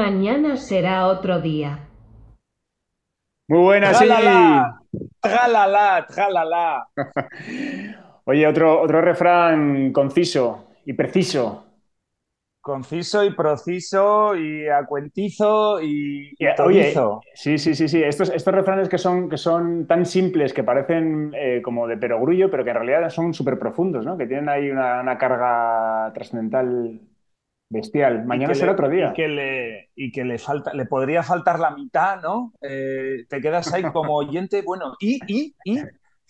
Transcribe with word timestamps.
Mañana 0.00 0.56
será 0.56 1.06
otro 1.06 1.40
día. 1.40 1.72
Muy 3.48 3.60
buenas, 3.60 3.98
sí. 3.98 4.06
¡Tralala! 4.06 4.80
¡Tralala! 5.20 6.06
¡Tralala! 6.06 6.86
Oye, 8.24 8.46
otro, 8.46 8.80
otro 8.80 9.00
refrán 9.00 9.92
conciso 9.92 10.66
y 10.86 10.92
preciso. 10.94 11.64
Conciso 12.60 13.22
y 13.22 13.34
preciso 13.34 14.34
y 14.34 14.66
acuentizo 14.68 15.82
y, 15.82 16.32
y 16.38 16.46
Oye, 16.62 16.94
sí, 17.34 17.58
sí, 17.58 17.74
sí, 17.74 17.88
sí. 17.88 18.02
Estos, 18.02 18.30
estos 18.30 18.54
refranes 18.54 18.88
que 18.88 18.96
son, 18.96 19.28
que 19.28 19.36
son 19.36 19.86
tan 19.86 20.06
simples, 20.06 20.54
que 20.54 20.64
parecen 20.64 21.30
eh, 21.36 21.60
como 21.62 21.86
de 21.86 21.98
perogrullo, 21.98 22.50
pero 22.50 22.64
que 22.64 22.70
en 22.70 22.76
realidad 22.76 23.10
son 23.10 23.34
súper 23.34 23.58
profundos, 23.58 24.06
¿no? 24.06 24.16
Que 24.16 24.26
tienen 24.26 24.48
ahí 24.48 24.70
una, 24.70 25.02
una 25.02 25.18
carga 25.18 26.10
trascendental 26.14 27.00
bestial. 27.74 28.24
Mañana 28.26 28.54
será 28.54 28.72
otro 28.72 28.88
y 28.88 28.90
día. 28.90 29.12
que 29.12 29.28
le, 29.28 29.90
y 29.94 30.12
que 30.12 30.24
le 30.24 30.38
falta, 30.38 30.72
le 30.74 30.86
podría 30.86 31.22
faltar 31.22 31.58
la 31.60 31.70
mitad, 31.70 32.20
¿no? 32.22 32.52
Eh, 32.62 33.26
te 33.28 33.40
quedas 33.40 33.72
ahí 33.72 33.90
como 33.90 34.16
oyente, 34.16 34.62
bueno, 34.62 34.94
y, 35.00 35.20
y, 35.26 35.56
y. 35.64 35.80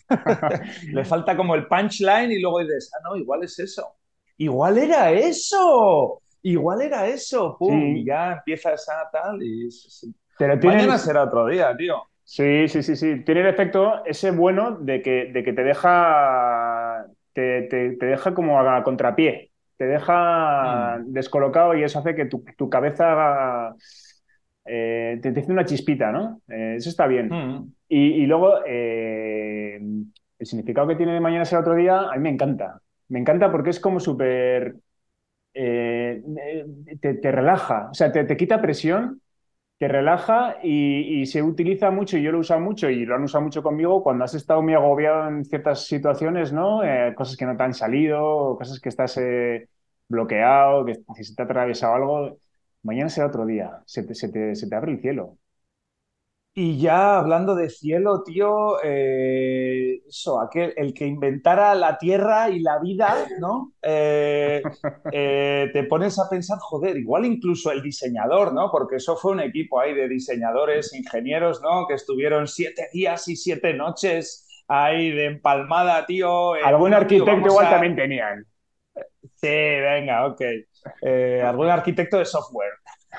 Le 0.92 1.04
falta 1.04 1.36
como 1.36 1.54
el 1.54 1.66
punchline 1.66 2.30
y 2.32 2.40
luego 2.40 2.60
dices, 2.60 2.90
ah, 2.94 3.00
no, 3.04 3.16
igual 3.16 3.44
es 3.44 3.58
eso. 3.58 3.96
Igual 4.38 4.78
era 4.78 5.10
eso. 5.12 6.22
Igual 6.42 6.82
era 6.82 7.06
eso. 7.08 7.56
Pum, 7.58 7.96
y 7.96 8.04
ya 8.04 8.32
empiezas 8.34 8.88
a 8.88 9.08
tal 9.10 9.42
y 9.42 9.70
sí, 9.70 9.90
sí. 9.90 10.14
pero 10.36 10.56
Mañana 10.62 10.98
será 10.98 11.24
otro 11.24 11.46
día, 11.46 11.76
tío. 11.76 11.96
Sí, 12.24 12.68
sí, 12.68 12.82
sí, 12.82 12.96
sí. 12.96 13.22
Tiene 13.24 13.42
el 13.42 13.46
efecto 13.48 14.04
ese 14.06 14.30
bueno 14.30 14.72
de 14.78 15.02
que, 15.02 15.26
de 15.32 15.44
que 15.44 15.52
te 15.52 15.62
deja, 15.62 17.06
te, 17.32 17.62
te- 17.62 17.96
te 17.96 18.06
deja 18.06 18.34
como 18.34 18.60
a 18.60 18.82
contrapié, 18.82 19.52
te 19.76 19.86
deja 19.86 20.14
Mm, 20.62 21.04
descolocado 21.06 21.74
y 21.76 21.82
eso 21.84 21.98
hace 22.00 22.14
que 22.14 22.26
tu, 22.26 22.44
tu 22.56 22.68
cabeza 22.70 23.74
eh, 24.64 25.18
te, 25.22 25.32
te 25.32 25.40
hace 25.40 25.52
una 25.52 25.64
chispita, 25.64 26.12
¿no? 26.12 26.40
Eh, 26.48 26.74
eso 26.76 26.88
está 26.90 27.06
bien. 27.06 27.40
mm. 27.40 27.74
Y, 27.88 28.22
y 28.22 28.26
luego, 28.26 28.60
eh, 28.66 29.76
el 30.38 30.46
significado 30.46 30.88
que 30.88 30.96
tiene 30.96 31.12
de 31.14 31.20
mañana 31.20 31.44
será 31.44 31.60
otro 31.60 31.74
día, 31.74 32.00
a 32.00 32.12
mí 32.16 32.20
me 32.22 32.30
encanta. 32.30 32.80
Me 33.08 33.18
encanta 33.20 33.50
porque 33.52 33.70
es 33.70 33.80
como 33.80 34.00
súper, 34.00 34.76
te, 37.00 37.14
te 37.14 37.32
relaja, 37.32 37.88
o 37.90 37.94
sea, 37.94 38.12
te, 38.12 38.24
te 38.24 38.36
quita 38.36 38.60
presión 38.60 39.20
te 39.78 39.88
relaja 39.88 40.56
y, 40.62 41.26
se 41.26 41.42
utiliza 41.42 41.90
mucho, 41.90 42.16
y 42.16 42.22
yo 42.22 42.30
lo 42.32 42.38
he 42.38 42.40
usado 42.40 42.60
mucho 42.60 42.88
y 42.90 43.04
lo 43.04 43.16
han 43.16 43.24
usado 43.24 43.44
mucho 43.44 43.62
conmigo 43.62 44.02
cuando 44.02 44.24
has 44.24 44.34
estado 44.34 44.62
muy 44.62 44.74
agobiado 44.74 45.28
en 45.28 45.44
ciertas 45.44 45.86
situaciones, 45.86 46.52
¿no? 46.52 46.84
Eh, 46.84 47.14
cosas 47.16 47.36
que 47.36 47.46
no 47.46 47.56
te 47.56 47.62
han 47.64 47.74
salido, 47.74 48.56
cosas 48.56 48.80
que 48.80 48.88
estás 48.88 49.16
eh, 49.18 49.68
bloqueado, 50.08 50.84
que, 50.84 50.94
se 51.24 51.34
te 51.34 51.42
ha 51.42 51.44
atravesado 51.44 51.94
algo. 51.94 52.38
Mañana 52.82 53.08
será 53.08 53.26
otro 53.28 53.46
día, 53.46 53.82
se 53.86 54.14
se 54.14 54.28
te 54.68 54.76
abre 54.76 54.92
el 54.92 55.00
cielo. 55.00 55.38
Y 56.56 56.78
ya 56.78 57.18
hablando 57.18 57.56
de 57.56 57.68
cielo, 57.68 58.22
tío, 58.22 58.76
eh, 58.84 60.02
eso, 60.06 60.40
aquel, 60.40 60.72
el 60.76 60.94
que 60.94 61.04
inventara 61.04 61.74
la 61.74 61.98
tierra 61.98 62.48
y 62.48 62.60
la 62.60 62.78
vida, 62.78 63.26
¿no? 63.40 63.72
Eh, 63.82 64.62
eh, 65.10 65.70
te 65.72 65.82
pones 65.84 66.16
a 66.20 66.30
pensar, 66.30 66.58
joder, 66.60 66.96
igual 66.96 67.24
incluso 67.24 67.72
el 67.72 67.82
diseñador, 67.82 68.54
¿no? 68.54 68.70
Porque 68.70 68.96
eso 68.96 69.16
fue 69.16 69.32
un 69.32 69.40
equipo 69.40 69.80
ahí 69.80 69.94
de 69.94 70.08
diseñadores, 70.08 70.94
ingenieros, 70.94 71.60
¿no? 71.60 71.88
Que 71.88 71.94
estuvieron 71.94 72.46
siete 72.46 72.88
días 72.92 73.26
y 73.26 73.34
siete 73.34 73.74
noches 73.74 74.64
ahí 74.68 75.10
de 75.10 75.26
empalmada, 75.26 76.06
tío, 76.06 76.52
Algún 76.54 76.82
bueno, 76.82 76.96
arquitecto 76.98 77.48
igual 77.48 77.66
a... 77.66 77.70
también 77.70 77.96
tenían. 77.96 78.46
Sí, 79.34 79.48
venga, 79.48 80.26
ok. 80.26 80.40
Eh, 81.02 81.42
algún 81.44 81.68
arquitecto 81.68 82.18
de 82.18 82.24
software. 82.24 82.72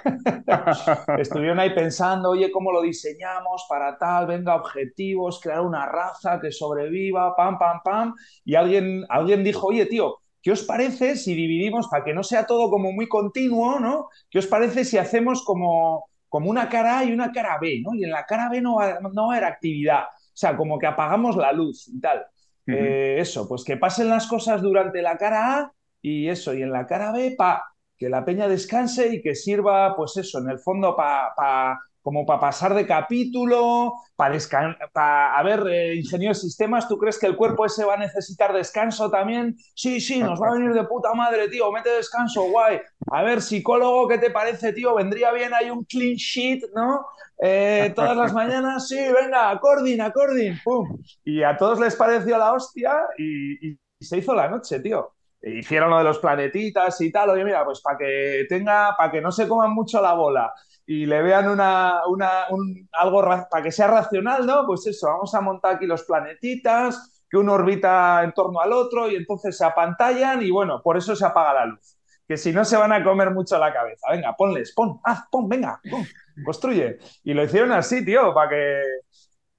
Estuvieron 1.17 1.59
ahí 1.59 1.73
pensando, 1.73 2.31
oye, 2.31 2.51
¿cómo 2.51 2.72
lo 2.72 2.81
diseñamos 2.81 3.66
para 3.69 3.97
tal? 3.97 4.28
Venga, 4.28 4.56
objetivos, 4.56 5.39
crear 5.41 5.61
una 5.61 5.85
raza 5.85 6.39
que 6.39 6.51
sobreviva, 6.51 7.35
pam, 7.35 7.57
pam, 7.57 7.81
pam. 7.83 8.13
Y 8.44 8.56
alguien, 8.56 9.06
alguien 9.09 9.44
dijo, 9.44 9.67
oye, 9.67 9.85
tío, 9.85 10.17
¿qué 10.41 10.51
os 10.51 10.63
parece 10.63 11.16
si 11.16 11.33
dividimos, 11.33 11.88
para 11.88 12.03
que 12.03 12.13
no 12.13 12.23
sea 12.23 12.45
todo 12.45 12.69
como 12.69 12.91
muy 12.91 13.07
continuo, 13.07 13.79
¿no? 13.79 14.09
¿Qué 14.29 14.39
os 14.39 14.47
parece 14.47 14.85
si 14.85 14.97
hacemos 14.97 15.44
como, 15.44 16.06
como 16.29 16.50
una 16.50 16.69
cara 16.69 17.00
A 17.00 17.06
y 17.06 17.12
una 17.12 17.31
cara 17.31 17.57
B, 17.59 17.81
¿no? 17.83 17.95
Y 17.95 18.03
en 18.03 18.12
la 18.12 18.25
cara 18.25 18.50
B 18.50 18.62
no 18.62 18.75
va, 18.75 19.00
no 19.00 19.27
va 19.27 19.33
a 19.33 19.38
haber 19.38 19.50
actividad. 19.50 20.03
O 20.03 20.38
sea, 20.38 20.57
como 20.57 20.77
que 20.77 20.88
apagamos 20.88 21.35
la 21.38 21.51
luz 21.51 21.88
y 21.88 22.00
tal. 22.00 22.25
Eh, 22.67 23.17
eso, 23.19 23.47
pues 23.47 23.63
que 23.63 23.77
pasen 23.77 24.09
las 24.09 24.27
cosas 24.27 24.62
durante 24.62 25.01
la 25.01 25.17
cara 25.17 25.59
A 25.59 25.73
y 26.01 26.27
eso, 26.29 26.53
y 26.53 26.62
en 26.62 26.72
la 26.72 26.85
cara 26.85 27.12
B, 27.12 27.35
pa, 27.38 27.63
que 27.97 28.09
la 28.09 28.25
peña 28.25 28.47
descanse 28.47 29.07
y 29.13 29.22
que 29.22 29.35
sirva, 29.35 29.95
pues 29.95 30.17
eso, 30.17 30.39
en 30.39 30.50
el 30.50 30.59
fondo 30.59 30.95
pa, 30.95 31.33
pa- 31.35 31.79
como 32.01 32.23
para 32.25 32.39
pasar 32.39 32.73
de 32.75 32.85
capítulo, 32.85 33.94
para 34.16 34.35
descansar, 34.35 34.78
a 34.94 35.41
ver, 35.44 35.63
eh, 35.67 35.95
ingeniero 35.95 36.33
de 36.33 36.39
sistemas, 36.39 36.88
¿tú 36.88 36.97
crees 37.00 37.17
que 37.17 37.25
el 37.25 37.35
cuerpo 37.35 37.66
ese 37.66 37.83
va 37.83 37.95
a 37.95 37.97
necesitar 37.97 38.53
descanso 38.53 39.09
también? 39.09 39.56
Sí, 39.73 40.00
sí, 40.00 40.22
nos 40.23 40.39
va 40.39 40.50
a 40.50 40.53
venir 40.53 40.73
de 40.73 40.83
puta 40.83 41.13
madre, 41.16 41.47
tío, 41.50 41.72
mete 41.72 41.89
descanso, 41.89 42.44
guay. 42.44 42.79
A 43.09 43.23
ver, 43.23 43.41
psicólogo, 43.41 44.07
¿qué 44.07 44.19
te 44.19 44.29
parece, 44.29 44.72
tío? 44.73 44.94
Vendría 44.95 45.31
bien 45.31 45.53
ahí 45.53 45.69
un 45.72 45.83
clean 45.85 46.16
sheet, 46.16 46.62
¿no? 46.75 47.06
Eh, 47.41 47.91
todas 47.95 48.16
las 48.16 48.33
mañanas, 48.33 48.88
sí, 48.88 48.97
venga, 48.97 49.50
acording, 49.50 50.00
acording, 50.01 50.59
pum. 50.63 50.88
Y 51.23 51.44
a 51.44 51.57
todos 51.57 51.79
les 51.79 51.95
pareció 51.95 52.38
la 52.38 52.53
hostia 52.53 52.94
y 53.17 53.77
se 54.00 54.17
hizo 54.17 54.33
la 54.35 54.47
noche, 54.50 54.79
tío. 54.79 55.16
Hicieron 55.45 55.91
lo 55.91 56.00
de 56.00 56.03
los 56.03 56.19
planetitas 56.19 57.00
y 57.01 57.11
tal. 57.11 57.29
Oye, 57.29 57.45
mira, 57.45 57.63
pues 57.63 57.79
para 57.81 57.97
que 57.97 58.45
tenga, 58.50 58.95
para 58.97 59.11
que 59.11 59.22
no 59.22 59.31
se 59.31 59.47
coman 59.47 59.72
mucho 59.72 60.01
la 60.01 60.13
bola 60.13 60.51
y 60.88 61.06
le 61.06 61.22
vean 61.22 61.50
una, 61.50 62.01
una 62.07 62.45
un, 62.50 62.88
algo 62.94 63.22
para 63.22 63.63
que 63.63 63.72
sea 63.72 63.88
racional, 63.88 64.45
¿no? 64.45 64.66
Pues 64.66 64.85
eso, 64.88 65.07
vamos 65.07 65.33
a 65.33 65.41
montar 65.41 65.75
aquí 65.75 65.85
los 65.85 66.03
planetitas, 66.03 67.23
que 67.29 67.38
uno 67.38 67.53
orbita 67.53 68.23
en 68.23 68.33
torno 68.33 68.59
al 68.59 68.72
otro 68.72 69.09
y 69.09 69.16
entonces 69.16 69.57
se 69.57 69.66
apantallan 69.66 70.41
y 70.44 70.51
bueno, 70.51 70.81
por 70.83 70.97
eso 70.97 71.16
se 71.16 71.25
apaga 71.25 71.53
la 71.53 71.66
luz. 71.66 71.97
Que 72.27 72.38
si 72.38 72.51
no 72.51 72.66
se 72.66 72.77
van 72.77 72.91
a 72.91 73.03
comer 73.03 73.31
mucho 73.31 73.57
la 73.59 73.72
cabeza. 73.72 74.07
Venga, 74.12 74.35
ponles, 74.35 74.73
pon, 74.73 75.00
haz, 75.03 75.25
pon, 75.29 75.47
venga, 75.47 75.79
pon, 75.89 76.06
construye. 76.44 76.97
Y 77.23 77.33
lo 77.33 77.44
hicieron 77.44 77.72
así, 77.72 78.03
tío, 78.03 78.33
para 78.33 78.50
que. 78.50 78.81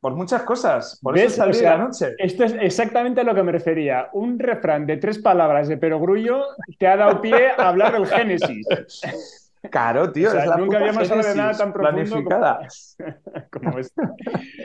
Por 0.01 0.15
muchas 0.15 0.43
cosas. 0.43 1.01
Por 1.03 1.17
eso 1.19 1.25
¿Ves? 1.47 1.57
es 1.57 1.61
O 1.61 1.61
y 1.61 1.65
la 1.65 1.79
noche. 1.79 2.15
esto 2.19 2.45
es 2.45 2.55
exactamente 2.61 3.23
a 3.23 3.25
lo 3.25 3.35
que 3.35 3.43
me 3.43 3.53
refería. 3.53 4.09
Un 4.13 4.39
refrán 4.39 4.87
de 4.87 4.99
tres 4.99 5.19
palabras 5.19 5.69
de 5.69 5.77
perogrullo 5.79 6.43
te 6.79 6.87
ha 6.87 6.97
dado 6.97 7.21
pie 7.21 7.49
a 7.57 7.69
hablar 7.69 7.93
del 7.93 8.07
Génesis. 8.07 8.67
Claro, 9.69 10.03
O 10.05 10.13
tío, 10.13 10.29
es 10.29 10.35
sea, 10.35 10.47
la 10.47 10.57
nunca 10.59 10.79
habíamos 10.79 11.11
hablado 11.11 11.29
de 11.29 11.35
nada 11.35 11.53
tan 11.55 11.73
profundo 11.73 12.05
planificada. 12.05 12.61
como, 13.51 13.65
como 13.65 13.79
esto. 13.81 14.01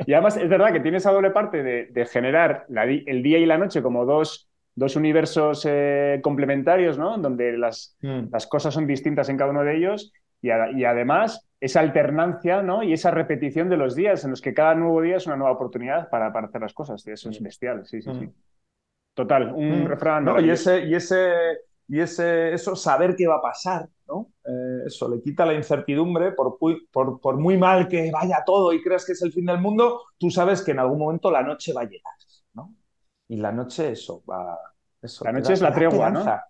Y 0.05 0.13
además 0.13 0.37
es 0.37 0.47
verdad 0.47 0.71
que 0.73 0.79
tiene 0.79 0.97
esa 0.97 1.11
doble 1.11 1.31
parte 1.31 1.63
de, 1.63 1.87
de 1.87 2.05
generar 2.05 2.65
la 2.69 2.83
el 2.83 3.23
día 3.23 3.39
y 3.39 3.47
la 3.47 3.57
noche 3.57 3.81
como 3.81 4.05
dos, 4.05 4.47
dos 4.75 4.95
universos 4.95 5.65
eh, 5.67 6.19
complementarios, 6.21 6.99
¿no? 6.99 7.17
Donde 7.17 7.57
las, 7.57 7.97
Mm. 8.03 8.25
las 8.31 8.45
cosas 8.45 8.75
son 8.75 8.85
distintas 8.85 9.27
en 9.29 9.37
cada 9.37 9.49
uno 9.49 9.63
de 9.63 9.75
ellos 9.75 10.13
y, 10.39 10.51
a- 10.51 10.69
y 10.71 10.85
además 10.85 11.47
esa 11.61 11.81
alternancia, 11.81 12.63
¿no? 12.63 12.83
Y 12.83 12.93
esa 12.93 13.11
repetición 13.11 13.69
de 13.69 13.77
los 13.77 13.95
días 13.95 14.25
en 14.25 14.31
los 14.31 14.41
que 14.41 14.53
cada 14.55 14.75
nuevo 14.75 15.01
día 15.01 15.17
es 15.17 15.27
una 15.27 15.37
nueva 15.37 15.53
oportunidad 15.53 16.09
para, 16.11 16.33
para 16.33 16.47
hacer 16.47 16.61
las 16.61 16.73
cosas. 16.75 17.07
Eso 17.07 17.29
es 17.31 17.41
bestial, 17.41 17.85
sí, 17.87 18.01
sí, 18.03 18.13
sí. 18.13 18.25
Mm. 18.25 18.33
Total, 19.15 19.53
un 19.53 19.85
Mm. 19.85 19.85
refrán 19.85 20.25
No, 20.25 20.39
y 20.39 20.49
ese, 20.49 20.85
y 20.85 20.95
ese, 20.95 21.33
y 21.87 21.99
ese, 21.99 22.53
eso, 22.53 22.75
saber 22.75 23.15
qué 23.15 23.27
va 23.27 23.35
a 23.37 23.41
pasar, 23.41 23.89
¿no? 24.07 24.31
Eh, 24.45 24.83
eso 24.87 25.09
le 25.09 25.21
quita 25.21 25.45
la 25.45 25.53
incertidumbre, 25.53 26.31
por, 26.33 26.57
pu- 26.59 26.87
por, 26.91 27.19
por 27.19 27.37
muy 27.37 27.57
mal 27.57 27.87
que 27.87 28.11
vaya 28.11 28.43
todo 28.45 28.73
y 28.73 28.81
creas 28.83 29.05
que 29.05 29.13
es 29.13 29.21
el 29.21 29.31
fin 29.33 29.45
del 29.45 29.59
mundo, 29.59 30.01
tú 30.17 30.29
sabes 30.29 30.61
que 30.61 30.71
en 30.71 30.79
algún 30.79 30.99
momento 30.99 31.31
la 31.31 31.43
noche 31.43 31.73
va 31.73 31.81
a 31.81 31.85
llegar, 31.85 32.13
¿no? 32.53 32.75
Y 33.27 33.37
la 33.37 33.51
noche, 33.51 33.91
eso, 33.91 34.23
va, 34.29 34.59
eso, 35.01 35.27
La 35.27 35.31
noche 35.31 35.53
da, 35.53 35.53
es 35.53 35.61
la 35.61 35.73
tregua, 35.73 36.11
¿no? 36.11 36.43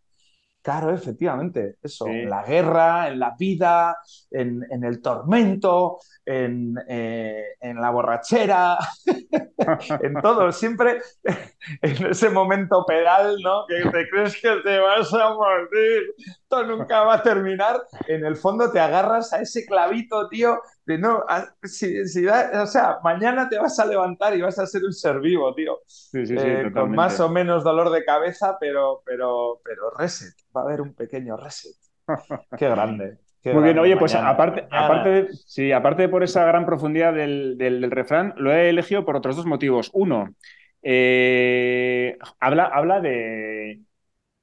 Claro, 0.61 0.93
efectivamente, 0.93 1.77
eso, 1.81 2.05
en 2.05 2.29
la 2.29 2.43
guerra, 2.43 3.07
en 3.07 3.19
la 3.19 3.35
vida, 3.37 3.97
en, 4.29 4.63
en 4.69 4.83
el 4.83 5.01
tormento, 5.01 5.97
en, 6.23 6.75
eh, 6.87 7.43
en 7.59 7.81
la 7.81 7.89
borrachera, 7.89 8.77
en 10.03 10.13
todo, 10.21 10.51
siempre 10.51 11.01
en 11.81 12.05
ese 12.05 12.29
momento 12.29 12.85
pedal, 12.85 13.37
¿no? 13.41 13.65
Que 13.65 13.89
te 13.89 14.07
crees 14.09 14.39
que 14.39 14.55
te 14.63 14.77
vas 14.77 15.11
a 15.13 15.33
morir, 15.33 16.13
esto 16.51 16.63
nunca 16.65 17.01
va 17.03 17.15
a 17.15 17.23
terminar. 17.23 17.81
En 18.05 18.25
el 18.25 18.35
fondo 18.35 18.71
te 18.71 18.79
agarras 18.79 19.31
a 19.33 19.41
ese 19.41 19.65
clavito, 19.65 20.27
tío, 20.29 20.59
de 20.85 20.97
no, 20.97 21.23
a- 21.27 21.53
si, 21.63 22.07
si 22.07 22.23
da- 22.23 22.63
o 22.63 22.67
sea, 22.67 22.99
mañana 23.03 23.47
te 23.49 23.57
vas 23.59 23.79
a 23.79 23.85
levantar 23.85 24.35
y 24.35 24.41
vas 24.41 24.59
a 24.59 24.65
ser 24.67 24.83
un 24.83 24.93
ser 24.93 25.19
vivo, 25.19 25.53
tío. 25.55 25.79
Sí, 25.85 26.25
sí, 26.25 26.37
sí, 26.39 26.47
Eh, 26.47 26.71
con 26.73 26.93
más 26.93 27.19
o 27.19 27.29
menos 27.29 27.63
dolor 27.63 27.89
de 27.91 28.03
cabeza, 28.05 28.57
pero, 28.59 29.01
pero, 29.05 29.61
pero 29.63 29.89
reset, 29.97 30.33
va 30.55 30.61
a 30.61 30.63
haber 30.65 30.81
un 30.81 30.93
pequeño 30.93 31.37
reset. 31.37 31.75
Qué 32.55 32.69
grande, 32.69 33.17
qué 33.41 33.53
Muy 33.53 33.63
bien, 33.63 33.79
oye, 33.79 33.97
pues 33.97 34.15
aparte, 34.15 34.67
Mañana. 34.71 34.71
aparte, 34.71 35.09
de, 35.09 35.29
sí, 35.45 35.71
aparte 35.73 36.03
de 36.03 36.09
por 36.09 36.23
esa 36.23 36.45
gran 36.45 36.65
profundidad 36.65 37.13
del, 37.13 37.57
del- 37.57 37.81
del 37.81 37.91
refrán, 37.91 38.33
lo 38.37 38.51
he 38.53 38.69
elegido 38.69 39.03
por 39.05 39.15
otros 39.17 39.35
dos 39.35 39.45
motivos. 39.45 39.89
Uno, 39.93 40.33
eh, 40.81 42.17
habla, 42.39 42.65
habla 42.65 43.01
de, 43.01 43.81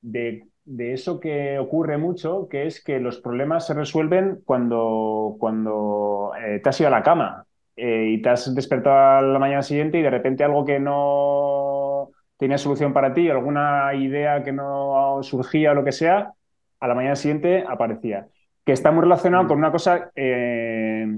de 0.03 0.49
de 0.71 0.93
eso 0.93 1.19
que 1.19 1.59
ocurre 1.59 1.97
mucho, 1.97 2.47
que 2.51 2.67
es 2.67 2.85
que 2.85 3.01
los 3.01 3.21
problemas 3.21 3.67
se 3.67 3.73
resuelven 3.75 4.41
cuando, 4.45 5.37
cuando 5.41 6.33
eh, 6.39 6.61
te 6.63 6.69
has 6.69 6.79
ido 6.81 6.89
a 6.89 6.91
la 6.91 7.03
cama 7.03 7.45
eh, 7.75 8.09
y 8.11 8.21
te 8.23 8.29
has 8.29 8.55
despertado 8.55 9.19
a 9.19 9.23
la 9.23 9.39
mañana 9.39 9.63
siguiente 9.63 9.99
y 9.99 10.03
de 10.03 10.11
repente 10.11 10.45
algo 10.45 10.65
que 10.67 10.79
no 10.79 12.11
tenía 12.37 12.59
solución 12.59 12.93
para 12.93 13.15
ti, 13.15 13.31
alguna 13.31 13.95
idea 13.95 14.43
que 14.43 14.53
no 14.53 15.19
surgía 15.23 15.73
o 15.73 15.75
lo 15.75 15.85
que 15.85 15.93
sea, 15.93 16.33
a 16.81 16.87
la 16.87 16.95
mañana 16.95 17.17
siguiente 17.17 17.65
aparecía. 17.67 18.27
Que 18.65 18.73
está 18.73 18.91
muy 18.93 19.03
relacionado 19.03 19.45
Mm. 19.45 19.49
con 19.49 19.59
una 19.59 19.73
cosa 19.73 20.11
eh, 20.15 21.17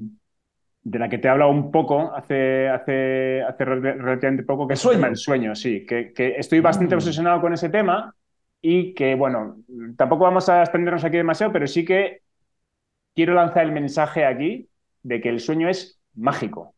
de 0.82 0.98
la 0.98 1.08
que 1.08 1.18
te 1.18 1.26
he 1.26 1.30
hablado 1.30 1.50
un 1.50 1.70
poco 1.72 2.12
hace, 2.14 2.68
hace, 2.68 3.42
hace 3.42 3.64
rel- 3.66 3.98
relativamente 3.98 4.44
poco, 4.44 4.68
que 4.68 4.74
¿El 4.74 4.78
es 4.78 4.86
el 4.86 5.16
sueño, 5.16 5.54
sí. 5.56 5.84
Que, 5.84 6.12
que 6.12 6.36
estoy 6.38 6.60
bastante 6.60 6.94
Mm. 6.94 6.98
obsesionado 6.98 7.40
con 7.40 7.52
ese 7.52 7.68
tema 7.68 8.14
y 8.62 8.94
que, 8.94 9.14
bueno, 9.14 9.58
tampoco 9.96 10.24
vamos 10.24 10.48
a 10.48 10.62
extendernos 10.62 11.04
aquí 11.04 11.16
demasiado, 11.16 11.52
pero 11.52 11.66
sí 11.66 11.84
que 11.84 12.22
quiero 13.14 13.34
lanzar 13.34 13.64
el 13.64 13.72
mensaje 13.72 14.24
aquí 14.26 14.68
de 15.02 15.20
que 15.20 15.28
el 15.30 15.40
sueño 15.40 15.68
es 15.68 16.00
mágico 16.14 16.74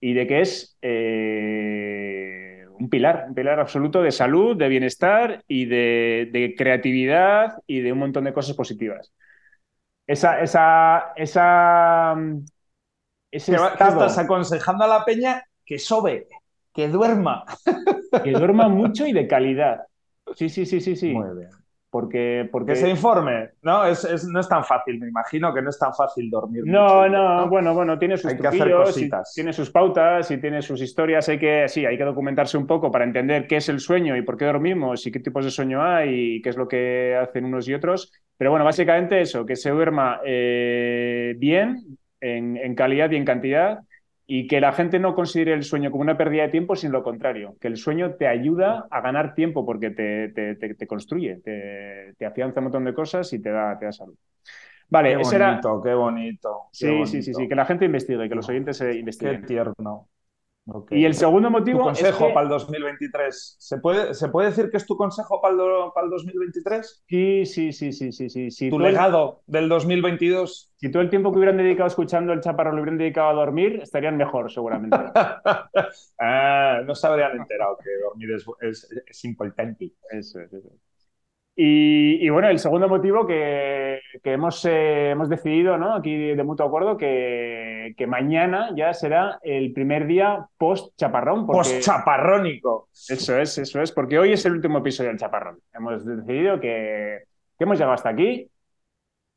y 0.00 0.14
de 0.14 0.26
que 0.26 0.40
es 0.42 0.78
eh, 0.82 2.66
un 2.78 2.90
pilar, 2.90 3.26
un 3.28 3.34
pilar 3.34 3.60
absoluto 3.60 4.02
de 4.02 4.12
salud, 4.12 4.56
de 4.56 4.68
bienestar 4.68 5.44
y 5.48 5.66
de, 5.66 6.30
de 6.32 6.54
creatividad 6.56 7.58
y 7.66 7.80
de 7.80 7.92
un 7.92 8.00
montón 8.00 8.24
de 8.24 8.34
cosas 8.34 8.56
positivas. 8.56 9.12
Esa, 10.06 10.40
esa, 10.42 11.12
esa, 11.16 12.14
mm, 12.16 12.44
ese 13.32 13.52
¿Qué, 13.52 13.58
va- 13.58 13.76
qué 13.78 13.88
estado 13.88 13.88
estás 13.88 14.18
aconsejando 14.18 14.84
a 14.84 14.88
la 14.88 15.04
peña? 15.04 15.44
Que 15.64 15.78
sobe, 15.78 16.28
que 16.72 16.88
duerma. 16.88 17.44
que 18.22 18.34
duerma 18.34 18.68
mucho 18.68 19.06
y 19.06 19.12
de 19.12 19.26
calidad. 19.28 19.86
Sí, 20.36 20.48
sí, 20.48 20.66
sí, 20.66 20.80
sí, 20.80 20.96
sí. 20.96 21.12
Muy 21.12 21.36
bien. 21.36 21.50
Porque, 21.90 22.48
porque 22.52 22.72
Que 22.72 22.76
se 22.76 22.88
informe, 22.88 23.50
¿no? 23.62 23.84
Es, 23.86 24.04
es- 24.04 24.24
no 24.28 24.40
es 24.40 24.48
tan 24.48 24.64
fácil, 24.64 24.98
me 24.98 25.08
imagino 25.08 25.52
que 25.54 25.62
no 25.62 25.70
es 25.70 25.78
tan 25.78 25.92
fácil 25.94 26.30
dormir. 26.30 26.64
No, 26.64 27.08
mucho, 27.08 27.08
no, 27.08 27.48
bueno, 27.48 27.72
bueno, 27.74 27.98
tiene 27.98 28.18
sus 28.18 28.34
Hay 28.34 28.40
que 28.40 28.48
hacer 28.48 28.74
truquillos, 28.76 29.00
y 29.00 29.14
cositas. 29.14 29.28
tiene 29.34 29.52
sus 29.54 29.70
pautas 29.70 30.30
y 30.30 30.38
tiene 30.38 30.60
sus 30.60 30.82
historias. 30.82 31.28
Hay 31.30 31.38
que, 31.38 31.66
sí, 31.68 31.86
hay 31.86 31.96
que 31.96 32.04
documentarse 32.04 32.58
un 32.58 32.66
poco 32.66 32.90
para 32.90 33.04
entender 33.04 33.46
qué 33.46 33.56
es 33.56 33.68
el 33.70 33.80
sueño 33.80 34.14
y 34.16 34.22
por 34.22 34.36
qué 34.36 34.44
dormimos 34.44 35.06
y 35.06 35.10
qué 35.12 35.20
tipos 35.20 35.44
de 35.44 35.50
sueño 35.50 35.82
hay 35.82 36.36
y 36.36 36.42
qué 36.42 36.50
es 36.50 36.56
lo 36.58 36.68
que 36.68 37.16
hacen 37.16 37.46
unos 37.46 37.66
y 37.68 37.72
otros. 37.74 38.12
Pero 38.36 38.50
bueno, 38.50 38.64
básicamente 38.66 39.20
eso, 39.22 39.46
que 39.46 39.56
se 39.56 39.70
duerma 39.70 40.20
eh, 40.26 41.34
bien, 41.38 41.98
en, 42.20 42.56
en 42.58 42.74
calidad 42.74 43.10
y 43.10 43.16
en 43.16 43.24
cantidad, 43.24 43.78
y 44.32 44.46
que 44.46 44.60
la 44.60 44.72
gente 44.72 44.98
no 45.00 45.14
considere 45.16 45.54
el 45.54 45.64
sueño 45.64 45.90
como 45.90 46.02
una 46.02 46.16
pérdida 46.16 46.44
de 46.44 46.50
tiempo, 46.50 46.76
sino 46.76 46.92
lo 46.94 47.02
contrario, 47.02 47.56
que 47.60 47.66
el 47.68 47.76
sueño 47.76 48.14
te 48.16 48.28
ayuda 48.28 48.86
a 48.90 49.00
ganar 49.00 49.34
tiempo 49.34 49.66
porque 49.66 49.90
te, 49.90 50.28
te- 50.30 50.54
te- 50.56 50.74
te 50.74 50.86
construye, 50.86 51.38
te, 51.38 52.14
afianza 52.26 52.60
un 52.60 52.64
montón 52.64 52.84
de 52.84 52.94
cosas 52.94 53.32
y 53.32 53.40
te 53.42 53.50
da, 53.50 53.76
te 53.78 53.86
da 53.86 53.92
salud. 53.92 54.16
Vale, 54.90 55.12
Qué 55.12 55.16
ese 55.20 55.36
era... 55.36 55.62
bonito, 55.62 55.80
qué 55.82 55.94
bonito. 55.94 56.68
qué 56.78 56.90
Sí, 56.90 57.06
sí, 57.06 57.22
sí, 57.22 57.34
sí, 57.34 57.48
que 57.48 57.54
la 57.54 57.66
gente 57.66 57.84
investigue, 57.84 58.28
que 58.28 58.34
los 58.34 58.48
oyentes 58.48 58.76
se 58.78 58.94
Qué 59.18 59.34
investiguen. 59.34 59.46
tierno. 59.46 60.09
Ok. 60.72 60.92
Y 60.92 61.04
el 61.04 61.14
segundo 61.14 61.48
¿Tu 61.48 61.52
motivo 61.52 61.78
es 61.80 61.84
consejo 61.98 62.28
que- 62.28 62.32
para 62.34 62.44
el 62.44 62.48
2023? 62.50 63.56
¿Se 63.58 63.78
puede, 63.78 64.14
¿Se 64.14 64.28
puede 64.28 64.48
decir 64.48 64.70
que 64.70 64.76
es 64.76 64.86
tu 64.86 64.96
consejo 64.96 65.40
para 65.40 65.54
el, 65.54 65.60
para 65.94 66.04
el 66.06 66.10
2023? 66.10 67.04
Sí, 67.08 67.46
sí, 67.46 67.72
sí, 67.72 67.92
sí, 67.92 68.12
sí, 68.12 68.30
sí. 68.30 68.50
Si 68.50 68.70
¿Tu 68.70 68.76
todo 68.76 68.86
el- 68.86 68.92
legado 68.92 69.42
del 69.46 69.68
2022? 69.68 70.72
Si 70.76 70.90
todo 70.90 71.02
el 71.02 71.10
tiempo 71.10 71.30
que 71.32 71.38
hubieran 71.38 71.56
dedicado 71.56 71.86
escuchando 71.88 72.32
el 72.32 72.40
chaparro 72.40 72.72
lo 72.72 72.82
hubieran 72.82 72.98
dedicado 72.98 73.28
a 73.30 73.34
dormir, 73.34 73.80
estarían 73.82 74.16
mejor, 74.16 74.50
seguramente. 74.50 74.96
Ah, 76.18 76.82
no 76.84 76.94
se 76.94 77.06
habrían 77.06 77.36
enterado 77.36 77.76
que 77.82 77.90
dormir 78.02 78.30
es, 78.32 78.44
es- 78.60 78.88
es 79.06 79.24
importante. 79.24 79.92
Eso 80.10 80.40
es, 80.40 80.52
eso 80.52 80.68
es. 80.68 80.89
Y, 81.62 82.24
y 82.24 82.30
bueno, 82.30 82.48
el 82.48 82.58
segundo 82.58 82.88
motivo 82.88 83.26
que, 83.26 84.00
que 84.22 84.32
hemos, 84.32 84.64
eh, 84.64 85.10
hemos 85.10 85.28
decidido, 85.28 85.76
¿no? 85.76 85.94
Aquí 85.94 86.34
de 86.34 86.42
mutuo 86.42 86.64
acuerdo, 86.64 86.96
que, 86.96 87.92
que 87.98 88.06
mañana 88.06 88.70
ya 88.74 88.94
será 88.94 89.38
el 89.42 89.74
primer 89.74 90.06
día 90.06 90.46
post-chaparrón. 90.56 91.46
Post-chaparrónico. 91.46 92.88
Eso 93.06 93.38
es, 93.38 93.58
eso 93.58 93.82
es, 93.82 93.92
porque 93.92 94.18
hoy 94.18 94.32
es 94.32 94.46
el 94.46 94.52
último 94.52 94.78
episodio 94.78 95.10
del 95.10 95.18
Chaparrón. 95.18 95.58
Hemos 95.74 96.06
decidido 96.06 96.58
que, 96.58 97.24
que 97.58 97.64
hemos 97.64 97.76
llegado 97.76 97.92
hasta 97.92 98.08
aquí, 98.08 98.50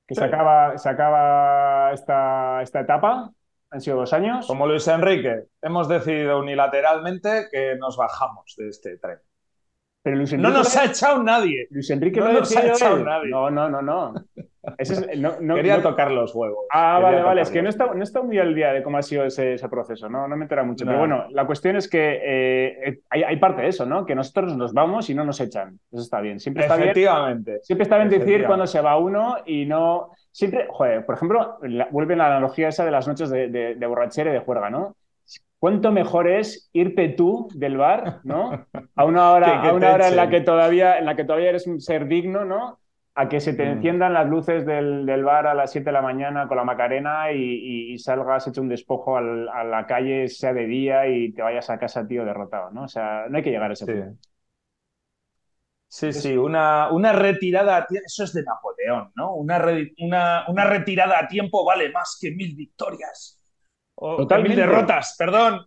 que 0.07 0.15
se 0.15 0.23
acaba, 0.23 0.77
se 0.77 0.87
acaba 0.87 1.91
esta, 1.91 2.61
esta 2.61 2.79
etapa. 2.79 3.31
Han 3.69 3.81
sido 3.81 3.97
dos 3.97 4.13
años. 4.13 4.47
Como 4.47 4.65
Luis 4.65 4.87
Enrique, 4.87 5.43
hemos 5.61 5.89
decidido 5.89 6.39
unilateralmente 6.39 7.47
que 7.51 7.75
nos 7.75 7.97
bajamos 7.97 8.55
de 8.57 8.69
este 8.69 8.97
tren. 8.97 9.17
Pero 10.03 10.17
Luis 10.17 10.33
No 10.33 10.39
Enrique, 10.49 10.57
nos 10.57 10.75
ha 10.77 10.85
echado 10.85 11.23
nadie. 11.23 11.67
Luis 11.71 11.89
Enrique 11.89 12.19
no 12.19 12.33
nos 12.33 12.55
ha 12.55 12.65
echado 12.67 12.97
él. 12.97 13.05
nadie. 13.05 13.29
No, 13.31 13.49
no, 13.49 13.69
no, 13.69 13.81
no. 13.81 14.13
Ese 14.77 14.93
es- 14.93 15.19
no- 15.19 15.35
no- 15.39 15.55
Quería 15.55 15.77
no- 15.77 15.83
tocar 15.83 16.11
los 16.11 16.35
huevos. 16.35 16.65
Ah, 16.73 16.95
Quería 16.99 17.09
vale, 17.11 17.23
vale. 17.23 17.41
Es 17.41 17.49
que 17.51 17.61
no 17.61 17.69
está, 17.69 17.93
no 17.93 18.03
está 18.03 18.21
muy 18.21 18.37
al 18.37 18.53
día 18.53 18.73
de 18.73 18.83
cómo 18.83 18.97
ha 18.97 19.01
sido 19.01 19.23
ese, 19.25 19.53
ese 19.53 19.69
proceso, 19.69 20.09
¿no? 20.09 20.27
No 20.27 20.35
me 20.35 20.43
entera 20.43 20.63
mucho. 20.63 20.83
Pero 20.85 20.97
No. 20.97 20.99
bueno, 20.99 21.25
la 21.31 21.45
cuestión 21.45 21.77
es 21.77 21.89
que 21.89 22.15
eh, 22.21 22.79
eh, 22.89 22.99
hay, 23.09 23.23
hay 23.23 23.37
parte 23.37 23.61
de 23.61 23.69
eso, 23.69 23.85
¿no? 23.85 24.05
Que 24.05 24.13
nosotros 24.15 24.55
nos 24.57 24.73
vamos 24.73 25.09
y 25.09 25.15
no 25.15 25.23
nos 25.25 25.39
echan. 25.39 25.79
Eso 25.91 26.01
está 26.01 26.19
bien. 26.19 26.39
Siempre 26.39 26.63
está 26.63 26.75
bien. 26.75 26.89
Efectivamente. 26.89 27.59
Siempre 27.63 27.83
está 27.83 27.97
bien 27.97 28.09
decir 28.09 28.45
cuando 28.45 28.67
se 28.67 28.81
va 28.81 28.97
uno 28.97 29.37
y 29.45 29.65
no. 29.65 30.11
Siempre, 30.31 30.65
joder, 30.69 31.05
por 31.05 31.15
ejemplo, 31.15 31.57
la- 31.61 31.87
vuelve 31.91 32.15
la 32.17 32.27
analogía 32.27 32.67
esa 32.69 32.83
de 32.83 32.91
las 32.91 33.07
noches 33.07 33.29
de, 33.29 33.47
de, 33.49 33.75
de 33.75 33.85
borrachera 33.87 34.31
y 34.31 34.33
de 34.33 34.39
juerga, 34.39 34.69
¿no? 34.69 34.95
¿Cuánto 35.59 35.91
mejor 35.91 36.27
es 36.27 36.69
irte 36.73 37.09
tú 37.09 37.51
del 37.53 37.77
bar, 37.77 38.19
¿no? 38.23 38.67
A 38.95 39.05
una 39.05 39.31
hora, 39.31 39.53
Que- 39.53 39.61
que 39.61 39.71
a 39.71 39.73
una 39.73 39.91
te 39.93 39.93
hora 39.93 40.07
en 40.09 40.15
la 40.15 40.29
que 40.29 40.41
todavía, 40.41 40.97
en 40.99 41.05
la 41.05 41.15
que 41.15 41.23
todavía 41.23 41.49
eres 41.49 41.67
un 41.67 41.79
ser 41.79 42.07
digno, 42.07 42.45
¿no? 42.45 42.79
A 43.15 43.29
que 43.29 43.39
se 43.39 43.53
te 43.53 43.63
Mm. 43.63 43.69
enciendan 43.69 44.13
las 44.13 44.27
luces 44.27 44.65
del, 44.65 45.05
del 45.05 45.23
bar 45.23 45.47
a 45.47 45.53
las 45.53 45.71
7 45.71 45.85
de 45.85 45.91
la 45.93 46.01
mañana 46.01 46.47
con 46.47 46.57
la 46.57 46.63
Macarena 46.63 47.31
y, 47.31 47.37
y- 47.37 47.93
y 47.93 47.99
salgas 47.99 48.47
hecho 48.47 48.61
un 48.61 48.69
despojo 48.69 49.17
al- 49.17 49.47
a 49.49 49.63
la 49.63 49.85
calle, 49.87 50.27
sea 50.27 50.53
de 50.53 50.65
día, 50.65 51.07
y 51.07 51.31
te 51.31 51.41
vayas 51.41 51.69
a 51.69 51.77
casa, 51.79 52.07
tío, 52.07 52.25
derrotado, 52.25 52.71
¿no? 52.71 52.83
O 52.83 52.87
sea, 52.87 53.25
no 53.29 53.37
hay 53.37 53.43
que 53.43 53.51
llegar 53.51 53.69
a 53.71 53.73
ese 53.73 53.85
Sí. 53.85 53.93
punto. 53.93 54.19
Sí, 55.87 56.11
sí, 56.11 56.35
una, 56.35 56.91
una 56.91 57.13
retirada 57.13 57.77
a 57.77 57.85
tiempo, 57.85 58.05
eso 58.07 58.23
es 58.23 58.33
de 58.33 58.41
Napoleón, 58.43 59.11
¿no? 59.15 59.35
Una, 59.35 59.59
re- 59.59 59.93
una, 59.99 60.43
una 60.49 60.65
retirada 60.65 61.19
a 61.19 61.27
tiempo 61.27 61.63
vale 61.63 61.91
más 61.91 62.17
que 62.19 62.31
mil 62.31 62.55
victorias. 62.55 63.39
O 63.95 64.17
que 64.17 64.23
Totalmente. 64.23 64.55
mil 64.55 64.57
derrotas, 64.67 65.15
perdón, 65.17 65.61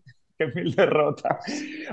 mil 0.55 0.75
derrotas. 0.75 1.39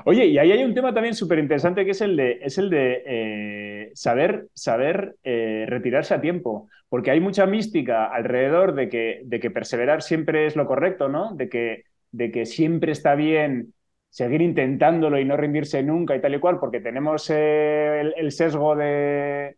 Oye, 0.05 0.25
y 0.25 0.37
ahí 0.37 0.51
hay 0.51 0.63
un 0.63 0.73
tema 0.73 0.93
también 0.93 1.15
súper 1.15 1.39
interesante 1.39 1.85
que 1.85 1.91
es 1.91 2.01
el 2.01 2.15
de, 2.17 2.39
es 2.41 2.57
el 2.57 2.69
de 2.69 3.03
eh, 3.05 3.91
saber, 3.93 4.47
saber 4.53 5.15
eh, 5.23 5.65
retirarse 5.67 6.13
a 6.13 6.21
tiempo, 6.21 6.67
porque 6.89 7.11
hay 7.11 7.19
mucha 7.19 7.45
mística 7.45 8.05
alrededor 8.05 8.73
de 8.75 8.89
que, 8.89 9.21
de 9.23 9.39
que 9.39 9.51
perseverar 9.51 10.01
siempre 10.01 10.45
es 10.45 10.55
lo 10.55 10.65
correcto, 10.65 11.07
¿no? 11.07 11.33
De 11.35 11.49
que, 11.49 11.85
de 12.11 12.31
que 12.31 12.45
siempre 12.45 12.91
está 12.91 13.15
bien 13.15 13.73
seguir 14.09 14.41
intentándolo 14.41 15.17
y 15.19 15.25
no 15.25 15.37
rendirse 15.37 15.81
nunca 15.81 16.15
y 16.15 16.21
tal 16.21 16.35
y 16.35 16.39
cual, 16.39 16.59
porque 16.59 16.79
tenemos 16.81 17.29
eh, 17.31 18.01
el, 18.01 18.13
el 18.17 18.31
sesgo 18.31 18.75
de, 18.75 19.55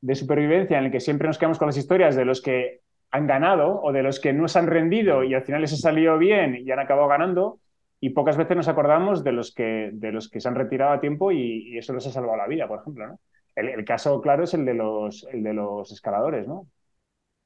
de 0.00 0.14
supervivencia 0.14 0.78
en 0.78 0.84
el 0.84 0.90
que 0.92 1.00
siempre 1.00 1.26
nos 1.26 1.38
quedamos 1.38 1.58
con 1.58 1.66
las 1.66 1.76
historias 1.76 2.14
de 2.14 2.24
los 2.24 2.40
que 2.40 2.82
han 3.10 3.26
ganado 3.26 3.80
o 3.82 3.92
de 3.92 4.02
los 4.02 4.20
que 4.20 4.32
no 4.32 4.48
se 4.48 4.58
han 4.58 4.66
rendido 4.66 5.24
y 5.24 5.34
al 5.34 5.42
final 5.42 5.60
les 5.62 5.72
ha 5.72 5.76
salido 5.76 6.18
bien 6.18 6.56
y 6.56 6.70
han 6.70 6.78
acabado 6.78 7.08
ganando 7.08 7.60
y 8.00 8.10
pocas 8.10 8.36
veces 8.36 8.56
nos 8.56 8.68
acordamos 8.68 9.24
de 9.24 9.32
los 9.32 9.54
que, 9.54 9.90
de 9.92 10.12
los 10.12 10.28
que 10.28 10.40
se 10.40 10.48
han 10.48 10.54
retirado 10.54 10.92
a 10.92 11.00
tiempo 11.00 11.32
y, 11.32 11.68
y 11.68 11.78
eso 11.78 11.94
les 11.94 12.06
ha 12.06 12.10
salvado 12.10 12.36
la 12.36 12.46
vida, 12.46 12.68
por 12.68 12.80
ejemplo, 12.80 13.06
¿no? 13.06 13.20
El, 13.54 13.68
el 13.70 13.84
caso 13.84 14.20
claro 14.20 14.44
es 14.44 14.52
el 14.52 14.66
de 14.66 14.74
los, 14.74 15.26
el 15.32 15.42
de 15.42 15.54
los 15.54 15.90
escaladores, 15.90 16.46
¿no? 16.46 16.66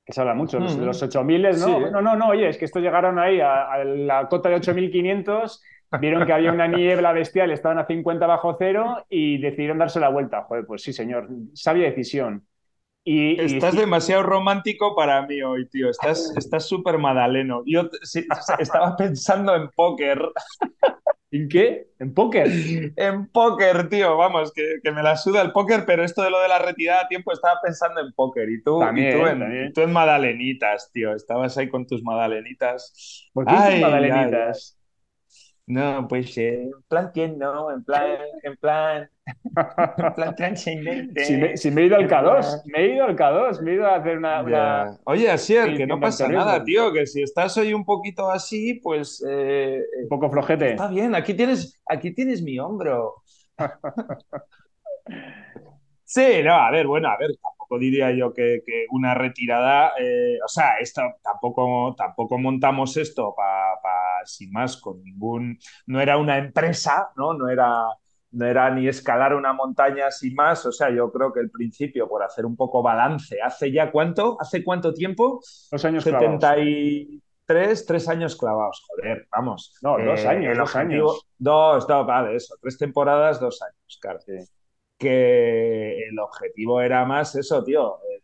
Que 0.04 0.12
se 0.12 0.20
habla 0.20 0.34
mucho, 0.34 0.58
de 0.58 0.86
los 0.86 1.02
8000, 1.02 1.42
¿no? 1.42 1.52
Sí. 1.52 1.72
No, 1.92 2.02
no, 2.02 2.16
no, 2.16 2.28
oye, 2.28 2.48
es 2.48 2.58
que 2.58 2.64
estos 2.64 2.82
llegaron 2.82 3.18
ahí 3.18 3.40
a, 3.40 3.70
a 3.70 3.84
la 3.84 4.28
cota 4.28 4.48
de 4.48 4.56
8500, 4.56 5.62
vieron 6.00 6.26
que 6.26 6.32
había 6.32 6.52
una 6.52 6.66
niebla 6.68 7.12
bestial, 7.12 7.52
estaban 7.52 7.78
a 7.78 7.86
50 7.86 8.26
bajo 8.26 8.56
cero 8.58 9.04
y 9.08 9.38
decidieron 9.38 9.78
darse 9.78 10.00
la 10.00 10.08
vuelta. 10.08 10.42
Joder, 10.44 10.66
pues 10.66 10.82
sí, 10.82 10.92
señor, 10.92 11.28
sabia 11.54 11.84
decisión. 11.84 12.44
Y, 13.12 13.32
y- 13.32 13.44
Estás 13.44 13.74
demasiado 13.74 14.22
romántico 14.22 14.94
para 14.94 15.26
mí 15.26 15.42
hoy, 15.42 15.68
tío. 15.68 15.90
Estás 15.90 16.32
estás 16.36 16.66
súper 16.68 16.98
madaleno. 16.98 17.62
Yo 17.66 17.88
sí, 18.02 18.24
estaba 18.58 18.96
pensando 18.96 19.54
en 19.56 19.68
póker. 19.70 20.20
¿En 21.32 21.48
qué? 21.48 21.88
¿En 21.98 22.12
póker? 22.14 22.48
En 22.96 23.26
póker, 23.28 23.88
tío. 23.88 24.16
Vamos, 24.16 24.52
que, 24.52 24.76
que 24.82 24.90
me 24.92 25.02
la 25.02 25.16
suda 25.16 25.42
el 25.42 25.52
póker, 25.52 25.84
pero 25.86 26.04
esto 26.04 26.22
de 26.22 26.30
lo 26.30 26.40
de 26.40 26.48
la 26.48 26.58
retirada 26.58 27.02
a 27.02 27.08
tiempo 27.08 27.32
estaba 27.32 27.60
pensando 27.62 28.00
en 28.00 28.12
póker. 28.12 28.48
Y 28.48 28.62
tú, 28.62 28.80
También, 28.80 29.08
y 29.08 29.10
tú, 29.12 29.26
en, 29.26 29.72
tú 29.72 29.88
madalenitas, 29.88 30.90
tío. 30.92 31.14
Estabas 31.14 31.56
ahí 31.58 31.68
con 31.68 31.86
tus 31.86 32.02
madalenitas. 32.02 33.28
¿Por 33.32 33.44
qué 33.46 33.54
Ay, 33.54 33.80
magdalenitas? 33.80 34.79
No, 35.70 36.08
pues 36.08 36.36
eh, 36.36 36.64
en 36.64 36.82
plan 36.88 37.12
tierno, 37.12 37.70
en 37.70 37.84
plan, 37.84 38.18
en 38.42 38.56
plan, 38.56 39.08
en 39.44 40.14
plan 40.14 40.34
transcendente. 40.36 41.24
Si 41.24 41.36
me, 41.36 41.56
si 41.56 41.70
me 41.70 41.82
he 41.82 41.86
ido 41.86 41.96
al 41.96 42.08
K2, 42.08 42.62
me 42.64 42.80
he 42.80 42.94
ido 42.94 43.04
al 43.04 43.14
K2, 43.14 43.62
me 43.62 43.70
he 43.70 43.74
ido 43.74 43.86
a 43.86 43.94
hacer 43.94 44.18
una... 44.18 44.98
Oye, 45.04 45.30
Asier, 45.30 45.76
que 45.76 45.86
no 45.86 46.00
pasa 46.00 46.26
nada, 46.26 46.64
tío, 46.64 46.92
que 46.92 47.06
si 47.06 47.22
estás 47.22 47.56
hoy 47.56 47.72
un 47.72 47.84
poquito 47.84 48.28
así, 48.28 48.74
pues 48.82 49.24
eh, 49.28 49.80
un 50.02 50.08
poco 50.08 50.28
flojete. 50.28 50.70
está 50.72 50.88
bien, 50.88 51.14
aquí 51.14 51.34
tienes, 51.34 51.80
aquí 51.86 52.12
tienes 52.12 52.42
mi 52.42 52.58
hombro. 52.58 53.22
Sí, 56.04 56.42
no, 56.42 56.54
a 56.54 56.72
ver, 56.72 56.88
bueno, 56.88 57.08
a 57.08 57.16
ver, 57.16 57.30
tampoco 57.70 57.78
diría 57.78 58.10
yo 58.10 58.32
que, 58.34 58.62
una 58.90 59.14
retirada, 59.14 59.92
eh, 59.98 60.38
o 60.44 60.48
sea, 60.48 60.78
esto, 60.80 61.02
tampoco, 61.22 61.94
tampoco 61.96 62.38
montamos 62.38 62.96
esto 62.96 63.34
para, 63.36 63.78
sin 64.24 64.50
más, 64.50 64.76
con 64.76 65.02
ningún, 65.02 65.56
no 65.86 66.00
era 66.00 66.16
una 66.18 66.38
empresa, 66.38 67.10
¿no? 67.16 67.32
No 67.34 67.48
era, 67.48 67.72
no 68.32 68.46
era 68.46 68.70
ni 68.70 68.88
escalar 68.88 69.34
una 69.34 69.52
montaña 69.52 70.10
sin 70.10 70.34
más, 70.34 70.66
o 70.66 70.72
sea, 70.72 70.90
yo 70.90 71.12
creo 71.12 71.32
que 71.32 71.40
el 71.40 71.50
principio, 71.50 72.08
por 72.08 72.22
hacer 72.22 72.44
un 72.44 72.56
poco 72.56 72.82
balance, 72.82 73.40
¿hace 73.40 73.70
ya 73.70 73.92
cuánto? 73.92 74.36
¿Hace 74.40 74.64
cuánto 74.64 74.92
tiempo? 74.92 75.40
Dos 75.70 75.84
años 75.84 76.02
70 76.04 76.58
y 76.58 77.22
tres, 77.46 78.08
años 78.08 78.36
clavados, 78.36 78.84
joder, 78.88 79.26
vamos. 79.30 79.76
No, 79.82 79.96
dos 79.98 80.24
años, 80.24 80.58
dos 80.58 80.74
años. 80.76 81.24
Dos, 81.38 81.86
dos, 81.86 82.06
vale, 82.06 82.36
eso, 82.36 82.56
tres 82.60 82.78
temporadas, 82.78 83.40
dos 83.40 83.60
años, 83.62 83.98
claro. 84.00 84.18
Que 85.00 85.98
el 86.10 86.18
objetivo 86.18 86.80
era 86.82 87.04
más 87.06 87.34
eso, 87.34 87.64
tío. 87.64 87.96
Eh, 88.04 88.22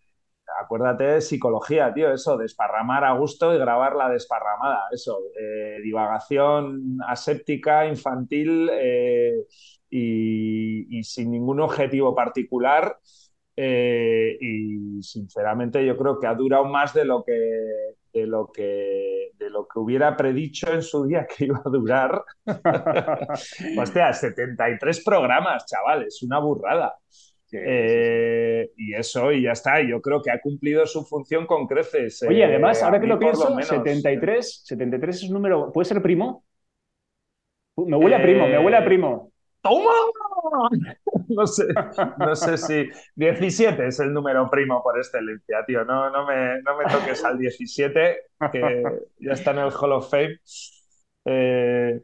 acuérdate 0.62 1.04
de 1.04 1.20
psicología, 1.22 1.92
tío, 1.94 2.12
eso, 2.12 2.36
desparramar 2.36 3.04
a 3.04 3.12
gusto 3.14 3.54
y 3.54 3.58
grabar 3.58 3.96
la 3.96 4.10
desparramada, 4.10 4.82
eso, 4.92 5.18
eh, 5.40 5.78
divagación 5.82 6.98
aséptica, 7.08 7.86
infantil 7.86 8.68
eh, 8.72 9.46
y, 9.90 11.02
sin 11.04 11.30
ningún 11.32 11.60
objetivo 11.60 12.14
particular. 12.14 12.98
y 13.56 15.02
sinceramente 15.02 15.84
yo 15.86 15.96
creo 15.96 16.20
que 16.20 16.26
ha 16.26 16.34
durado 16.34 16.64
más 16.66 16.92
de 16.94 17.04
lo 17.06 17.24
que 17.24 17.32
de 18.16 18.26
lo 18.26 18.50
que, 18.50 19.32
de 19.34 19.50
lo 19.50 19.68
que 19.68 19.78
hubiera 19.78 20.16
predicho 20.16 20.72
en 20.72 20.80
su 20.80 21.04
día 21.04 21.26
que 21.26 21.44
iba 21.44 21.60
a 21.62 21.68
durar. 21.68 22.24
Hostia, 23.78 24.12
73 24.12 25.04
programas, 25.04 25.66
chavales, 25.66 26.22
una 26.22 26.38
burrada. 26.38 26.94
Eh, 27.52 28.70
y 28.76 28.94
eso, 28.94 29.30
y 29.32 29.42
ya 29.42 29.52
está. 29.52 29.82
Yo 29.82 30.00
creo 30.00 30.22
que 30.22 30.30
ha 30.30 30.40
cumplido 30.40 30.86
su 30.86 31.04
función 31.04 31.46
con 31.46 31.66
creces. 31.66 32.22
Oye, 32.22 32.44
además, 32.44 32.82
ahora 32.82 33.00
que 33.00 33.06
lo 33.06 33.18
pienso, 33.18 33.54
73, 33.54 34.62
73 34.64 35.16
es 35.16 35.22
un 35.24 35.34
número. 35.34 35.70
¿Puede 35.72 35.84
ser 35.84 36.02
primo? 36.02 36.44
Me 37.76 37.96
huele 37.96 38.16
a 38.16 38.22
primo, 38.22 38.46
me 38.46 38.58
huele 38.58 38.76
a 38.78 38.84
primo. 38.84 39.30
¡Toma! 39.60 39.92
No 41.28 41.46
sé, 41.46 41.64
no 42.18 42.34
sé 42.36 42.56
si 42.56 42.88
17 43.14 43.88
es 43.88 44.00
el 44.00 44.12
número 44.12 44.48
primo 44.50 44.82
por 44.82 44.98
excelencia, 44.98 45.64
tío. 45.66 45.84
No, 45.84 46.10
no, 46.10 46.26
me, 46.26 46.62
no 46.62 46.76
me 46.76 46.86
toques 46.86 47.24
al 47.24 47.38
17, 47.38 48.18
que 48.50 48.84
ya 49.18 49.32
está 49.32 49.50
en 49.52 49.58
el 49.58 49.72
Hall 49.72 49.92
of 49.92 50.10
Fame. 50.10 50.38
Eh, 51.24 52.00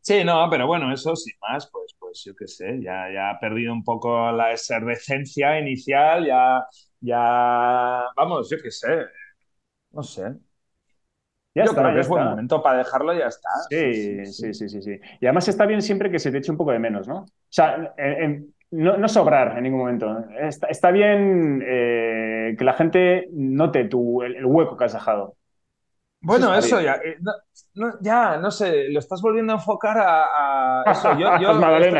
sí, 0.00 0.24
no, 0.24 0.48
pero 0.50 0.66
bueno, 0.66 0.92
eso 0.92 1.14
sin 1.16 1.34
más, 1.40 1.68
pues, 1.70 1.94
pues 1.98 2.22
yo 2.24 2.34
qué 2.36 2.46
sé, 2.48 2.80
ya, 2.82 3.10
ya 3.12 3.30
ha 3.30 3.40
perdido 3.40 3.72
un 3.72 3.84
poco 3.84 4.30
la 4.32 4.52
efervescencia 4.52 5.58
inicial, 5.60 6.26
ya, 6.26 6.64
ya, 7.00 8.04
vamos, 8.16 8.48
yo 8.50 8.58
qué 8.62 8.70
sé, 8.70 9.06
no 9.92 10.02
sé. 10.02 10.24
Ya 11.54 11.64
Yo 11.64 11.70
está, 11.70 11.82
creo 11.82 11.94
que 11.94 12.00
es 12.00 12.08
buen 12.08 12.24
momento 12.24 12.62
para 12.62 12.78
dejarlo 12.78 13.14
y 13.14 13.18
ya 13.18 13.26
está. 13.26 13.48
Sí, 13.70 14.24
sí, 14.26 14.52
sí, 14.54 14.68
sí, 14.68 14.82
sí. 14.82 15.00
Y 15.20 15.26
además 15.26 15.48
está 15.48 15.66
bien 15.66 15.82
siempre 15.82 16.10
que 16.10 16.18
se 16.18 16.32
te 16.32 16.38
eche 16.38 16.50
un 16.50 16.58
poco 16.58 16.72
de 16.72 16.78
menos, 16.78 17.06
¿no? 17.06 17.18
O 17.18 17.26
sea, 17.48 17.94
en- 17.96 18.22
en- 18.22 18.54
no, 18.72 18.96
no 18.96 19.08
sobrar 19.08 19.56
en 19.56 19.62
ningún 19.62 19.80
momento. 19.80 20.24
Está, 20.40 20.66
está 20.66 20.90
bien 20.90 21.62
eh, 21.64 22.56
que 22.58 22.64
la 22.64 22.72
gente 22.72 23.28
note 23.32 23.84
tu, 23.84 24.22
el, 24.22 24.34
el 24.34 24.44
hueco 24.44 24.76
que 24.76 24.84
has 24.84 24.92
dejado. 24.94 25.36
Bueno, 26.20 26.54
eso 26.54 26.80
ya, 26.80 26.94
eh, 26.94 27.18
no, 27.20 27.32
no- 27.74 27.98
ya, 28.00 28.38
no 28.38 28.50
sé, 28.50 28.88
lo 28.88 28.98
estás 28.98 29.20
volviendo 29.20 29.52
a 29.52 29.56
enfocar 29.56 29.98
a, 29.98 30.80
a 30.80 30.84
eso. 30.90 31.18
Yo, 31.18 31.28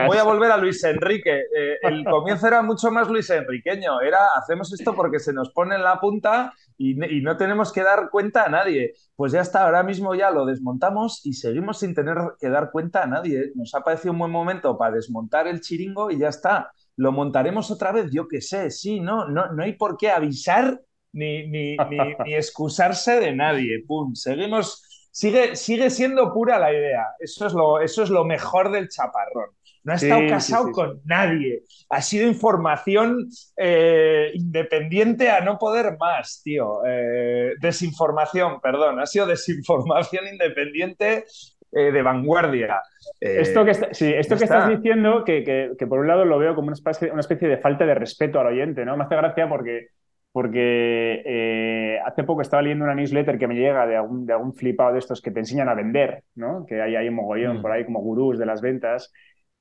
voy 0.07 0.17
a 0.19 0.23
volver 0.25 0.51
a 0.51 0.57
Luis 0.57 0.83
Enrique. 0.83 1.41
Eh, 1.55 1.77
el 1.83 2.05
comienzo 2.05 2.49
era 2.49 2.63
mucho 2.63 2.91
más 2.91 3.09
Luis 3.09 3.29
Enriqueño. 3.31 4.01
Era, 4.01 4.19
hacemos 4.37 4.73
esto 4.73 4.95
porque 4.95 5.19
se 5.21 5.33
nos 5.35 5.51
pone 5.51 5.75
en 5.77 5.83
la 5.85 6.01
punta 6.01 6.53
y, 6.77 6.95
no 6.95 7.37
tenemos 7.37 7.73
que 7.73 7.83
dar 7.83 8.11
cuenta 8.11 8.45
a 8.45 8.49
nadie. 8.49 8.95
Pues 9.17 9.33
ya 9.33 9.41
está, 9.41 9.65
ahora 9.65 9.83
mismo 9.83 10.15
ya 10.15 10.31
lo 10.31 10.45
desmontamos 10.47 11.25
y 11.25 11.35
seguimos 11.35 11.79
sin 11.79 11.95
tener 11.95 12.17
que 12.39 12.49
dar 12.49 12.71
cuenta 12.71 13.03
a 13.03 13.07
nadie. 13.07 13.53
Nos 13.55 13.75
ha 13.75 13.81
parecido 13.83 14.13
un 14.13 14.19
buen 14.19 14.31
momento 14.31 14.77
para 14.77 14.97
desmontar 14.97 15.47
el 15.47 15.61
chiringo 15.61 16.11
y 16.11 16.19
ya 16.19 16.29
está. 16.29 16.71
Lo 16.97 17.13
montaremos 17.13 17.71
otra 17.71 17.93
vez, 17.93 18.11
yo 18.13 18.29
qué 18.29 18.41
sé, 18.41 18.71
sí, 18.71 19.01
no, 19.01 19.29
no, 19.29 19.53
no 19.53 19.63
hay 19.63 19.73
por 19.73 19.97
qué 19.97 20.11
avisar 20.11 20.81
ni, 21.13 21.47
ni, 21.49 21.77
ni, 21.77 21.99
ni 22.25 22.35
excusarse 22.35 23.21
de 23.21 23.35
nadie. 23.35 23.85
Pum, 23.87 24.15
seguimos, 24.15 25.09
sigue, 25.11 25.57
sigue 25.57 25.91
siendo 25.91 26.33
pura 26.33 26.59
la 26.59 26.73
idea. 26.73 27.05
Eso 27.19 27.47
es 27.47 27.53
lo, 27.53 27.81
eso 27.81 28.03
es 28.03 28.11
lo 28.11 28.25
mejor 28.25 28.71
del 28.71 28.89
chaparrón. 28.89 29.51
No 29.85 29.93
ha 29.93 29.97
estado 29.97 30.21
sí, 30.23 30.29
casado 30.29 30.65
sí, 30.65 30.69
sí. 30.71 30.75
con 30.75 31.01
nadie. 31.05 31.63
Ha 31.91 32.01
sido 32.03 32.27
información 32.27 33.29
eh, 33.57 34.31
independiente 34.35 35.31
a 35.31 35.41
no 35.43 35.59
poder 35.59 35.97
más, 35.99 36.41
tío. 36.43 36.81
Eh, 36.87 37.53
desinformación, 37.61 38.61
perdón. 38.61 38.99
Ha 39.01 39.07
sido 39.07 39.27
desinformación 39.27 40.25
independiente 40.33 41.25
eh, 41.73 41.93
de 41.93 42.03
vanguardia. 42.03 42.81
Esto 43.21 43.65
que, 43.65 43.73
está- 43.73 43.87
esto 43.89 44.37
que 44.39 44.45
estás 44.45 44.63
está. 44.65 44.69
diciendo, 44.69 45.23
que, 45.25 45.45
que- 45.45 45.73
que 45.79 45.87
por 45.87 45.99
un 45.99 46.07
lado 46.09 46.25
lo 46.25 46.39
veo 46.39 46.55
como 46.55 46.69
una 46.69 46.75
especie, 46.75 47.11
una 47.11 47.21
especie 47.21 47.49
de 47.49 47.59
falta 47.59 47.85
de 47.85 47.95
respeto 47.95 48.41
al 48.41 48.47
oyente, 48.49 48.85
¿no? 48.87 48.97
Me 48.97 49.05
hace 49.05 49.17
gracia 49.17 49.49
porque, 49.49 49.89
porque 50.33 51.23
eh, 51.27 51.99
hace 52.05 52.25
poco 52.25 52.43
estaba 52.43 52.63
leyendo 52.63 52.85
una 52.85 52.95
newsletter 52.95 53.39
que 53.39 53.47
me 53.49 53.55
llega 53.55 53.87
de 53.87 53.97
algún, 53.97 54.27
de 54.27 54.33
algún 54.33 54.55
flipado 54.55 54.93
de 54.95 54.99
estos 54.99 55.21
que 55.21 55.31
te 55.31 55.41
enseñan 55.41 55.69
a 55.69 55.75
vender, 55.75 56.23
¿no? 56.35 56.65
Que 56.67 56.81
hay, 56.81 56.97
hay 56.97 57.09
un 57.09 57.15
mogollón 57.17 57.59
Mm. 57.59 57.63
por 57.63 57.71
ahí 57.73 57.85
como 57.85 58.01
gurús 58.01 58.39
de 58.39 58.47
las 58.47 58.61
ventas. 58.61 59.13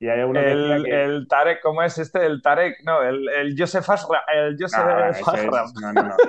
Y 0.04 0.08
hay 0.08 0.20
uno 0.22 0.32
que 0.40 0.46
decía 0.46 0.76
El, 0.76 0.84
que... 0.84 1.02
el 1.04 1.28
Tarek, 1.28 1.60
¿cómo 1.62 1.82
es 1.82 1.98
este? 1.98 2.24
El 2.26 2.42
Tarek, 2.42 2.76
no, 2.84 3.02
el, 3.02 3.28
el 3.28 3.54
Joseph 3.58 3.88
Ashram. 3.88 4.20
El 4.34 4.56
Joseph 4.60 4.84
No, 4.84 4.98
no, 4.98 5.06
ese 5.08 5.20
es- 5.20 5.28
Ashram. 5.28 5.66
no, 5.80 5.92
no, 5.92 6.02
no. 6.08 6.14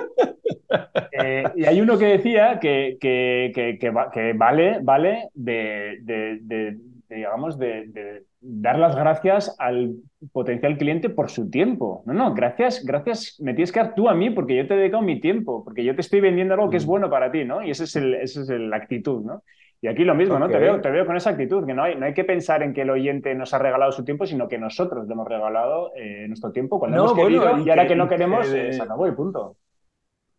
Eh, 1.12 1.44
y 1.54 1.64
hay 1.64 1.80
uno 1.80 1.96
que 1.96 2.06
decía 2.06 2.58
que, 2.60 2.98
que, 3.00 3.52
que, 3.54 3.78
que 3.78 3.90
va- 3.90 4.10
que 4.10 4.32
vale, 4.32 4.78
vale 4.82 5.28
de, 5.34 5.98
de- 6.02 6.38
de- 6.42 6.76
de, 7.08 7.16
digamos, 7.16 7.56
de, 7.58 8.24
dar 8.40 8.78
las 8.78 8.96
gracias 8.96 9.54
al 9.58 9.94
potencial 10.32 10.76
cliente 10.76 11.08
por 11.08 11.30
su 11.30 11.48
tiempo. 11.50 12.02
No, 12.06 12.12
no, 12.14 12.34
gracias, 12.34 12.84
gracias, 12.84 13.36
me 13.40 13.54
tienes 13.54 13.70
que 13.72 13.80
dar 13.80 13.94
tú 13.94 14.08
a 14.08 14.14
mí 14.14 14.30
porque 14.30 14.56
yo 14.56 14.66
te 14.66 14.74
he 14.74 14.76
dedicado 14.76 15.02
mi 15.02 15.20
tiempo, 15.20 15.64
porque 15.64 15.84
yo 15.84 15.94
te 15.94 16.00
estoy 16.00 16.20
vendiendo 16.20 16.54
algo 16.54 16.68
que 16.68 16.76
es 16.78 16.84
Mm. 16.84 16.88
bueno 16.88 17.10
para 17.10 17.30
ti, 17.30 17.44
¿no? 17.44 17.62
Y 17.62 17.70
ese 17.70 17.84
es 17.84 17.96
el, 17.96 18.14
esa 18.14 18.40
es 18.42 18.50
el- 18.50 18.68
la 18.70 18.76
actitud, 18.76 19.24
¿no? 19.24 19.42
Y 19.80 19.88
aquí 19.88 20.04
lo 20.04 20.14
mismo, 20.14 20.38
¿no? 20.38 20.46
Te 20.48 20.58
veo, 20.58 20.80
te 20.80 20.90
veo 20.90 21.06
con 21.06 21.16
esa 21.16 21.30
actitud, 21.30 21.66
que 21.66 21.74
no 21.74 21.82
hay, 21.82 21.96
no 21.96 22.06
hay 22.06 22.14
que 22.14 22.24
pensar 22.24 22.62
en 22.62 22.72
que 22.72 22.82
el 22.82 22.90
oyente 22.90 23.34
nos 23.34 23.52
ha 23.54 23.58
regalado 23.58 23.92
su 23.92 24.04
tiempo, 24.04 24.26
sino 24.26 24.48
que 24.48 24.58
nosotros 24.58 25.06
le 25.06 25.12
hemos 25.12 25.28
regalado 25.28 25.92
eh, 25.96 26.26
nuestro 26.28 26.50
tiempo 26.50 26.78
cuando 26.78 26.96
No, 26.96 27.02
hemos 27.04 27.14
bueno, 27.16 27.28
querido 27.28 27.66
y 27.66 27.70
ahora 27.70 27.86
que- 27.86 27.94
no 27.96 28.08
que 28.08 28.14
queremos, 28.16 28.48
eh, 28.52 28.72
se 28.72 28.82
acabó 28.82 29.06
y 29.06 29.12
punto. 29.12 29.56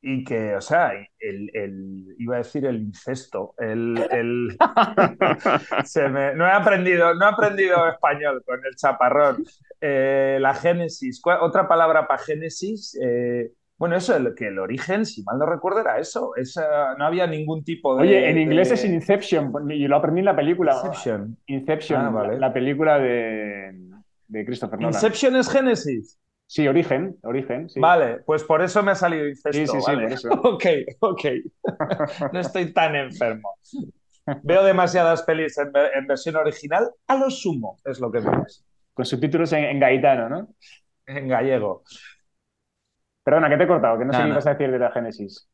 Y 0.02 0.24
que, 0.24 0.56
o 0.56 0.62
sea, 0.62 0.92
el, 1.20 1.50
el- 1.54 2.16
iba 2.20 2.36
a 2.36 2.38
decir 2.40 2.66
el 2.66 2.78
incesto, 2.82 3.54
el, 3.58 3.98
el- 4.12 4.58
se 5.86 6.08
me- 6.10 6.34
no 6.36 6.46
he 6.46 6.52
aprendido, 6.52 7.14
no 7.16 7.26
he 7.26 7.30
aprendido 7.30 7.88
español 7.90 8.44
con 8.46 8.60
el 8.66 8.76
chaparrón. 8.76 9.44
Eh, 9.82 10.38
la 10.40 10.54
génesis, 10.54 11.20
¿cuál- 11.22 11.40
otra 11.42 11.68
palabra 11.68 12.08
para 12.08 12.22
génesis, 12.22 12.98
bueno, 13.78 13.96
eso, 13.96 14.16
el, 14.16 14.34
que 14.36 14.48
el 14.48 14.60
origen, 14.60 15.06
si 15.06 15.24
mal 15.24 15.38
no 15.38 15.46
recuerdo, 15.46 15.82
era 15.82 16.00
eso, 16.00 16.36
esa, 16.36 16.96
no 16.98 17.06
había 17.06 17.28
ningún 17.28 17.64
tipo 17.64 17.96
de... 17.96 18.02
Oye, 18.04 18.30
en 18.30 18.38
inglés 18.40 18.70
de- 18.70 18.76
es 18.76 18.86
Inception, 18.86 19.54
y 19.72 19.88
lo 19.88 19.98
aprendí 19.98 20.20
en 20.20 20.26
la 20.26 20.36
película. 20.36 20.74
Inception. 20.74 21.38
Inception, 21.46 22.02
Ah, 22.06 22.10
vale. 22.10 22.34
la, 22.34 22.48
la 22.48 22.54
película 22.54 22.98
de, 23.00 23.72
de 24.28 24.46
Christopher 24.46 24.80
Nolan. 24.80 24.94
Inception 24.94 25.36
es 25.36 25.50
génesis. 25.50 26.20
Sí, 26.50 26.66
Origen, 26.68 27.18
Origen, 27.24 27.70
sí. 27.70 27.80
Vale, 27.80 28.20
pues 28.26 28.44
por 28.44 28.62
eso 28.62 28.82
me 28.82 28.92
ha 28.92 28.96
salido 28.96 29.28
incesto. 29.28 29.52
Sí, 29.52 29.68
sí, 29.68 29.82
sí, 29.82 29.92
vale. 29.92 30.04
por 30.04 30.12
eso. 30.14 30.30
Ok, 30.44 30.66
ok. 31.00 31.26
No 32.34 32.40
estoy 32.40 32.74
tan 32.74 32.96
enfermo. 32.96 33.56
Veo 34.44 34.64
demasiadas 34.64 35.24
pelis 35.24 35.58
en 35.58 36.08
versión 36.08 36.36
original, 36.38 36.90
a 37.08 37.16
lo 37.16 37.30
sumo, 37.30 37.78
es 37.86 38.00
lo 38.00 38.12
que 38.12 38.20
veo. 38.20 38.46
Con 38.94 39.06
subtítulos 39.06 39.52
en, 39.54 39.66
en 39.66 39.80
gaitano, 39.80 40.28
¿no? 40.30 40.48
En 41.06 41.28
gallego. 41.28 41.84
Perdona, 43.28 43.50
que 43.52 43.58
te 43.60 43.64
he 43.66 43.68
cortado, 43.68 44.00
que 44.00 44.06
no 44.06 44.14
sé 44.14 44.24
qué 44.24 44.30
no. 44.30 44.36
ibas 44.36 44.48
a 44.48 44.52
decir 44.56 44.72
de 44.72 44.80
la 44.80 44.92
Génesis. 44.92 45.48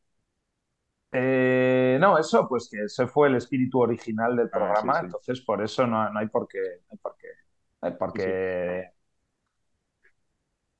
Eh, 1.16 1.96
no, 2.00 2.18
eso, 2.18 2.48
pues 2.48 2.68
que 2.70 2.84
ese 2.84 3.06
fue 3.06 3.28
el 3.28 3.36
espíritu 3.36 3.78
original 3.80 4.34
del 4.36 4.50
Ah, 4.52 4.74
programa, 4.74 4.92
sí, 4.92 4.92
sí. 4.92 5.06
entonces 5.06 5.40
por 5.42 5.62
eso 5.62 5.86
no, 5.86 6.10
no 6.12 6.18
hay 6.18 6.26
por 6.28 6.48
qué. 6.48 6.58
No 6.58 6.88
hay 6.92 6.98
por 6.98 7.16
qué. 7.16 7.28
no 7.82 7.88
hay 7.88 7.94
por 7.96 8.12
qué- 8.12 8.90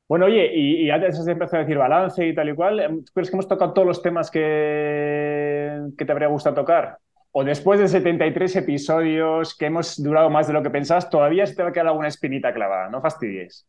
Bueno, 0.07 0.27
oye, 0.27 0.51
y, 0.55 0.87
y 0.87 0.91
antes 0.91 1.19
has 1.19 1.27
empezado 1.29 1.59
a 1.59 1.61
decir 1.65 1.79
balance 1.79 2.27
y 2.27 2.35
tal 2.35 2.49
y 2.51 2.55
cual, 2.55 3.03
¿tú 3.07 3.13
crees 3.15 3.31
que 3.31 3.37
hemos 3.37 3.49
tocado 3.49 3.73
todos 3.73 3.87
los 3.89 4.03
temas 4.03 4.31
que, 4.31 5.81
que 5.97 6.05
te 6.05 6.13
habría 6.13 6.29
gustado 6.29 6.55
tocar? 6.57 6.99
O 7.33 7.43
después 7.43 7.81
de 7.81 7.89
73 7.89 8.55
episodios 8.57 9.57
que 9.57 9.67
hemos 9.67 10.01
durado 10.03 10.29
más 10.31 10.47
de 10.47 10.53
lo 10.53 10.63
que 10.63 10.71
pensabas, 10.71 11.09
todavía 11.11 11.47
se 11.47 11.55
te 11.55 11.63
va 11.63 11.71
a 11.71 11.73
quedar 11.73 11.87
alguna 11.89 12.09
espinita 12.09 12.53
clavada, 12.53 12.91
no 12.91 13.01
fastidies. 13.01 13.67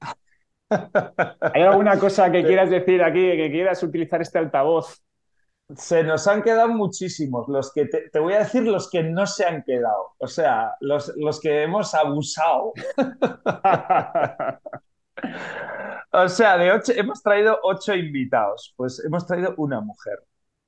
¿Hay 1.54 1.62
alguna 1.64 2.00
cosa 2.00 2.32
que 2.32 2.44
quieras 2.46 2.70
decir 2.70 3.04
aquí, 3.04 3.20
que 3.20 3.50
quieras 3.52 3.82
utilizar 3.84 4.22
este 4.22 4.40
altavoz? 4.40 5.02
Se 5.76 6.04
nos 6.04 6.28
han 6.28 6.44
quedado 6.44 6.70
muchísimos. 6.70 7.48
Los 7.48 7.74
que 7.74 7.86
te, 7.86 8.10
te 8.10 8.20
voy 8.20 8.34
a 8.34 8.40
decir 8.40 8.64
los 8.64 8.90
que 8.90 9.04
no 9.04 9.26
se 9.26 9.46
han 9.46 9.64
quedado. 9.64 10.14
O 10.20 10.28
sea, 10.28 10.76
los, 10.80 11.12
los 11.18 11.40
que 11.40 11.64
hemos 11.64 11.94
abusado. 11.94 12.74
O 16.12 16.30
sea, 16.30 16.58
de 16.58 16.72
ocho, 16.72 16.94
hemos 16.96 17.22
traído 17.22 17.60
ocho 17.64 17.94
invitados. 17.94 18.74
Pues 18.78 19.04
hemos 19.04 19.26
traído 19.26 19.54
una 19.58 19.82
mujer. 19.82 20.20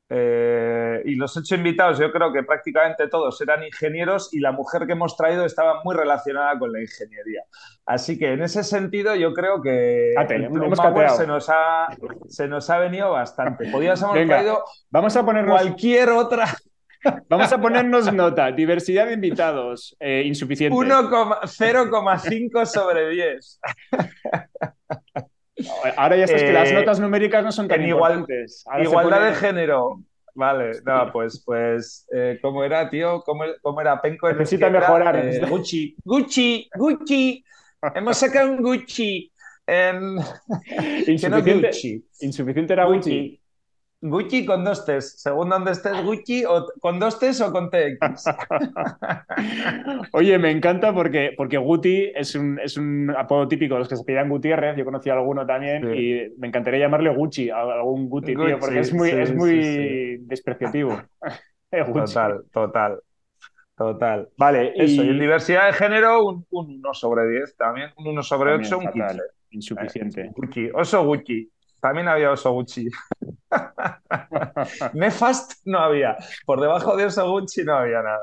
Eh, 0.09 1.01
y 1.05 1.15
los 1.15 1.35
ocho 1.35 1.55
invitados, 1.55 1.99
yo 1.99 2.11
creo 2.11 2.31
que 2.31 2.43
prácticamente 2.43 3.07
todos 3.09 3.41
eran 3.41 3.63
ingenieros 3.63 4.33
y 4.33 4.39
la 4.39 4.53
mujer 4.53 4.85
que 4.85 4.93
hemos 4.93 5.17
traído 5.17 5.45
estaba 5.45 5.81
muy 5.83 5.95
relacionada 5.95 6.57
con 6.57 6.71
la 6.71 6.79
ingeniería. 6.79 7.43
Así 7.85 8.17
que 8.17 8.31
en 8.31 8.41
ese 8.41 8.63
sentido, 8.63 9.15
yo 9.15 9.33
creo 9.33 9.61
que 9.61 10.13
Cate, 10.15 10.35
el 10.35 10.45
hemos 10.45 10.79
se 11.17 11.27
nos, 11.27 11.49
ha, 11.49 11.89
se 12.27 12.47
nos 12.47 12.69
ha 12.69 12.77
venido 12.77 13.11
bastante. 13.11 13.69
Podíamos 13.69 14.01
haber 14.03 14.27
traído 14.27 14.63
Vamos 14.89 15.15
a 15.17 15.25
ponernos, 15.25 15.61
cualquier 15.61 16.09
otra 16.09 16.45
vamos 17.29 17.51
a 17.51 17.59
ponernos 17.59 18.11
nota. 18.13 18.51
Diversidad 18.51 19.07
de 19.07 19.13
invitados, 19.13 19.95
eh, 19.99 20.23
insuficiente. 20.25 20.77
1,0,5 20.77 22.65
sobre 22.65 23.09
10. 23.09 23.59
Ahora 25.97 26.15
ya 26.17 26.27
sabes 26.27 26.43
que 26.43 26.49
Eh, 26.49 26.53
las 26.53 26.71
notas 26.71 26.99
numéricas 26.99 27.43
no 27.43 27.51
son 27.51 27.67
tan 27.67 27.81
en 27.81 27.87
igual- 27.89 28.11
importantes. 28.19 28.63
Ahora 28.67 28.83
Igualdad 28.83 29.17
pone- 29.17 29.29
de 29.29 29.35
género. 29.35 29.99
Vale, 30.35 30.71
no, 30.85 31.11
pues, 31.11 31.41
pues 31.43 32.05
eh, 32.13 32.37
¿cómo 32.43 32.63
era, 32.63 32.87
tío? 32.91 33.21
¿Cómo, 33.25 33.43
cómo 33.63 33.81
era 33.81 33.99
Penco? 33.99 34.29
en 34.29 34.37
Necesita 34.37 34.69
mejorar. 34.69 35.15
Eh, 35.15 35.39
Gucci, 35.49 35.95
Gucci, 36.05 36.69
Gucci. 36.75 37.43
Hemos 37.95 38.17
sacado 38.17 38.51
un 38.51 38.61
Gucci. 38.61 39.31
En... 39.69 40.15
No 40.15 40.21
Insuficiente, 41.07 41.67
Gucci. 41.67 42.05
insuficiente 42.21 42.71
era 42.73 42.85
Gucci. 42.85 42.97
Gucci. 43.19 43.41
Gucci 44.01 44.45
con 44.45 44.63
dos 44.63 44.85
T's. 44.85 45.19
Según 45.21 45.49
donde 45.49 45.71
estés, 45.71 46.03
Gucci, 46.03 46.45
o 46.45 46.67
con 46.79 46.99
dos 46.99 47.19
T's 47.19 47.41
o 47.41 47.51
con 47.51 47.69
TX. 47.69 48.25
Oye, 50.13 50.37
me 50.37 50.51
encanta 50.51 50.93
porque, 50.93 51.33
porque 51.35 51.57
Guti 51.57 52.11
es 52.15 52.35
un, 52.35 52.59
es 52.59 52.77
un 52.77 53.09
apodo 53.17 53.47
típico 53.47 53.73
de 53.75 53.79
los 53.79 53.87
que 53.89 53.95
se 53.95 54.03
pedían 54.03 54.29
Gutiérrez. 54.29 54.77
Yo 54.77 54.85
conocí 54.85 55.09
a 55.09 55.13
alguno 55.13 55.45
también 55.45 55.83
Sí. 55.83 55.97
y 55.97 56.39
me 56.39 56.47
encantaría 56.47 56.81
llamarle 56.81 57.09
Gucci, 57.09 57.49
a 57.49 57.61
algún 57.61 58.07
Guti, 58.09 58.35
tío, 58.35 58.39
Gucci, 58.39 58.55
porque 58.59 58.79
es 58.79 58.93
muy, 58.93 59.09
sí, 59.09 59.15
es 59.17 59.33
muy 59.33 59.63
sí, 59.63 60.17
despreciativo. 60.21 61.01
Eh, 61.69 61.83
Gucci. 61.83 62.13
Total, 62.13 62.43
total. 62.49 62.99
Total. 63.75 64.29
Vale, 64.37 64.71
Eso, 64.75 65.03
y 65.03 65.09
en 65.09 65.19
diversidad 65.19 65.67
de 65.67 65.73
género, 65.73 66.25
un, 66.25 66.45
un 66.49 66.75
1 66.77 66.93
sobre 66.93 67.27
10 67.29 67.57
también. 67.57 67.89
Un 67.97 68.07
1 68.07 68.23
sobre 68.23 68.51
También 68.51 68.73
8, 68.73 68.77
un 68.77 68.83
fatal. 68.85 69.17
15. 69.17 69.23
insuficiente. 69.51 70.31
Gucci, 70.33 70.69
oso 70.73 71.05
Gucci. 71.05 71.51
También 71.79 72.07
había 72.07 72.31
oso 72.31 72.51
Gucci. 72.51 72.89
Nefast 74.93 75.53
no 75.65 75.79
había. 75.79 76.17
Por 76.45 76.61
debajo 76.61 76.95
de 76.95 77.05
oso 77.05 77.29
Gucci 77.29 77.63
no 77.63 77.75
había 77.75 78.01
nada. 78.01 78.21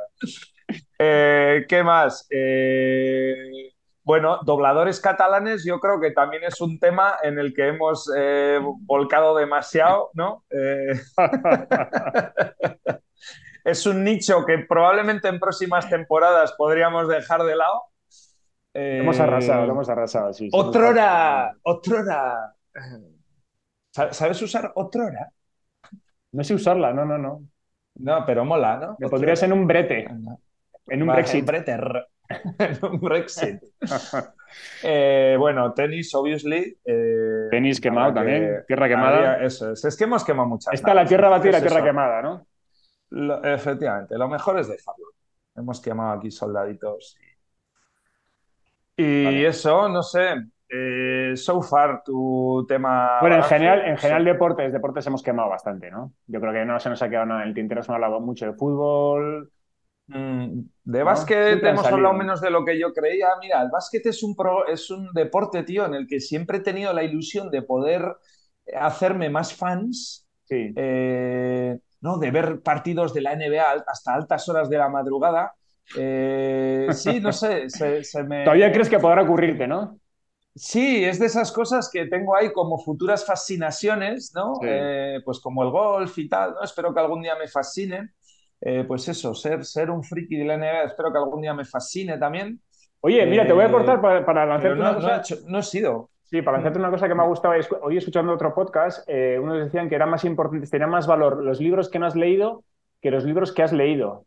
Eh, 0.98 1.66
¿qué 1.68 1.82
más? 1.82 2.26
Eh, 2.30 3.72
bueno, 4.02 4.40
dobladores 4.44 5.00
catalanes, 5.00 5.64
yo 5.64 5.80
creo 5.80 6.00
que 6.00 6.10
también 6.10 6.44
es 6.44 6.60
un 6.60 6.78
tema 6.78 7.16
en 7.22 7.38
el 7.38 7.54
que 7.54 7.68
hemos 7.68 8.10
eh, 8.16 8.60
volcado 8.62 9.36
demasiado, 9.36 10.10
¿no? 10.14 10.44
Es 13.64 13.86
un 13.86 14.04
nicho 14.04 14.44
que 14.44 14.58
probablemente 14.58 15.26
en 15.26 15.40
próximas 15.40 15.88
temporadas 15.88 16.52
podríamos 16.52 17.08
dejar 17.08 17.44
de 17.44 17.56
lado. 17.56 17.84
Hemos 18.74 19.18
arrasado, 19.18 19.64
lo 19.64 19.72
hemos 19.72 19.88
arrasado, 19.88 20.34
sí. 20.34 20.44
sí, 20.44 20.50
Otrora, 20.52 21.56
otrora. 21.62 22.54
¿Sa- 23.94 24.12
¿Sabes 24.12 24.42
usar 24.42 24.72
otrora? 24.74 25.30
No 26.32 26.42
sé 26.42 26.54
usarla, 26.54 26.92
no, 26.92 27.04
no, 27.04 27.16
no. 27.16 27.44
No, 27.96 28.24
pero 28.26 28.44
mola, 28.44 28.76
¿no? 28.76 28.96
Me 28.98 29.08
pondrías 29.08 29.40
en 29.44 29.52
un 29.52 29.68
brete, 29.68 30.04
en 30.88 31.02
un 31.02 31.08
Brexit. 31.08 31.44
breter. 31.46 32.08
en 32.58 32.84
un 32.84 32.98
Brexit. 33.00 33.62
Eh, 34.82 35.36
bueno, 35.38 35.72
tenis, 35.74 36.12
obviously. 36.14 36.76
eh, 36.84 37.48
Tenis 37.52 37.80
quemado 37.80 38.12
que- 38.12 38.14
también, 38.18 38.64
tierra 38.66 38.88
quemada. 38.88 39.16
había- 39.34 39.46
eso 39.46 39.70
es. 39.72 39.84
Es 39.84 39.96
que 39.96 40.04
hemos 40.04 40.24
quemado 40.24 40.48
muchas. 40.48 40.74
Está 40.74 40.92
la 40.92 41.04
tierra 41.06 41.28
batida 41.28 41.50
y 41.50 41.52
la 41.52 41.60
tierra 41.60 41.76
eso, 41.76 41.84
quemada, 41.86 42.22
¿no? 42.22 42.46
lo- 43.10 43.44
efectivamente, 43.44 44.18
lo 44.18 44.26
mejor 44.28 44.58
es 44.58 44.66
dejarlo. 44.66 45.06
Hemos 45.54 45.80
quemado 45.80 46.18
aquí 46.18 46.32
soldaditos. 46.32 47.16
Y, 48.96 49.04
y 49.04 49.24
Vale. 49.24 49.46
eso, 49.46 49.88
no 49.88 50.02
sé. 50.02 50.34
Eh, 50.74 51.36
so 51.36 51.62
far, 51.62 52.02
tu 52.04 52.64
tema. 52.68 53.18
Bueno, 53.20 53.36
en 53.36 53.42
general, 53.44 53.80
en 53.86 53.92
no 53.92 53.96
general 53.98 54.24
deportes, 54.24 54.72
deportes 54.72 55.06
hemos 55.06 55.22
quemado 55.22 55.48
bastante, 55.50 55.90
¿no? 55.90 56.12
Yo 56.26 56.40
creo 56.40 56.52
que 56.52 56.64
no 56.64 56.78
se 56.80 56.90
nos 56.90 57.02
ha 57.02 57.08
quedado 57.08 57.26
nada 57.26 57.42
en 57.42 57.48
el 57.48 57.54
tintero, 57.54 57.80
ha 57.86 57.94
hablado 57.94 58.20
mucho 58.20 58.46
de 58.46 58.54
fútbol. 58.54 59.50
Mm, 60.06 60.60
De 60.84 60.98
¿No? 60.98 61.04
básquet 61.04 61.62
han 61.64 61.68
hemos 61.70 61.86
hablado 61.86 62.14
menos 62.14 62.40
de 62.40 62.50
lo 62.50 62.64
que 62.64 62.78
yo 62.78 62.92
creía. 62.92 63.28
Mira, 63.40 63.62
el 63.62 63.70
básquet 63.70 64.04
es 64.06 64.22
un, 64.22 64.34
pro- 64.36 64.66
es 64.66 64.90
un 64.90 65.12
deporte, 65.14 65.62
tío, 65.62 65.86
en 65.86 65.94
el 65.94 66.06
que 66.06 66.20
siempre 66.20 66.58
he 66.58 66.60
tenido 66.60 66.92
la 66.92 67.02
ilusión 67.04 67.50
de 67.50 67.62
poder 67.62 68.04
hacerme 68.76 69.30
más 69.30 69.54
fans, 69.54 70.26
Sí. 70.44 70.72
eh, 70.76 71.78
¿no? 72.02 72.18
De 72.18 72.30
ver 72.30 72.60
partidos 72.62 73.14
de 73.14 73.22
la 73.22 73.32
NBA 73.32 73.84
hasta 73.86 74.14
altas 74.14 74.46
horas 74.48 74.68
de 74.68 74.76
la 74.78 74.88
madrugada. 74.88 75.54
Eh, 75.96 76.88
sí, 76.92 77.20
no 77.20 77.32
sé, 77.32 77.68
se, 77.70 78.04
se 78.04 78.22
me... 78.24 78.42
Todavía 78.44 78.72
crees 78.72 78.88
que 78.90 78.98
podrá 78.98 79.22
ocurrirte, 79.22 79.66
¿no? 79.66 79.98
Sí, 80.56 81.04
es 81.04 81.18
de 81.18 81.26
esas 81.26 81.50
cosas 81.50 81.90
que 81.92 82.06
tengo 82.06 82.36
ahí 82.36 82.52
como 82.52 82.78
futuras 82.78 83.26
fascinaciones, 83.26 84.32
¿no? 84.34 84.54
Sí. 84.60 84.66
Eh, 84.68 85.20
pues 85.24 85.40
como 85.40 85.64
el 85.64 85.70
golf 85.70 86.16
y 86.18 86.28
tal, 86.28 86.54
¿no? 86.54 86.62
Espero 86.62 86.94
que 86.94 87.00
algún 87.00 87.22
día 87.22 87.34
me 87.36 87.48
fascine. 87.48 88.10
Eh, 88.60 88.84
pues 88.86 89.08
eso, 89.08 89.34
ser, 89.34 89.64
ser 89.64 89.90
un 89.90 90.02
friki 90.04 90.36
de 90.36 90.44
la 90.44 90.54
NBA, 90.54 90.82
espero 90.84 91.12
que 91.12 91.18
algún 91.18 91.42
día 91.42 91.52
me 91.54 91.64
fascine 91.64 92.16
también. 92.18 92.60
Oye, 93.00 93.26
mira, 93.26 93.46
te 93.46 93.52
voy 93.52 93.64
a 93.64 93.68
Eh, 93.68 93.72
cortar 93.72 94.00
para, 94.00 94.24
para 94.24 94.46
lanzarte 94.46 94.76
no, 94.76 94.80
una 94.82 94.92
no 94.92 94.96
cosa. 94.98 95.16
he 95.16 95.18
hecho- 95.18 95.36
no 95.46 95.58
he 95.58 95.62
sido. 95.62 96.10
Sí, 96.22 96.40
para 96.40 96.56
lanzarte 96.58 96.78
una 96.78 96.90
cosa 96.90 97.08
que 97.08 97.14
me 97.14 97.22
ha 97.22 97.26
gustado. 97.26 97.54
Hoy 97.82 97.96
escuchando 97.98 98.32
otro 98.32 98.54
podcast, 98.54 99.06
eh, 99.08 99.38
unos 99.42 99.58
decían 99.64 99.88
que 99.88 99.96
eran 99.96 100.08
más 100.08 100.24
importantes, 100.24 100.70
tenían 100.70 100.88
más 100.90 101.06
valor 101.06 101.42
los 101.42 101.60
libros 101.60 101.90
que 101.90 101.98
no 101.98 102.06
has 102.06 102.14
leído 102.16 102.64
que 103.02 103.10
los 103.10 103.24
libros 103.24 103.52
que 103.52 103.62
has 103.62 103.72
leído. 103.72 104.24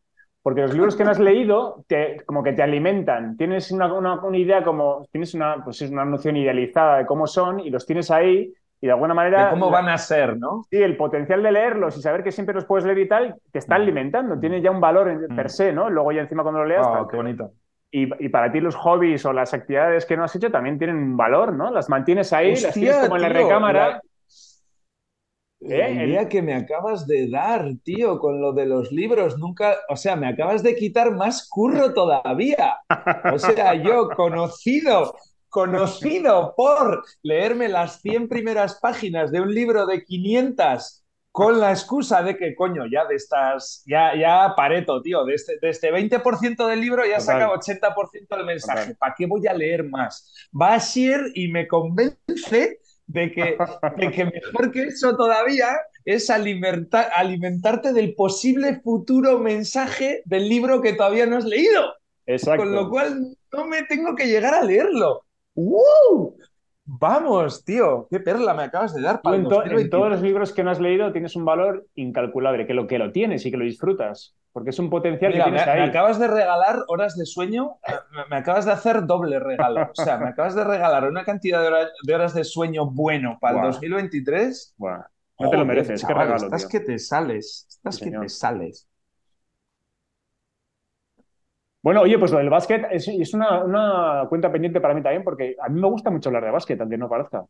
Porque 0.48 0.62
los 0.62 0.74
libros 0.74 0.96
que 0.96 1.04
no 1.04 1.12
has 1.12 1.20
leído, 1.20 1.84
te, 1.88 2.22
como 2.26 2.42
que 2.42 2.54
te 2.54 2.64
alimentan. 2.64 3.36
Tienes 3.36 3.70
una, 3.70 3.92
una- 3.94 4.22
una 4.22 4.38
idea 4.38 4.64
como, 4.64 5.06
tienes 5.12 5.34
una, 5.34 5.62
pues 5.62 5.82
es 5.82 5.92
una 5.92 6.06
noción 6.06 6.38
idealizada 6.38 7.00
de 7.00 7.06
cómo 7.06 7.28
son 7.28 7.60
y 7.60 7.70
los 7.70 7.86
tienes 7.86 8.10
ahí 8.12 8.54
y 8.80 8.86
de 8.86 8.94
alguna 8.94 9.14
manera... 9.14 9.46
De 9.48 9.50
cómo 9.52 9.70
van 9.70 9.90
a 9.90 9.98
ser, 9.98 10.38
¿no? 10.38 10.64
Sí, 10.70 10.78
el 10.82 10.96
potencial 10.96 11.44
de 11.44 11.52
leerlos 11.52 11.98
y 11.98 12.02
saber 12.02 12.24
que 12.24 12.32
siempre 12.32 12.56
los 12.56 12.64
puedes 12.64 12.86
leer 12.86 13.00
y 13.00 13.10
tal, 13.10 13.36
te 13.52 13.60
está 13.60 13.78
Mm. 13.78 13.82
alimentando, 13.82 14.40
tiene 14.40 14.62
ya 14.62 14.72
un 14.72 14.80
valor 14.80 15.10
en- 15.10 15.26
Mm. 15.28 15.36
per 15.36 15.50
se, 15.50 15.74
¿no? 15.74 15.90
Luego 15.90 16.14
ya 16.14 16.22
encima 16.22 16.44
cuando 16.44 16.62
lo 16.62 16.66
leas... 16.66 16.90
Tal. 16.90 17.08
qué 17.10 17.18
bonito. 17.18 17.52
Y, 17.92 18.04
y 18.26 18.30
para 18.30 18.50
ti 18.50 18.62
los 18.62 18.76
hobbies 18.76 19.26
o 19.26 19.34
las 19.34 19.54
actividades 19.54 20.06
que 20.06 20.16
no 20.16 20.24
has 20.24 20.34
hecho 20.38 20.50
también 20.50 20.78
tienen 20.78 20.96
un 20.96 21.18
valor, 21.18 21.52
¿no? 21.52 21.72
Las 21.72 21.90
mantienes 21.90 22.32
ahí, 22.32 22.52
las 22.52 22.66
Hostia, 22.68 22.72
tienes 22.74 22.98
como 23.00 23.16
en 23.18 23.22
la 23.24 23.30
tío, 23.34 23.38
recámara. 23.44 24.02
La- 25.60 25.90
¿Eh? 25.90 26.06
idea 26.08 26.30
que 26.30 26.42
me 26.42 26.54
acabas 26.54 27.08
de 27.08 27.30
dar, 27.30 27.66
tío, 27.84 28.20
con 28.20 28.40
lo 28.42 28.54
de 28.54 28.66
los 28.66 28.92
libros, 28.92 29.38
nunca, 29.38 29.76
o 29.90 29.96
sea, 29.96 30.16
me 30.16 30.28
acabas 30.28 30.64
de 30.64 30.76
quitar 30.76 31.12
más 31.16 31.48
curro 31.50 31.94
todavía. 31.94 32.78
O 33.34 33.40
sea, 33.40 33.74
yo 33.76 34.10
conocido, 34.10 35.16
conocido 35.50 36.54
por 36.56 37.04
leerme 37.24 37.68
las 37.70 38.02
100 38.02 38.28
primeras 38.28 38.80
páginas 38.80 39.32
de 39.32 39.42
un 39.42 39.54
libro 39.54 39.86
de 39.86 40.04
500 40.04 41.04
con 41.32 41.60
la 41.60 41.70
excusa 41.70 42.24
de 42.24 42.36
que, 42.36 42.56
coño, 42.56 42.86
ya 42.92 43.06
de 43.06 43.14
estas, 43.16 43.84
ya, 43.86 44.16
ya 44.16 44.54
pareto, 44.56 45.02
tío, 45.04 45.24
de 45.24 45.36
este, 45.36 45.60
de 45.62 45.70
este 45.70 45.92
20% 45.92 46.66
del 46.68 46.82
libro 46.82 47.06
ya 47.06 47.20
saca 47.20 47.50
80% 47.52 48.36
del 48.38 48.46
mensaje. 48.46 48.96
¿Para 48.96 49.14
qué 49.16 49.28
voy 49.28 49.46
a 49.46 49.54
leer 49.54 49.84
más? 49.84 50.34
Bashir 50.52 51.20
y 51.36 51.48
me 51.50 51.68
convence 51.68 52.80
de 53.08 53.32
que, 53.32 53.58
de 53.98 54.12
que 54.12 54.26
mejor 54.26 54.72
que 54.72 54.84
eso 54.84 55.16
todavía 55.16 55.70
es 56.06 56.30
alimenta- 56.30 57.10
alimentarte 57.16 57.94
del 57.94 58.14
posible 58.14 58.82
futuro 58.82 59.40
mensaje 59.40 60.22
del 60.26 60.48
libro 60.48 60.82
que 60.82 60.94
todavía 60.94 61.26
no 61.26 61.38
has 61.38 61.46
leído. 61.46 61.94
Exacto. 62.26 62.64
Con 62.64 62.74
lo 62.74 62.90
cual 62.90 63.38
no 63.52 63.66
me 63.66 63.84
tengo 63.84 64.16
que 64.16 64.28
llegar 64.28 64.54
a 64.54 64.64
leerlo. 64.64 65.24
¡Uh! 65.56 66.34
Vamos, 66.90 67.66
tío, 67.66 68.08
qué 68.10 68.22
perla 68.22 68.54
me 68.54 68.64
acabas 68.64 68.94
de 68.94 69.02
dar 69.02 69.22
para 69.22 69.36
en, 69.36 69.44
to- 69.44 69.66
en 69.66 69.76
2023. 69.76 69.90
todos 69.92 70.10
los 70.10 70.22
libros 70.22 70.54
que 70.54 70.64
no 70.64 70.72
has 70.72 70.80
leído 70.80 71.12
tienes 71.12 71.36
un 71.36 71.44
valor 71.44 71.86
incalculable, 71.96 72.66
que 72.66 72.74
lo, 72.74 72.88
que 72.88 72.98
lo 72.98 73.12
tienes 73.12 73.46
y 73.46 73.52
que 73.52 73.58
lo 73.58 73.66
disfrutas, 73.66 74.36
porque 74.54 74.70
es 74.70 74.80
un 74.80 74.90
potencial 74.90 75.34
Mira, 75.34 75.44
que 75.46 75.52
me, 75.52 75.58
tienes 75.58 75.76
me 75.76 75.82
ahí. 75.84 75.90
acabas 75.90 76.18
de 76.18 76.28
regalar 76.28 76.84
horas 76.88 77.18
de 77.18 77.26
sueño, 77.26 77.76
eh, 77.86 77.92
me, 78.12 78.26
me 78.30 78.36
acabas 78.38 78.66
de 78.66 78.72
hacer 78.72 79.06
doble 79.06 79.38
regalo. 79.40 79.90
O 79.92 79.96
sea, 79.96 80.18
me 80.18 80.30
acabas 80.30 80.56
de 80.56 80.64
regalar 80.64 81.04
una 81.10 81.26
cantidad 81.26 81.60
de, 81.62 81.68
hora- 81.68 81.90
de 82.02 82.16
horas 82.16 82.34
de 82.34 82.46
sueño 82.46 82.86
bueno 82.90 83.38
para 83.42 83.56
el 83.56 83.60
Guau. 83.60 83.72
2023. 83.74 84.76
Buah, 84.78 85.02
no 85.40 85.50
te 85.50 85.58
lo 85.58 85.66
mereces, 85.66 86.06
qué 86.06 86.14
chaval, 86.14 86.24
regalo, 86.24 86.46
Estás 86.46 86.62
tío. 86.62 86.70
que 86.70 86.80
te 86.80 87.00
sales, 87.00 87.66
estás 87.70 87.96
Sí, 87.96 88.06
que 88.06 88.12
señor. 88.12 88.22
te 88.24 88.30
sales. 88.30 88.88
Bueno, 91.88 92.02
oye, 92.02 92.20
pues 92.20 92.34
lo 92.34 92.40
del 92.40 92.50
básquet 92.50 92.86
es, 92.92 93.08
es 93.08 93.34
una, 93.34 93.64
una 93.64 94.26
cuenta 94.28 94.52
pendiente 94.52 94.82
para 94.82 94.94
mí 94.94 95.02
también, 95.02 95.24
porque 95.24 95.56
a 95.58 95.70
mí 95.70 95.80
me 95.80 95.88
gusta 95.88 96.10
mucho 96.10 96.28
hablar 96.28 96.44
de 96.44 96.52
básquet, 96.52 96.82
aunque 96.82 96.98
no 96.98 97.08
parezca. 97.08 97.46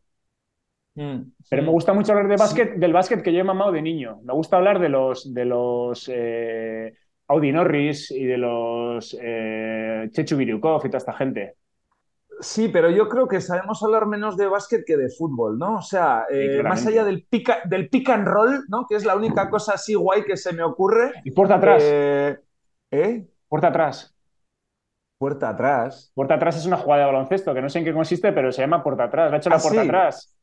Mm, 0.93 1.21
Pero 1.49 1.63
me 1.63 1.71
gusta 1.71 1.91
mucho 1.91 2.11
hablar 2.11 2.27
de 2.27 2.37
Sí. 2.37 2.43
básquet, 2.43 2.75
del 2.75 2.93
básquet 2.93 3.23
que 3.23 3.33
yo 3.33 3.39
he 3.39 3.43
mamado 3.43 3.71
de 3.71 3.81
niño. 3.81 4.19
Me 4.23 4.33
gusta 4.33 4.57
hablar 4.57 4.79
de 4.79 4.89
los, 4.89 5.33
de 5.33 5.43
los 5.43 6.07
eh, 6.13 6.93
Audi 7.29 7.51
Norris 7.51 8.11
y 8.11 8.25
de 8.25 8.37
los 8.37 9.17
eh, 9.19 10.07
Chechu 10.11 10.37
Biriukov 10.37 10.85
y 10.85 10.89
toda 10.89 10.99
esta 10.99 11.13
gente. 11.13 11.55
Sí, 12.39 12.69
pero 12.71 12.91
yo 12.91 13.09
creo 13.09 13.27
que 13.27 13.41
sabemos 13.41 13.81
hablar 13.81 14.05
menos 14.05 14.37
de 14.37 14.45
básquet 14.45 14.83
que 14.85 14.97
de 14.97 15.09
fútbol, 15.09 15.57
¿no? 15.57 15.77
O 15.77 15.81
sea, 15.81 16.25
eh, 16.31 16.61
más 16.61 16.85
allá 16.85 17.03
del 17.03 17.25
pick, 17.27 17.63
del 17.63 17.89
pick 17.89 18.07
and 18.11 18.27
roll, 18.27 18.65
¿no? 18.69 18.85
Que 18.87 18.97
es 18.97 19.03
la 19.03 19.15
única 19.15 19.49
cosa 19.49 19.73
así 19.73 19.95
guay 19.95 20.25
que 20.25 20.37
se 20.37 20.53
me 20.53 20.61
ocurre. 20.61 21.11
Y 21.23 21.31
puerta 21.31 21.55
atrás. 21.55 21.81
Eh, 21.83 22.37
¿Eh? 22.91 23.25
Puerta 23.49 23.69
atrás. 23.69 24.16
Puerta 25.19 25.49
atrás. 25.49 26.11
Puerta 26.13 26.33
atrás 26.35 26.57
es 26.57 26.65
una 26.65 26.75
jugada 26.77 27.01
de 27.05 27.05
baloncesto 27.13 27.53
que 27.53 27.61
no 27.61 27.69
sé 27.69 27.79
en 27.79 27.85
qué 27.85 27.93
consiste, 27.93 28.31
pero 28.33 28.51
se 28.51 28.61
llama 28.61 28.83
puerta 28.83 29.03
atrás. 29.05 29.29
Le 29.29 29.35
ha 29.37 29.39
hecho 29.39 29.49
la 29.49 29.55
¿Ah, 29.55 29.59
puerta 29.61 29.81
sí? 29.81 29.81
atrás. 29.81 30.35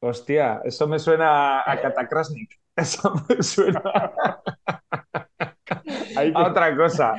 Hostia, 0.00 0.62
eso 0.64 0.86
me 0.88 0.98
suena 0.98 1.60
a 1.70 1.80
Katakrasnik. 1.80 2.58
Eso 2.76 3.12
me 3.28 3.42
suena 3.42 3.82
Ahí 6.20 6.32
otra 6.34 6.76
cosa. 6.76 7.14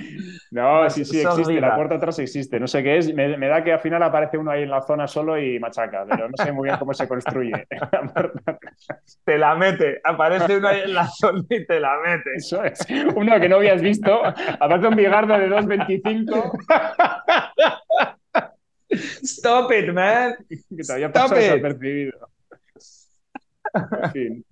No, 0.51 0.89
sí, 0.89 1.05
sí, 1.05 1.21
existe. 1.21 1.61
La 1.61 1.75
puerta 1.75 1.95
atrás 1.95 2.19
existe. 2.19 2.59
No 2.59 2.67
sé 2.67 2.83
qué 2.83 2.97
es. 2.97 3.13
Me, 3.13 3.37
me 3.37 3.47
da 3.47 3.63
que 3.63 3.73
al 3.73 3.79
final 3.79 4.03
aparece 4.03 4.37
uno 4.37 4.51
ahí 4.51 4.63
en 4.63 4.69
la 4.69 4.81
zona 4.81 5.07
solo 5.07 5.37
y 5.39 5.59
machaca, 5.59 6.05
pero 6.09 6.29
no 6.29 6.43
sé 6.43 6.51
muy 6.51 6.67
bien 6.67 6.77
cómo 6.77 6.93
se 6.93 7.07
construye. 7.07 7.51
La 7.91 8.01
puerta 8.01 8.51
atrás. 8.51 9.19
Te 9.23 9.37
la 9.37 9.55
mete. 9.55 10.01
Aparece 10.03 10.57
uno 10.57 10.67
ahí 10.67 10.81
en 10.81 10.93
la 10.93 11.07
zona 11.07 11.43
y 11.49 11.65
te 11.65 11.79
la 11.79 11.97
mete. 12.05 12.29
Eso 12.35 12.63
es. 12.63 12.85
Uno 13.15 13.39
que 13.39 13.49
no 13.49 13.57
habías 13.57 13.81
visto. 13.81 14.21
Aparte 14.59 14.87
un 14.87 14.95
bigardo 14.95 15.37
de 15.37 15.49
2.25 15.49 17.21
Stop 19.23 19.71
it, 19.71 19.93
man. 19.93 20.35
que 20.49 20.83
te 20.83 20.93
había 20.93 21.11
pasado 21.11 21.35
desapercibido. 21.35 22.29
En 23.73 24.11
fin. 24.11 24.45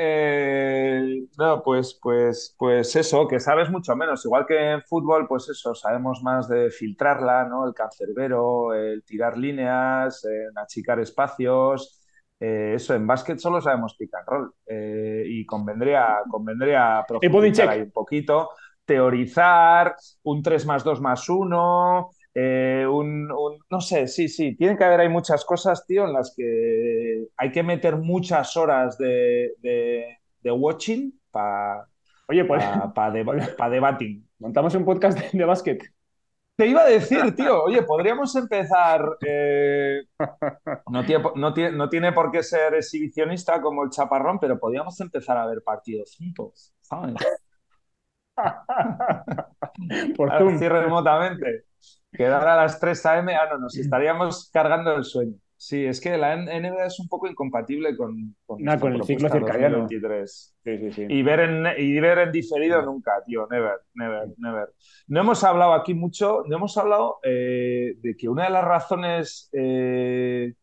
Eh, 0.00 1.26
no, 1.36 1.60
pues, 1.62 1.98
pues, 2.00 2.54
pues 2.56 2.94
eso, 2.94 3.26
que 3.26 3.40
sabes 3.40 3.68
mucho 3.68 3.96
menos. 3.96 4.24
Igual 4.24 4.46
que 4.46 4.70
en 4.72 4.82
fútbol, 4.82 5.26
pues 5.26 5.48
eso, 5.48 5.74
sabemos 5.74 6.22
más 6.22 6.48
de 6.48 6.70
filtrarla, 6.70 7.44
¿no? 7.46 7.66
El 7.66 7.74
cancerbero, 7.74 8.74
el 8.74 9.02
tirar 9.04 9.36
líneas, 9.36 10.24
en 10.24 10.56
achicar 10.56 11.00
espacios. 11.00 12.00
Eh, 12.38 12.74
eso, 12.76 12.94
en 12.94 13.08
básquet 13.08 13.38
solo 13.40 13.60
sabemos 13.60 13.96
pick 13.96 14.14
and 14.14 14.26
roll. 14.28 14.54
Eh, 14.66 15.24
y 15.26 15.44
convendría, 15.44 16.18
convendría 16.30 17.04
profundizar 17.06 17.68
ahí 17.68 17.80
un 17.82 17.90
poquito, 17.90 18.50
teorizar, 18.84 19.96
un 20.22 20.42
3 20.44 20.64
más 20.64 20.84
2 20.84 21.00
más 21.00 21.28
1. 21.28 22.10
Eh, 22.34 22.86
un, 22.88 23.30
un- 23.32 23.58
no 23.70 23.80
sé, 23.80 24.06
sí, 24.06 24.28
sí, 24.28 24.54
tiene 24.56 24.76
que 24.76 24.84
haber 24.84 25.00
hay 25.00 25.08
muchas 25.08 25.44
cosas, 25.44 25.84
tío, 25.86 26.04
en 26.06 26.12
las 26.12 26.34
que 26.36 27.26
hay 27.36 27.50
que 27.52 27.62
meter 27.62 27.96
muchas 27.96 28.56
horas 28.56 28.96
de, 28.98 29.54
de, 29.60 30.18
de 30.42 30.50
watching 30.52 31.20
para 31.30 31.88
Oye, 32.28 32.44
pues 32.44 32.64
debating. 33.70 34.28
montamos 34.38 34.74
un 34.74 34.84
podcast 34.84 35.18
de, 35.18 35.38
de 35.38 35.44
básquet. 35.44 35.82
Te 36.56 36.66
iba 36.66 36.82
a 36.82 36.86
decir, 36.88 37.34
tío, 37.36 37.62
oye, 37.64 37.82
podríamos 37.82 38.34
empezar. 38.34 39.00
eh, 39.24 40.02
no, 40.88 41.04
tiene, 41.04 41.24
no, 41.36 41.54
tiene, 41.54 41.76
no 41.76 41.88
tiene 41.88 42.12
por 42.12 42.30
qué 42.32 42.42
ser 42.42 42.74
exhibicionista 42.74 43.60
como 43.60 43.84
el 43.84 43.90
chaparrón, 43.90 44.38
pero 44.40 44.58
podríamos 44.58 45.00
empezar 45.00 45.36
a 45.38 45.46
ver 45.46 45.62
partidos 45.62 46.16
juntos, 46.18 46.74
¿sabes? 46.82 47.14
Por 50.16 50.36
Zoom. 50.38 50.54
Así 50.54 50.68
remotamente. 50.68 51.64
Quedar 52.12 52.46
a 52.48 52.56
las 52.56 52.80
3 52.80 53.06
a.m. 53.06 53.34
Ah, 53.34 53.48
no, 53.52 53.58
nos 53.58 53.76
estaríamos 53.76 54.50
cargando 54.52 54.94
el 54.94 55.04
sueño. 55.04 55.34
Sí, 55.60 55.84
es 55.84 56.00
que 56.00 56.16
la 56.16 56.34
NBA 56.34 56.86
es 56.86 57.00
un 57.00 57.08
poco 57.08 57.26
incompatible 57.26 57.96
con, 57.96 58.36
con, 58.46 58.62
Nah, 58.62 58.78
con 58.78 58.94
el 58.94 59.02
ciclo 59.02 59.28
circadiano. 59.28 59.78
2023. 59.78 60.56
Sí, 60.64 60.78
sí, 60.78 60.92
sí. 60.92 61.06
Y 61.08 61.22
ver 61.22 61.40
en, 61.40 61.66
y 61.76 61.98
ver 61.98 62.18
en 62.18 62.30
diferido 62.32 62.80
nunca, 62.82 63.12
tío, 63.26 63.48
never, 63.50 63.80
never, 63.94 64.28
never. 64.36 64.68
No 65.08 65.20
hemos 65.20 65.42
hablado 65.42 65.74
aquí 65.74 65.94
mucho, 65.94 66.44
no 66.46 66.56
hemos 66.56 66.78
hablado 66.78 67.18
eh, 67.24 67.94
de 67.98 68.16
que 68.16 68.28
una 68.28 68.44
de 68.44 68.50
las 68.50 68.64
razones 68.64 69.50
eh, 69.52 70.54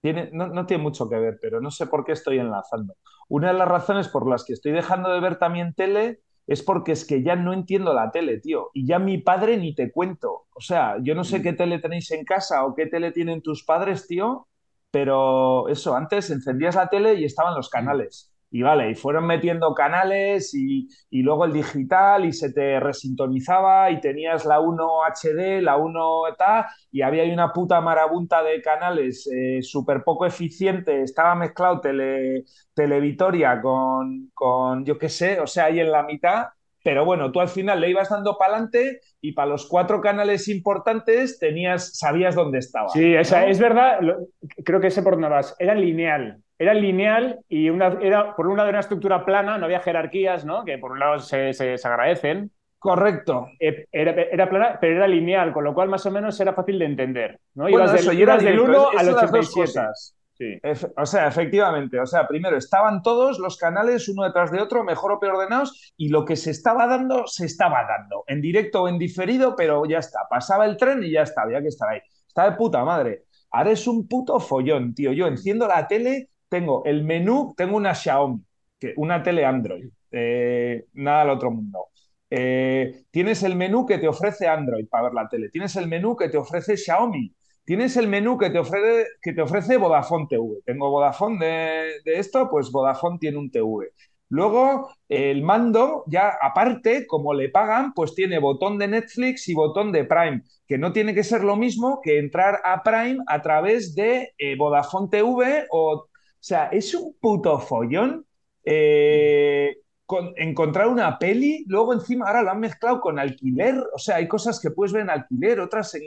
tiene, 0.00 0.30
no, 0.32 0.48
no 0.48 0.66
tiene 0.66 0.82
mucho 0.82 1.08
que 1.08 1.16
ver, 1.16 1.38
pero 1.40 1.60
no 1.60 1.70
sé 1.70 1.86
por 1.86 2.04
qué 2.04 2.12
estoy 2.12 2.40
enlazando. 2.40 2.96
Una 3.28 3.52
de 3.52 3.58
las 3.58 3.68
razones 3.68 4.08
por 4.08 4.28
las 4.28 4.44
que 4.44 4.54
estoy 4.54 4.72
dejando 4.72 5.12
de 5.12 5.20
ver 5.20 5.36
también 5.36 5.74
tele 5.74 6.22
es 6.46 6.62
porque 6.62 6.92
es 6.92 7.04
que 7.04 7.22
ya 7.22 7.36
no 7.36 7.52
entiendo 7.52 7.94
la 7.94 8.10
tele, 8.10 8.38
tío. 8.38 8.70
Y 8.74 8.86
ya 8.86 8.98
mi 8.98 9.18
padre 9.18 9.56
ni 9.56 9.74
te 9.74 9.92
cuento. 9.92 10.46
O 10.54 10.60
sea, 10.60 10.96
yo 11.02 11.14
no 11.14 11.24
sé 11.24 11.42
qué 11.42 11.52
tele 11.52 11.78
tenéis 11.78 12.10
en 12.10 12.24
casa 12.24 12.64
o 12.64 12.74
qué 12.74 12.86
tele 12.86 13.12
tienen 13.12 13.42
tus 13.42 13.64
padres, 13.64 14.06
tío, 14.06 14.48
pero 14.90 15.68
eso, 15.68 15.94
antes 15.94 16.30
encendías 16.30 16.74
la 16.74 16.88
tele 16.88 17.14
y 17.14 17.24
estaban 17.24 17.54
los 17.54 17.68
canales. 17.70 18.29
Y 18.52 18.62
vale, 18.62 18.90
y 18.90 18.94
fueron 18.96 19.26
metiendo 19.26 19.72
canales 19.74 20.52
y, 20.54 20.88
y 21.10 21.22
luego 21.22 21.44
el 21.44 21.52
digital 21.52 22.24
y 22.24 22.32
se 22.32 22.52
te 22.52 22.80
resintonizaba 22.80 23.90
y 23.92 24.00
tenías 24.00 24.44
la 24.44 24.58
1 24.60 25.04
HD, 25.04 25.62
la 25.62 25.76
1 25.76 26.22
tal, 26.36 26.64
y 26.90 27.02
había 27.02 27.22
ahí 27.22 27.30
una 27.32 27.52
puta 27.52 27.80
marabunta 27.80 28.42
de 28.42 28.60
canales 28.60 29.28
eh, 29.32 29.62
súper 29.62 30.02
poco 30.02 30.26
eficiente, 30.26 31.02
estaba 31.02 31.34
mezclado 31.36 31.80
tele, 31.80 32.44
Televitoria 32.74 33.60
con, 33.60 34.30
con, 34.34 34.84
yo 34.84 34.98
qué 34.98 35.08
sé, 35.08 35.40
o 35.40 35.46
sea, 35.46 35.66
ahí 35.66 35.80
en 35.80 35.90
la 35.92 36.02
mitad, 36.02 36.46
pero 36.82 37.04
bueno, 37.04 37.30
tú 37.30 37.40
al 37.40 37.48
final 37.48 37.80
le 37.80 37.90
ibas 37.90 38.08
dando 38.08 38.36
para 38.38 38.54
adelante 38.54 39.00
y 39.20 39.32
para 39.32 39.48
los 39.50 39.66
cuatro 39.66 40.00
canales 40.00 40.48
importantes 40.48 41.38
tenías, 41.38 41.96
sabías 41.98 42.34
dónde 42.34 42.58
estaba. 42.58 42.94
Sí, 42.94 43.16
o 43.16 43.24
sea, 43.24 43.46
¿no? 43.46 43.46
es 43.46 43.58
verdad, 43.58 44.00
lo- 44.02 44.26
creo 44.64 44.80
que 44.80 44.90
sé 44.90 45.02
por 45.02 45.14
dónde 45.14 45.28
vas. 45.28 45.54
Era 45.58 45.74
lineal. 45.74 46.42
Era 46.60 46.74
lineal 46.74 47.38
y 47.48 47.70
una, 47.70 47.96
era, 48.02 48.36
por 48.36 48.46
un 48.46 48.58
lado, 48.58 48.68
una 48.68 48.80
estructura 48.80 49.24
plana, 49.24 49.56
no 49.56 49.64
había 49.64 49.80
jerarquías, 49.80 50.44
¿no? 50.44 50.62
Que 50.64 50.76
por 50.76 50.92
un 50.92 50.98
lado 50.98 51.18
se, 51.18 51.54
se- 51.54 51.78
se 51.78 51.88
agradecen. 51.88 52.50
Correcto. 52.78 53.48
Eh, 53.58 53.86
Era, 53.90 54.12
era 54.12 54.48
plana, 54.48 54.78
pero 54.80 54.96
era 54.96 55.08
lineal, 55.08 55.52
con 55.52 55.64
lo 55.64 55.72
cual 55.72 55.88
más 55.88 56.04
o 56.04 56.10
menos 56.10 56.38
era 56.38 56.52
fácil 56.52 56.78
de 56.78 56.84
entender. 56.84 57.40
¿no? 57.54 57.62
Bueno, 57.64 57.78
ibas 57.78 57.92
del, 57.92 58.00
eso, 58.02 58.10
era 58.12 58.20
ibas 58.20 58.44
del 58.44 58.52
directo, 58.58 58.70
1 58.72 58.90
es- 58.92 58.98
al 59.00 59.08
eso 59.08 59.16
las 59.16 59.32
dos 59.32 59.48
87. 59.56 59.66
cosas. 59.66 60.16
Sí. 60.34 60.58
O 60.96 61.04
sea, 61.06 61.28
efectivamente, 61.28 62.00
o 62.00 62.06
sea, 62.06 62.26
primero 62.26 62.56
estaban 62.56 63.02
todos 63.02 63.38
los 63.38 63.58
canales 63.58 64.08
uno 64.08 64.24
detrás 64.24 64.50
de 64.50 64.60
otro, 64.60 64.84
mejor 64.84 65.12
o 65.12 65.20
peor 65.20 65.34
ordenados, 65.36 65.92
y 65.98 66.08
lo 66.08 66.24
que 66.24 66.34
se 66.36 66.50
estaba 66.50 66.86
dando, 66.86 67.26
se 67.26 67.44
estaba 67.44 67.84
dando, 67.86 68.24
en 68.26 68.40
directo 68.40 68.82
o 68.82 68.88
en 68.88 68.98
diferido, 68.98 69.54
pero 69.54 69.84
ya 69.86 69.98
está, 69.98 70.20
pasaba 70.30 70.64
el 70.64 70.78
tren 70.78 71.02
y 71.02 71.10
ya 71.12 71.22
está, 71.22 71.42
había 71.42 71.60
que 71.60 71.68
estar 71.68 71.90
ahí. 71.90 72.00
Está 72.26 72.50
de 72.50 72.56
puta 72.56 72.82
madre. 72.84 73.24
Ahora 73.50 73.70
es 73.72 73.86
un 73.86 74.08
puto 74.08 74.40
follón, 74.40 74.94
tío. 74.94 75.12
Yo 75.12 75.26
enciendo 75.26 75.66
la 75.68 75.86
tele, 75.86 76.28
tengo 76.50 76.84
el 76.84 77.02
menú, 77.04 77.54
tengo 77.56 77.76
una 77.76 77.94
Xiaomi, 77.94 78.44
que, 78.78 78.92
una 78.96 79.22
tele 79.22 79.46
Android, 79.46 79.88
eh, 80.10 80.84
nada 80.94 81.22
al 81.22 81.30
otro 81.30 81.50
mundo. 81.50 81.86
Eh, 82.28 83.04
tienes 83.10 83.42
el 83.42 83.56
menú 83.56 83.86
que 83.86 83.98
te 83.98 84.08
ofrece 84.08 84.46
Android 84.46 84.86
para 84.88 85.04
ver 85.04 85.14
la 85.14 85.28
tele, 85.28 85.48
tienes 85.48 85.74
el 85.76 85.88
menú 85.88 86.16
que 86.16 86.28
te 86.28 86.36
ofrece 86.36 86.76
Xiaomi, 86.76 87.34
Tienes 87.70 87.96
el 87.96 88.08
menú 88.08 88.36
que 88.36 88.50
te 88.50 88.58
ofrece, 88.58 89.06
que 89.22 89.32
te 89.32 89.42
ofrece 89.42 89.76
Vodafone 89.76 90.26
TV. 90.28 90.58
Tengo 90.66 90.90
Vodafone 90.90 91.38
de, 91.38 92.18
esto, 92.18 92.48
pues 92.50 92.72
Vodafone 92.72 93.18
tiene 93.20 93.38
un 93.38 93.48
TV. 93.48 93.92
Luego, 94.28 94.90
el 95.08 95.44
mando, 95.44 96.02
ya 96.08 96.32
aparte, 96.42 97.06
como 97.06 97.32
le 97.32 97.48
pagan, 97.48 97.92
pues 97.94 98.16
tiene 98.16 98.40
botón 98.40 98.76
de 98.76 98.88
Netflix 98.88 99.48
y 99.48 99.54
botón 99.54 99.92
de 99.92 100.04
Prime, 100.04 100.42
que 100.66 100.78
no 100.78 100.92
tiene 100.92 101.14
que 101.14 101.22
ser 101.22 101.44
lo 101.44 101.54
mismo 101.54 102.00
que 102.02 102.18
entrar 102.18 102.60
a 102.64 102.82
Prime 102.82 103.18
a 103.28 103.40
través 103.40 103.94
de 103.94 104.32
eh, 104.36 104.56
Vodafone 104.56 105.08
TV 105.08 105.66
o... 105.70 106.08
O 106.40 106.42
sea, 106.42 106.66
es 106.68 106.94
un 106.94 107.14
puto 107.20 107.58
follón 107.60 108.26
eh, 108.64 109.76
con- 110.06 110.32
encontrar 110.36 110.88
una 110.88 111.18
peli, 111.18 111.64
luego 111.68 111.92
encima 111.92 112.26
ahora 112.26 112.42
lo 112.42 112.50
han 112.50 112.60
mezclado 112.60 113.00
con 113.00 113.18
alquiler, 113.18 113.76
o 113.94 113.98
sea, 113.98 114.16
hay 114.16 114.28
cosas 114.28 114.60
que 114.60 114.70
puedes 114.70 114.92
ver 114.92 115.02
en 115.02 115.10
alquiler, 115.10 115.60
otras 115.60 115.94
en, 115.94 116.02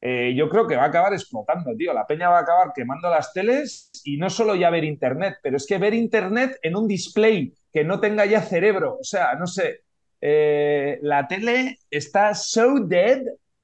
eh, 0.00 0.34
yo 0.34 0.48
creo 0.48 0.66
que 0.66 0.76
va 0.76 0.84
a 0.84 0.86
acabar 0.86 1.12
explotando, 1.12 1.76
tío. 1.76 1.92
La 1.92 2.06
peña 2.06 2.30
va 2.30 2.38
a 2.38 2.42
acabar 2.42 2.72
quemando 2.74 3.10
las 3.10 3.32
teles 3.32 3.90
y 4.04 4.16
no 4.16 4.30
solo 4.30 4.54
ya 4.54 4.70
ver 4.70 4.84
internet, 4.84 5.36
pero 5.42 5.56
es 5.56 5.66
que 5.66 5.78
ver 5.78 5.92
internet 5.94 6.58
en 6.62 6.76
un 6.76 6.88
display 6.88 7.52
que 7.72 7.84
no 7.84 8.00
tenga 8.00 8.24
ya 8.26 8.40
cerebro. 8.42 8.96
O 9.00 9.04
sea, 9.04 9.34
no 9.34 9.46
sé. 9.46 9.82
eh, 10.20 10.98
la 11.02 11.26
tele 11.28 11.78
está 11.90 12.34
so 12.34 12.80
dead 12.80 13.22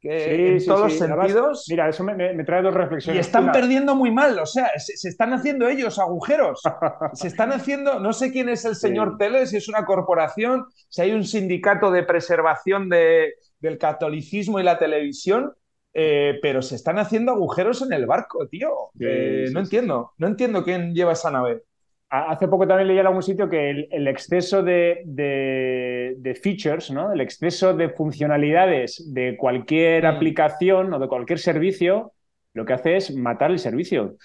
que 0.08 0.18
Sí, 0.24 0.30
en 0.34 0.64
todos 0.66 0.80
los 0.80 0.98
sentidos. 0.98 1.64
mira, 1.68 1.88
eso 1.88 2.04
me, 2.04 2.14
me- 2.14 2.34
me 2.34 2.44
trae 2.44 2.62
dos 2.62 2.74
y 2.74 2.78
reflexiones. 2.78 3.20
están 3.20 3.44
Una, 3.44 3.52
perdiendo 3.52 3.94
muy 3.94 4.10
mal, 4.10 4.38
o 4.38 4.46
sea, 4.46 4.70
se, 4.78 4.96
se 4.96 5.08
están 5.08 5.32
haciendo 5.32 5.68
ellos 5.68 5.98
agujeros. 5.98 6.60
Se 7.12 7.28
están 7.28 7.52
haciendo, 7.52 8.00
no 8.00 8.12
sé 8.12 8.32
quién 8.32 8.48
es 8.48 8.64
el 8.64 8.74
señor 8.74 9.12
Sí. 9.12 9.16
Tele, 9.18 9.46
si 9.46 9.56
es 9.56 9.68
una 9.68 9.84
corporación, 9.84 10.66
si 10.88 11.02
hay 11.02 11.12
un 11.12 11.24
sindicato 11.24 11.90
de 11.90 12.02
preservación 12.02 12.88
de- 12.88 13.34
del 13.60 13.78
catolicismo 13.78 14.60
y 14.60 14.64
la 14.64 14.78
televisión, 14.78 15.52
eh, 15.94 16.38
pero 16.42 16.60
se 16.62 16.74
están 16.74 16.98
haciendo 16.98 17.32
agujeros 17.32 17.80
en 17.82 17.92
el 17.92 18.06
barco, 18.06 18.46
tío. 18.48 18.70
Sí, 18.98 19.04
Eh, 19.04 19.46
sí, 19.46 19.52
no 19.52 19.60
sí, 19.64 19.64
entiendo, 19.64 20.12
no 20.18 20.26
entiendo 20.26 20.62
quién 20.64 20.94
lleva 20.94 21.12
esa 21.12 21.30
nave. 21.30 21.62
Ha- 22.10 22.30
Hace 22.30 22.46
poco 22.48 22.66
también 22.66 22.88
leí 22.88 22.98
en 22.98 23.06
algún 23.06 23.22
sitio 23.22 23.48
que 23.48 23.70
el, 23.70 23.88
el 23.90 24.08
exceso 24.08 24.62
de, 24.62 25.02
de- 25.04 26.14
de 26.18 26.34
features, 26.34 26.90
¿no? 26.90 27.12
El 27.12 27.20
exceso 27.20 27.74
de 27.74 27.88
funcionalidades 27.90 29.12
de 29.12 29.36
cualquier 29.36 30.04
Mm. 30.04 30.06
aplicación 30.06 30.94
o 30.94 30.98
de 30.98 31.08
cualquier 31.08 31.38
servicio, 31.38 32.12
lo 32.54 32.64
que 32.64 32.72
hace 32.74 32.96
es 32.96 33.14
matar 33.14 33.50
el 33.50 33.58
servicio. 33.58 34.16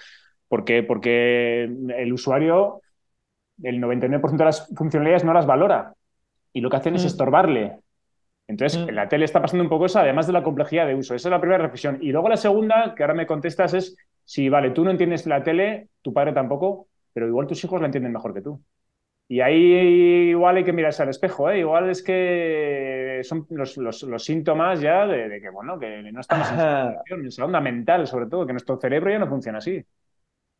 Porque, 0.47 0.83
porque 0.83 1.63
el 1.97 2.13
usuario, 2.13 2.81
el 3.63 3.79
99% 3.79 4.43
de 4.43 4.45
las 4.45 4.67
funcionalidades 4.75 5.23
no 5.23 5.33
las 5.33 5.45
valora. 5.45 5.93
Y 6.53 6.61
lo 6.61 6.69
que 6.69 6.77
hacen 6.77 6.95
es 6.95 7.03
Mm. 7.03 7.07
estorbarle. 7.07 7.77
Entonces, 8.47 8.79
Mm. 8.85 8.89
en 8.89 8.95
la 8.95 9.09
tele 9.09 9.25
está 9.25 9.41
pasando 9.41 9.63
un 9.63 9.69
poco 9.69 9.85
eso, 9.85 9.99
además 9.99 10.27
de 10.27 10.33
la 10.33 10.43
complejidad 10.43 10.85
de 10.87 10.95
uso. 10.95 11.15
Esa 11.15 11.29
es 11.29 11.31
la 11.31 11.39
primera 11.41 11.61
reflexión. 11.63 11.97
Y 12.01 12.11
luego 12.11 12.29
la 12.29 12.37
segunda, 12.37 12.93
que 12.95 13.03
ahora 13.03 13.13
me 13.15 13.25
contestas, 13.27 13.73
es, 13.73 13.95
si 14.25 14.49
vale, 14.49 14.71
tú 14.71 14.83
no 14.83 14.91
entiendes 14.91 15.25
la 15.25 15.43
tele, 15.43 15.87
tu 16.01 16.13
padre 16.13 16.33
tampoco, 16.33 16.87
pero 17.13 17.27
igual 17.27 17.47
tus 17.47 17.63
hijos 17.63 17.79
la 17.81 17.87
entienden 17.87 18.13
mejor 18.13 18.33
que 18.33 18.41
tú. 18.41 18.63
Y 19.27 19.41
ahí 19.41 20.29
igual 20.31 20.57
hay 20.57 20.63
que 20.65 20.73
mirarse 20.73 21.03
al 21.03 21.09
espejo, 21.09 21.49
¿eh? 21.49 21.59
Igual 21.59 21.89
es 21.89 22.03
que 22.03 23.21
son 23.23 23.47
los, 23.51 23.77
los- 23.77 24.03
los 24.03 24.23
síntomas 24.25 24.81
ya 24.81 25.07
de, 25.07 25.29
de 25.29 25.41
que, 25.41 25.49
bueno, 25.49 25.79
que 25.79 26.01
no 26.11 26.19
estamos 26.21 26.51
en 26.51 26.57
esa 26.57 26.69
situación, 26.71 27.21
en 27.21 27.27
esa 27.27 27.45
onda 27.45 27.61
mental, 27.61 28.07
sobre 28.07 28.27
todo, 28.27 28.45
que 28.47 28.53
nuestro 28.53 28.77
cerebro 28.79 29.11
ya 29.11 29.19
no 29.19 29.27
funciona 29.29 29.59
así. 29.59 29.83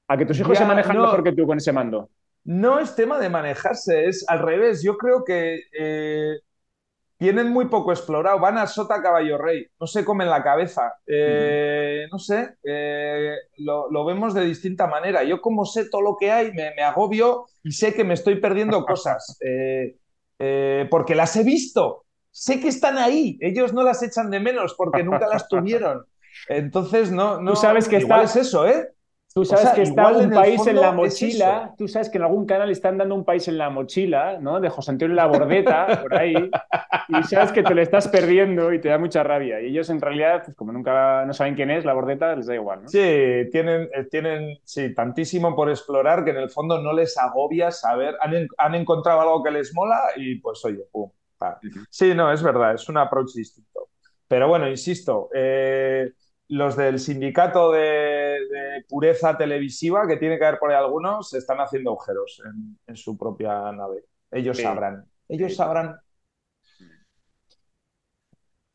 A 0.08 0.18
que 0.18 0.26
tus 0.28 0.40
hijos 0.40 0.58
Ya, 0.58 0.60
se 0.60 0.66
manejan 0.66 1.00
no. 1.00 1.02
mejor 1.02 1.24
que 1.24 1.34
tú 1.34 1.46
con 1.48 1.58
ese 1.60 1.74
mando. 1.74 2.10
No 2.44 2.80
es 2.80 2.96
tema 2.96 3.20
de 3.20 3.30
manejarse, 3.30 4.06
es 4.08 4.26
al 4.28 4.40
revés. 4.40 4.82
Yo 4.84 4.98
creo 4.98 5.24
que 5.24 5.60
eh, 5.78 6.40
tienen 7.22 7.50
muy 7.50 7.68
poco 7.68 7.92
explorado, 7.92 8.40
van 8.40 8.58
a 8.58 8.66
sota 8.66 9.00
caballo 9.00 9.38
rey, 9.38 9.68
no 9.80 9.86
se 9.86 10.04
comen 10.04 10.28
la 10.28 10.42
cabeza. 10.42 10.92
Eh, 11.06 12.08
no 12.12 12.18
sé, 12.18 12.56
eh, 12.64 13.36
lo, 13.60 13.92
lo 13.92 14.04
vemos 14.06 14.34
de 14.34 14.44
distinta 14.44 14.88
manera. 14.88 15.24
Yo 15.24 15.40
como 15.40 15.66
sé 15.66 15.88
todo 15.88 16.02
lo 16.02 16.18
que 16.20 16.32
hay, 16.32 16.52
me, 16.52 16.74
me 16.76 16.82
agobio 16.82 17.46
y 17.62 17.74
sé 17.74 17.94
que 17.94 18.04
me 18.04 18.16
estoy 18.16 18.42
perdiendo 18.42 18.84
cosas, 18.88 19.38
eh, 19.46 20.88
porque 20.90 21.14
las 21.14 21.36
he 21.36 21.44
visto, 21.44 22.06
sé 22.32 22.60
que 22.60 22.70
están 22.70 22.98
ahí, 22.98 23.38
ellos 23.42 23.72
no 23.72 23.84
las 23.84 24.02
echan 24.02 24.32
de 24.32 24.40
menos 24.40 24.74
porque 24.76 25.04
nunca 25.04 25.28
las 25.28 25.48
tuvieron. 25.48 26.04
Entonces, 26.50 27.12
no, 27.12 27.40
no, 27.40 27.52
Tú 27.52 27.58
sabes 27.58 27.88
que 27.88 27.98
está- 27.98 28.24
es 28.24 28.36
eso, 28.36 28.68
¿eh? 28.68 28.88
Tú 29.34 29.46
sabes 29.46 29.70
sea, 29.70 29.76
que 29.76 29.82
está 29.84 30.12
un 30.12 30.24
en 30.24 30.30
país 30.34 30.68
en 30.68 30.80
la 30.82 30.90
es 30.90 30.94
mochila, 30.94 31.64
eso. 31.66 31.76
tú 31.78 31.88
sabes 31.88 32.10
que 32.10 32.18
en 32.18 32.24
algún 32.26 32.46
canal 32.46 32.70
están 32.70 32.98
dando 32.98 33.16
un 33.16 33.24
país 33.24 33.48
en 33.48 33.58
la 33.58 33.70
mochila, 33.70 34.40
¿no? 34.40 34.60
De 34.60 34.70
José 34.70 34.92
Antonio 34.92 35.16
Labordeta, 35.16 36.02
por 36.02 36.14
ahí, 36.16 36.52
y 37.08 37.24
sabes 37.24 37.52
que 37.54 37.64
te 37.64 37.74
lo 37.74 37.82
estás 37.82 38.08
perdiendo 38.10 38.74
y 38.74 38.82
te 38.82 38.90
da 38.90 38.98
mucha 38.98 39.24
rabia. 39.24 39.62
Y 39.62 39.68
ellos 39.68 39.90
en 39.90 40.02
realidad, 40.02 40.44
pues 40.44 40.56
como 40.58 40.74
nunca 40.74 41.24
no 41.26 41.34
saben 41.34 41.56
quién 41.56 41.72
es 41.72 41.86
Labordeta, 41.86 42.36
les 42.36 42.48
da 42.48 42.56
igual, 42.56 42.84
¿no? 42.84 42.90
Sí, 42.90 43.00
tienen, 43.52 43.90
eh, 43.94 44.06
tienen 44.10 44.58
sí, 44.66 44.94
tantísimo 44.94 45.56
por 45.56 45.70
explorar 45.70 46.26
que 46.26 46.32
en 46.32 46.38
el 46.38 46.50
fondo 46.50 46.82
no 46.82 46.92
les 46.92 47.18
agobia 47.18 47.72
saber, 47.72 48.16
han, 48.22 48.48
han 48.58 48.76
encontrado 48.76 49.22
algo 49.22 49.44
que 49.44 49.52
les 49.52 49.74
mola 49.74 50.00
y 50.18 50.36
pues 50.40 50.64
oye, 50.66 50.84
pum. 50.92 51.10
pa. 51.38 51.58
Sí, 51.90 52.14
no, 52.14 52.32
es 52.32 52.44
verdad, 52.44 52.74
es 52.74 52.88
un 52.90 52.98
approach 52.98 53.32
distinto. 53.34 53.90
Pero 54.28 54.48
bueno, 54.48 54.68
insisto, 54.70 55.30
eh, 55.34 56.12
los 56.52 56.76
del 56.76 57.00
sindicato 57.00 57.72
de, 57.72 57.82
de 57.82 58.86
pureza 58.90 59.38
televisiva, 59.38 60.08
que 60.08 60.18
tiene 60.18 60.38
que 60.38 60.46
haber 60.46 60.60
por 60.60 60.70
ahí 60.72 60.78
algunos, 60.78 61.34
están 61.34 61.60
haciendo 61.60 61.92
agujeros 61.92 62.42
en, 62.46 62.78
en 62.88 62.96
su 62.96 63.18
propia 63.18 63.72
nave. 63.72 64.04
Ellos 64.32 64.58
Sí. 64.58 64.64
sabrán, 64.64 65.06
ellos 65.30 65.52
Sí. 65.52 65.58
sabrán. 65.58 65.96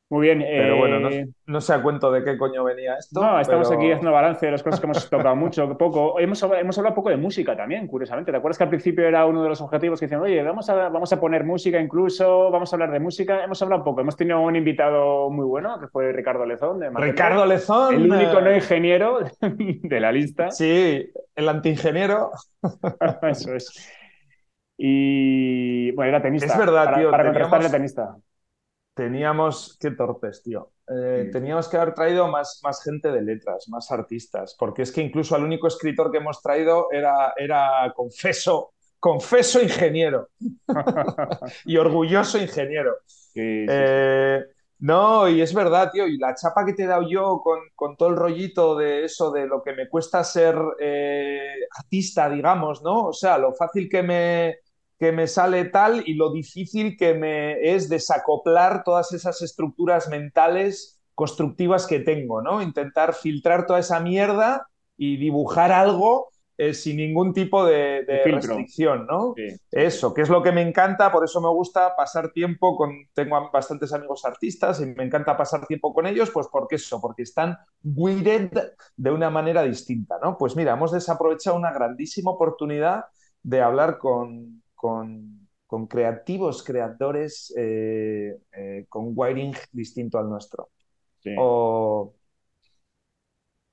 Muy 0.09 0.27
bien. 0.29 0.39
Pero 0.39 0.77
bueno, 0.77 1.01
no, 1.01 1.09
eh, 1.11 1.27
no 1.47 1.61
sé 1.61 1.73
a 1.75 1.83
cuento 1.83 2.13
de 2.13 2.23
qué 2.23 2.39
coño 2.39 2.63
venía 2.63 2.95
esto. 2.95 3.21
No, 3.21 3.41
estamos 3.41 3.69
pero- 3.69 3.81
aquí 3.81 3.91
haciendo 3.91 4.13
balance 4.13 4.47
de 4.47 4.53
las 4.53 4.63
cosas 4.63 4.79
que 4.79 4.87
hemos 4.87 5.11
tocado 5.11 5.35
mucho, 5.35 5.77
poco. 5.77 6.21
Hemos, 6.21 6.41
hablado- 6.45 6.61
hemos 6.63 6.79
hablado 6.79 6.95
poco 6.95 7.11
de 7.11 7.17
música 7.17 7.57
también, 7.57 7.89
curiosamente. 7.89 8.31
¿Te 8.31 8.39
acuerdas 8.39 8.57
que 8.57 8.63
al 8.65 8.71
principio 8.71 9.05
era 9.05 9.27
uno 9.27 9.43
de 9.43 9.49
los 9.49 9.61
objetivos 9.61 9.99
que 9.99 10.07
decían, 10.07 10.21
oye, 10.21 10.41
vamos 10.45 10.71
a, 10.71 10.89
vamos 10.91 11.13
a 11.13 11.19
poner 11.19 11.43
música 11.43 11.81
incluso, 11.81 12.53
vamos 12.53 12.73
a 12.73 12.77
hablar 12.77 12.93
de 12.93 13.01
música? 13.01 13.43
Hemos 13.43 13.61
hablado 13.63 13.83
poco. 13.83 14.01
Hemos 14.01 14.17
tenido 14.17 14.41
un 14.41 14.55
invitado 14.55 15.29
muy 15.29 15.45
bueno, 15.45 15.81
que 15.81 15.89
fue 15.89 16.13
Ricardo 16.13 16.47
Lezón. 16.47 16.79
De 16.79 16.89
Ricardo 16.91 17.45
Lezón. 17.45 17.95
El 17.97 18.13
único 18.13 18.41
no 18.41 18.51
eh, 18.51 18.57
ingeniero 18.59 19.19
de 19.41 20.01
la 20.01 20.13
lista. 20.13 20.53
Sí, 20.53 21.05
el 21.35 21.49
antiingeniero. 21.49 22.31
Eso 23.23 23.57
es. 23.57 23.93
Y 24.79 25.91
bueno, 25.93 26.11
era 26.11 26.23
tenista. 26.23 26.47
Es 26.47 26.57
verdad, 26.59 26.85
para, 26.85 26.99
tío, 26.99 27.11
Para 27.11 27.25
contrastar 27.25 27.61
teníamos- 27.61 27.65
era 27.73 27.79
tenista. 27.79 28.17
Teníamos, 28.97 29.77
qué 29.79 29.91
torpes, 29.93 30.43
tío. 30.43 30.73
Eh, 30.89 31.25
Sí. 31.27 31.31
Teníamos 31.31 31.69
que 31.69 31.77
haber 31.77 31.95
traído 31.95 32.29
más, 32.29 32.61
más 32.65 32.83
gente 32.83 33.13
de 33.13 33.21
letras, 33.23 33.69
más 33.69 33.91
artistas, 33.93 34.57
porque 34.59 34.83
es 34.83 34.93
que 34.93 35.03
incluso 35.03 35.37
el 35.37 35.45
único 35.45 35.67
escritor 35.69 36.11
que 36.11 36.19
hemos 36.19 36.41
traído 36.43 36.89
era, 36.93 37.35
era 37.37 37.93
confeso, 37.95 38.75
confeso 39.01 39.63
ingeniero 39.63 40.31
y 41.67 41.77
orgulloso 41.77 42.39
ingeniero. 42.39 42.95
Sí, 43.07 43.69
sí, 43.69 43.87
sí. 43.87 44.03
Eh, 44.35 44.45
no, 44.79 45.29
y 45.29 45.41
es 45.43 45.55
verdad, 45.55 45.91
tío, 45.93 46.07
y 46.07 46.19
la 46.19 46.35
chapa 46.35 46.65
que 46.67 46.75
te 46.75 46.85
he 46.85 46.87
dado 46.87 47.09
yo 47.09 47.41
con, 47.43 47.61
con 47.75 47.97
todo 47.97 48.11
el 48.11 48.17
rollito 48.17 48.77
de 48.77 49.05
eso, 49.05 49.31
de 49.33 49.47
lo 49.47 49.63
que 49.63 49.73
me 49.75 49.89
cuesta 49.89 50.23
ser 50.25 50.57
eh, 50.81 51.55
artista, 51.79 52.29
digamos, 52.31 52.83
¿no? 52.83 53.09
O 53.09 53.13
sea, 53.13 53.39
lo 53.39 53.55
fácil 53.55 53.89
que 53.89 54.03
me, 54.03 54.59
que 54.99 55.13
me 55.13 55.27
sale 55.27 55.67
tal 55.67 56.03
y 56.07 56.15
lo 56.15 56.33
difícil 56.33 56.97
que 56.97 57.15
me 57.15 57.75
es 57.75 57.89
desacoplar 57.89 58.83
todas 58.85 59.13
esas 59.13 59.43
estructuras 59.43 60.09
mentales 60.09 61.01
constructivas 61.15 61.87
que 61.87 62.01
tengo, 62.01 62.43
¿no? 62.43 62.63
Intentar 62.63 63.15
filtrar 63.15 63.67
toda 63.67 63.81
esa 63.81 64.01
mierda 64.01 64.69
y 64.97 65.17
dibujar 65.17 65.73
algo 65.73 66.29
eh, 66.59 66.73
sin 66.73 66.97
ningún 66.97 67.35
tipo 67.35 67.67
de, 67.67 68.05
de 68.07 68.25
restricción, 68.25 69.07
¿no? 69.07 69.35
Sí. 69.37 69.55
Eso, 69.71 70.15
que 70.15 70.23
es 70.23 70.31
lo 70.31 70.43
que 70.43 70.53
me 70.53 70.63
encanta, 70.63 71.13
por 71.13 71.23
eso 71.23 71.39
me 71.43 71.51
gusta 71.51 71.95
pasar 71.95 72.33
tiempo 72.33 72.77
con, 72.77 72.93
tengo 73.13 73.51
bastantes 73.53 73.93
amigos 73.93 74.25
artistas 74.25 74.81
y 74.81 74.87
me 74.87 75.05
encanta 75.05 75.37
pasar 75.37 75.67
tiempo 75.67 75.93
con 75.93 76.07
ellos, 76.07 76.31
pues 76.31 76.47
porque 76.51 76.77
eso, 76.77 76.99
porque 76.99 77.25
están 77.25 77.59
weirded 77.83 78.51
de 78.97 79.11
una 79.11 79.29
manera 79.29 79.63
distinta, 79.63 80.19
¿no? 80.23 80.39
Pues 80.39 80.57
mira, 80.57 80.73
hemos 80.73 80.93
desaprovechado 80.93 81.57
una 81.57 81.73
grandísima 81.73 82.31
oportunidad 82.31 83.05
de 83.43 83.61
hablar 83.61 83.99
con, 83.99 84.63
con, 84.87 85.49
con 85.67 85.87
creativos 85.89 86.63
creadores 86.63 87.53
eh, 87.57 88.37
eh, 88.53 88.87
con 88.89 89.13
wiring 89.15 89.55
distinto 89.73 90.19
al 90.19 90.29
nuestro. 90.29 90.71
Sí. 91.23 91.31
O, 91.35 92.15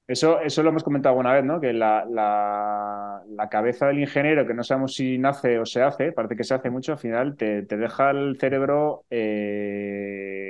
Eso, 0.05 0.41
eso 0.41 0.61
lo 0.63 0.69
hemos 0.69 0.83
comentado 0.83 1.13
alguna 1.13 1.33
vez, 1.33 1.45
¿no? 1.45 1.61
Que 1.61 1.71
la, 1.71 2.05
la- 2.09 3.23
la 3.29 3.49
cabeza 3.49 3.87
del 3.87 3.99
ingeniero, 3.99 4.45
que 4.45 4.53
no 4.53 4.63
sabemos 4.63 4.93
si 4.95 5.17
nace 5.17 5.59
o 5.59 5.65
se 5.65 5.81
hace, 5.81 6.11
parece 6.11 6.35
que 6.35 6.43
se 6.43 6.53
hace 6.53 6.69
mucho, 6.69 6.91
al 6.91 6.97
final 6.99 7.37
te, 7.37 7.63
te 7.63 7.77
deja 7.77 8.11
el 8.11 8.37
cerebro 8.39 9.05
eh, 9.09 10.42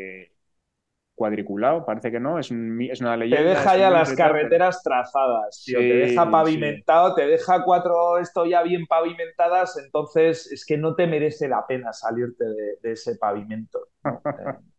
cuadriculado, 1.15 1.85
parece 1.85 2.11
que 2.11 2.19
no, 2.19 2.39
es, 2.39 2.51
un 2.51 2.81
es 2.81 3.01
una 3.01 3.17
te 3.17 3.17
leyenda. 3.17 3.49
deja 3.51 3.73
es 3.73 3.79
ya 3.79 3.89
las 3.89 4.09
pero- 4.09 4.17
carreteras 4.17 4.81
trazadas, 4.83 5.63
tío, 5.65 5.79
Sí, 5.79 5.87
te 5.87 5.93
deja 5.95 6.25
sí. 6.25 6.31
pavimentado, 6.31 7.15
te 7.15 7.27
deja 7.27 7.63
cuatro 7.63 8.17
esto 8.19 8.45
ya 8.45 8.63
bien 8.63 8.85
pavimentadas, 8.87 9.77
entonces 9.77 10.51
es 10.51 10.65
que 10.65 10.77
no 10.77 10.95
te 10.95 11.07
merece 11.07 11.47
la 11.47 11.65
pena 11.67 11.93
salirte 11.93 12.45
de, 12.45 12.77
de 12.81 12.91
ese 12.93 13.15
pavimento. 13.17 13.79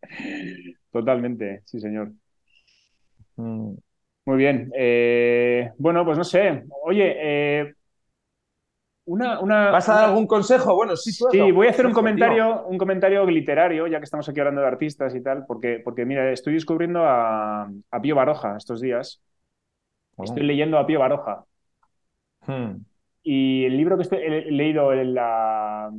Totalmente, 0.91 1.61
sí, 1.65 1.79
señor. 1.79 2.11
mm. 3.37 3.73
Muy 4.25 4.37
bien. 4.37 4.71
eh, 4.75 5.71
bueno, 5.77 6.03
pues 6.03 6.17
no 6.17 6.23
sé. 6.23 6.63
Oye, 6.83 7.15
eh, 7.61 7.73
una, 9.05 9.39
una, 9.39 9.71
¿Vas 9.71 9.87
a 9.89 9.93
dar 9.93 10.01
una- 10.03 10.09
algún 10.09 10.27
consejo? 10.27 10.75
Bueno, 10.75 10.95
sí, 10.95 11.15
tú 11.17 11.27
Sí, 11.31 11.51
voy 11.51 11.67
a 11.67 11.69
hacer 11.69 11.85
un 11.85 11.91
tío. 11.91 11.95
comentario, 12.01 12.65
un 12.65 12.77
comentario 12.77 13.25
literario, 13.25 13.87
ya 13.87 13.99
que 13.99 14.03
estamos 14.05 14.27
aquí 14.27 14.39
hablando 14.39 14.61
de 14.61 14.67
artistas 14.67 15.13
y 15.15 15.21
tal, 15.21 15.45
porque, 15.45 15.81
porque 15.83 16.05
mira, 16.05 16.31
estoy 16.31 16.53
descubriendo 16.55 17.03
a, 17.05 17.69
a 17.91 18.01
Pío 18.01 18.15
Baroja 18.15 18.57
estos 18.57 18.81
días. 18.81 19.21
Estoy 20.21 20.43
leyendo 20.43 20.77
a 20.79 20.87
Pío 20.87 20.99
Baroja. 20.99 21.43
Mm. 22.47 22.77
Y 23.23 23.65
el 23.65 23.77
libro 23.77 23.97
que 23.97 24.03
estoy- 24.03 24.19
he 24.23 24.51
leído, 24.51 24.91
el, 24.93 25.13
la- 25.13 25.91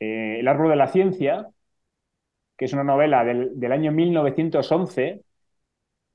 eh, 0.00 0.36
El 0.40 0.48
árbol 0.48 0.70
de 0.70 0.76
la 0.76 0.86
ciencia, 0.88 1.48
que 2.56 2.64
es 2.64 2.72
una 2.72 2.84
novela 2.84 3.24
del, 3.24 3.58
del 3.58 3.72
año 3.72 3.92
1911, 3.92 5.22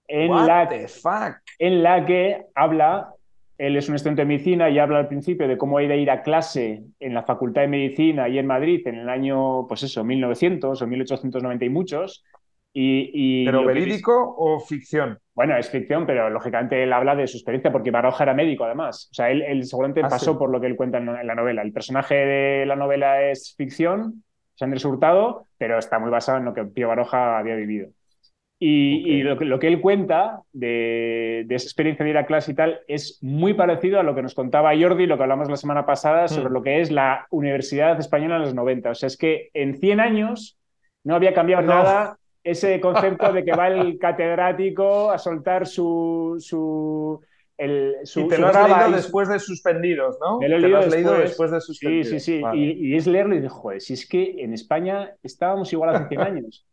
en 0.07 0.31
What 0.31 0.45
la, 0.47 0.69
the 0.69 0.87
fuck? 0.87 1.37
en 1.59 1.83
la 1.83 2.05
que 2.05 2.45
habla, 2.55 3.13
él 3.57 3.77
es 3.77 3.89
un 3.89 3.95
estudiante 3.95 4.23
de 4.23 4.27
medicina 4.27 4.69
y 4.69 4.79
habla 4.79 4.99
al 4.99 5.07
principio 5.07 5.47
de 5.47 5.57
cómo 5.57 5.79
era 5.79 5.95
ir 5.95 6.09
a 6.11 6.21
clase 6.23 6.83
en 6.99 7.13
la 7.13 7.23
Facultad 7.23 7.61
de 7.61 7.67
Medicina 7.67 8.27
y 8.29 8.37
en 8.39 8.47
Madrid 8.47 8.85
en 8.87 8.95
el 8.95 9.09
año, 9.09 9.67
pues 9.67 9.83
eso, 9.83 10.03
1900 10.03 10.81
o 10.81 10.87
1890 10.87 11.65
y 11.65 11.69
muchos. 11.69 12.23
Y, 12.73 13.11
y 13.13 13.45
¿Pero 13.45 13.63
verídico 13.63 14.35
o 14.37 14.59
ficción? 14.59 15.19
bueno, 15.35 15.57
es 15.57 15.69
ficción, 15.69 16.05
pero 16.05 16.29
lógicamente 16.29 16.83
él 16.83 16.93
habla 16.93 17.15
de 17.15 17.25
su 17.27 17.37
experiencia, 17.37 17.71
porque 17.71 17.89
Baroja 17.91 18.23
era 18.23 18.33
médico 18.35 18.65
además. 18.65 19.07
O 19.11 19.13
sea, 19.15 19.31
él, 19.31 19.41
él 19.41 19.63
seguramente 19.65 20.01
Ah, 20.01 20.09
pasó 20.09 20.33
sí. 20.33 20.37
por 20.37 20.51
lo 20.51 20.61
que 20.61 20.67
él 20.67 20.75
cuenta 20.75 20.99
en, 20.99 21.09
en 21.09 21.25
la 21.27 21.35
novela. 21.35 21.61
El 21.63 21.73
personaje 21.73 22.15
de 22.15 22.65
la 22.67 22.75
novela 22.75 23.21
es 23.23 23.55
ficción, 23.57 24.23
es 24.55 24.61
Andrés 24.61 24.85
Hurtado, 24.85 25.47
pero 25.57 25.79
está 25.79 25.97
muy 25.99 26.11
basado 26.11 26.37
en 26.37 26.45
lo 26.45 26.53
que 26.53 26.65
Pío 26.65 26.87
Baroja 26.87 27.39
había 27.39 27.55
vivido. 27.55 27.89
Y, 28.65 29.23
lo, 29.23 29.37
que- 29.37 29.45
lo 29.45 29.59
que 29.59 29.67
él 29.67 29.81
cuenta 29.81 30.41
de, 30.53 31.43
de 31.45 31.55
esa 31.55 31.65
experiencia 31.65 32.05
de 32.05 32.11
ir 32.11 32.17
a 32.17 32.25
clase 32.25 32.51
y 32.51 32.55
tal 32.55 32.79
es 32.87 33.19
muy 33.21 33.53
parecido 33.55 33.99
a 33.99 34.03
lo 34.03 34.15
que 34.15 34.21
nos 34.21 34.35
contaba 34.35 34.71
Jordi, 34.79 35.05
lo 35.05 35.17
que 35.17 35.23
hablamos 35.23 35.49
la 35.49 35.57
semana 35.57 35.85
pasada, 35.85 36.27
sobre 36.29 36.49
Hmm. 36.49 36.53
lo 36.53 36.61
que 36.63 36.79
es 36.81 36.89
la 36.91 37.27
Universidad 37.29 37.99
Española 37.99 38.37
en 38.37 38.41
los 38.43 38.53
90. 38.55 38.91
O 38.91 38.95
sea, 38.95 39.07
es 39.07 39.17
que 39.17 39.49
en 39.53 39.75
100 39.79 39.99
años 39.99 40.57
no 41.03 41.15
había 41.15 41.33
cambiado 41.33 41.63
No. 41.63 41.73
nada 41.73 42.17
ese 42.43 42.79
concepto 42.79 43.33
de 43.33 43.43
que 43.43 43.51
va 43.53 43.67
el 43.67 43.97
catedrático 44.05 45.11
a 45.11 45.17
soltar 45.17 45.65
su, 45.67 46.37
su, 46.39 47.19
el, 47.57 47.95
su, 48.03 48.21
y 48.21 48.27
te 48.29 48.37
lo 48.37 48.47
has 48.47 48.55
leído 48.69 48.89
y 48.89 48.93
después 48.93 49.29
de 49.29 49.39
suspendidos, 49.39 50.17
¿no? 50.21 50.39
Lo 50.41 50.61
te 50.61 50.67
lo 50.69 50.77
has 50.77 50.89
leído 50.89 51.13
después. 51.17 51.51
de 51.51 51.59
Sí, 51.61 51.67
suspendidos. 51.67 52.07
sí, 52.09 52.19
sí. 52.19 52.39
Vale. 52.41 52.59
Y, 52.59 52.71
y 52.93 52.95
es 52.95 53.07
leerlo 53.07 53.33
y 53.35 53.37
dices, 53.39 53.51
joder, 53.51 53.81
si 53.81 53.93
es 53.93 54.07
que 54.07 54.35
en 54.43 54.53
España 54.53 55.11
estábamos 55.21 55.71
igual 55.73 55.95
hace 55.95 56.07
100 56.07 56.21
años. 56.31 56.65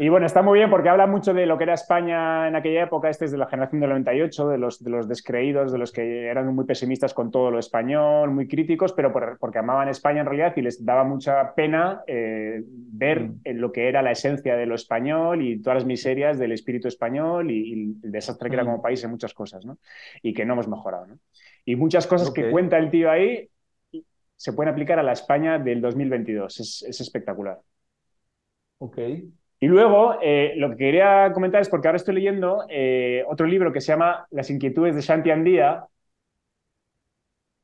Y 0.00 0.08
bueno, 0.10 0.26
está 0.26 0.42
muy 0.42 0.60
bien 0.60 0.70
porque 0.70 0.88
habla 0.88 1.08
mucho 1.08 1.34
de 1.34 1.44
lo 1.44 1.58
que 1.58 1.64
era 1.64 1.74
España 1.74 2.46
en 2.46 2.54
aquella 2.54 2.84
época. 2.84 3.10
Este 3.10 3.24
es 3.24 3.32
de 3.32 3.38
la 3.38 3.48
generación 3.48 3.80
del 3.80 3.90
98, 3.90 4.48
de 4.48 4.56
los, 4.56 4.82
de 4.82 4.90
los 4.90 5.08
descreídos, 5.08 5.72
de 5.72 5.78
los 5.78 5.90
que 5.90 6.26
eran 6.26 6.54
muy 6.54 6.66
pesimistas 6.66 7.12
con 7.12 7.32
todo 7.32 7.50
lo 7.50 7.58
español, 7.58 8.30
muy 8.30 8.46
críticos, 8.46 8.92
pero 8.92 9.12
porque 9.12 9.58
amaban 9.58 9.88
España 9.88 10.20
en 10.20 10.26
realidad 10.26 10.52
y 10.56 10.62
les 10.62 10.84
daba 10.84 11.02
mucha 11.02 11.52
pena 11.56 12.02
eh, 12.06 12.62
ver 12.64 13.24
mm. 13.24 13.40
lo 13.54 13.72
que 13.72 13.88
era 13.88 14.00
la 14.00 14.12
esencia 14.12 14.56
de 14.56 14.66
lo 14.66 14.76
español 14.76 15.42
y 15.42 15.60
todas 15.60 15.78
las 15.78 15.84
miserias 15.84 16.38
del 16.38 16.52
espíritu 16.52 16.86
español 16.86 17.50
y, 17.50 17.72
el 17.72 18.12
desastre 18.12 18.50
que 18.50 18.54
era 18.54 18.62
mm. 18.62 18.66
como 18.68 18.82
país 18.82 19.02
en 19.02 19.10
muchas 19.10 19.34
cosas, 19.34 19.66
¿no? 19.66 19.78
Y 20.22 20.32
que 20.32 20.44
no 20.44 20.52
hemos 20.52 20.68
mejorado, 20.68 21.08
¿no? 21.08 21.18
Y 21.64 21.74
muchas 21.74 22.06
cosas 22.06 22.30
que 22.30 22.50
cuenta 22.50 22.78
el 22.78 22.88
tío 22.88 23.10
ahí 23.10 23.50
se 24.36 24.52
pueden 24.52 24.72
aplicar 24.72 25.00
a 25.00 25.02
la 25.02 25.12
España 25.12 25.58
del 25.58 25.80
2022. 25.80 26.60
Es, 26.60 26.84
es 26.88 27.00
espectacular. 27.00 27.58
Ok. 28.78 28.98
Y 29.60 29.66
luego, 29.66 30.18
eh, 30.22 30.54
lo 30.56 30.70
que 30.70 30.76
quería 30.76 31.32
comentar 31.32 31.60
es 31.60 31.68
porque 31.68 31.88
ahora 31.88 31.96
estoy 31.96 32.14
leyendo 32.14 32.64
eh, 32.68 33.24
otro 33.28 33.46
libro 33.46 33.72
que 33.72 33.80
se 33.80 33.88
llama 33.92 34.26
Las 34.30 34.50
inquietudes 34.50 34.94
de 34.94 35.00
Shanti 35.00 35.30
Andía. 35.30 35.86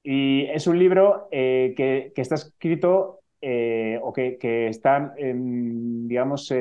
Y 0.02 0.46
es 0.46 0.66
un 0.66 0.78
libro 0.78 1.28
eh, 1.30 1.72
que, 1.76 2.12
está 2.16 2.34
escrito 2.34 3.20
o 4.02 4.12
que, 4.12 4.68
está, 4.68 5.14
digamos, 5.16 6.52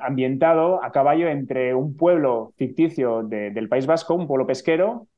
ambientado 0.00 0.82
a 0.84 0.92
caballo 0.92 1.28
entre 1.28 1.74
un 1.74 1.96
pueblo 1.96 2.52
ficticio 2.56 3.22
del 3.22 3.68
País 3.68 3.86
Vasco, 3.86 4.14
un 4.14 4.26
pueblo 4.26 4.46
pesquero, 4.46 5.08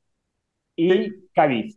y 0.77 1.13
Cádiz 1.35 1.77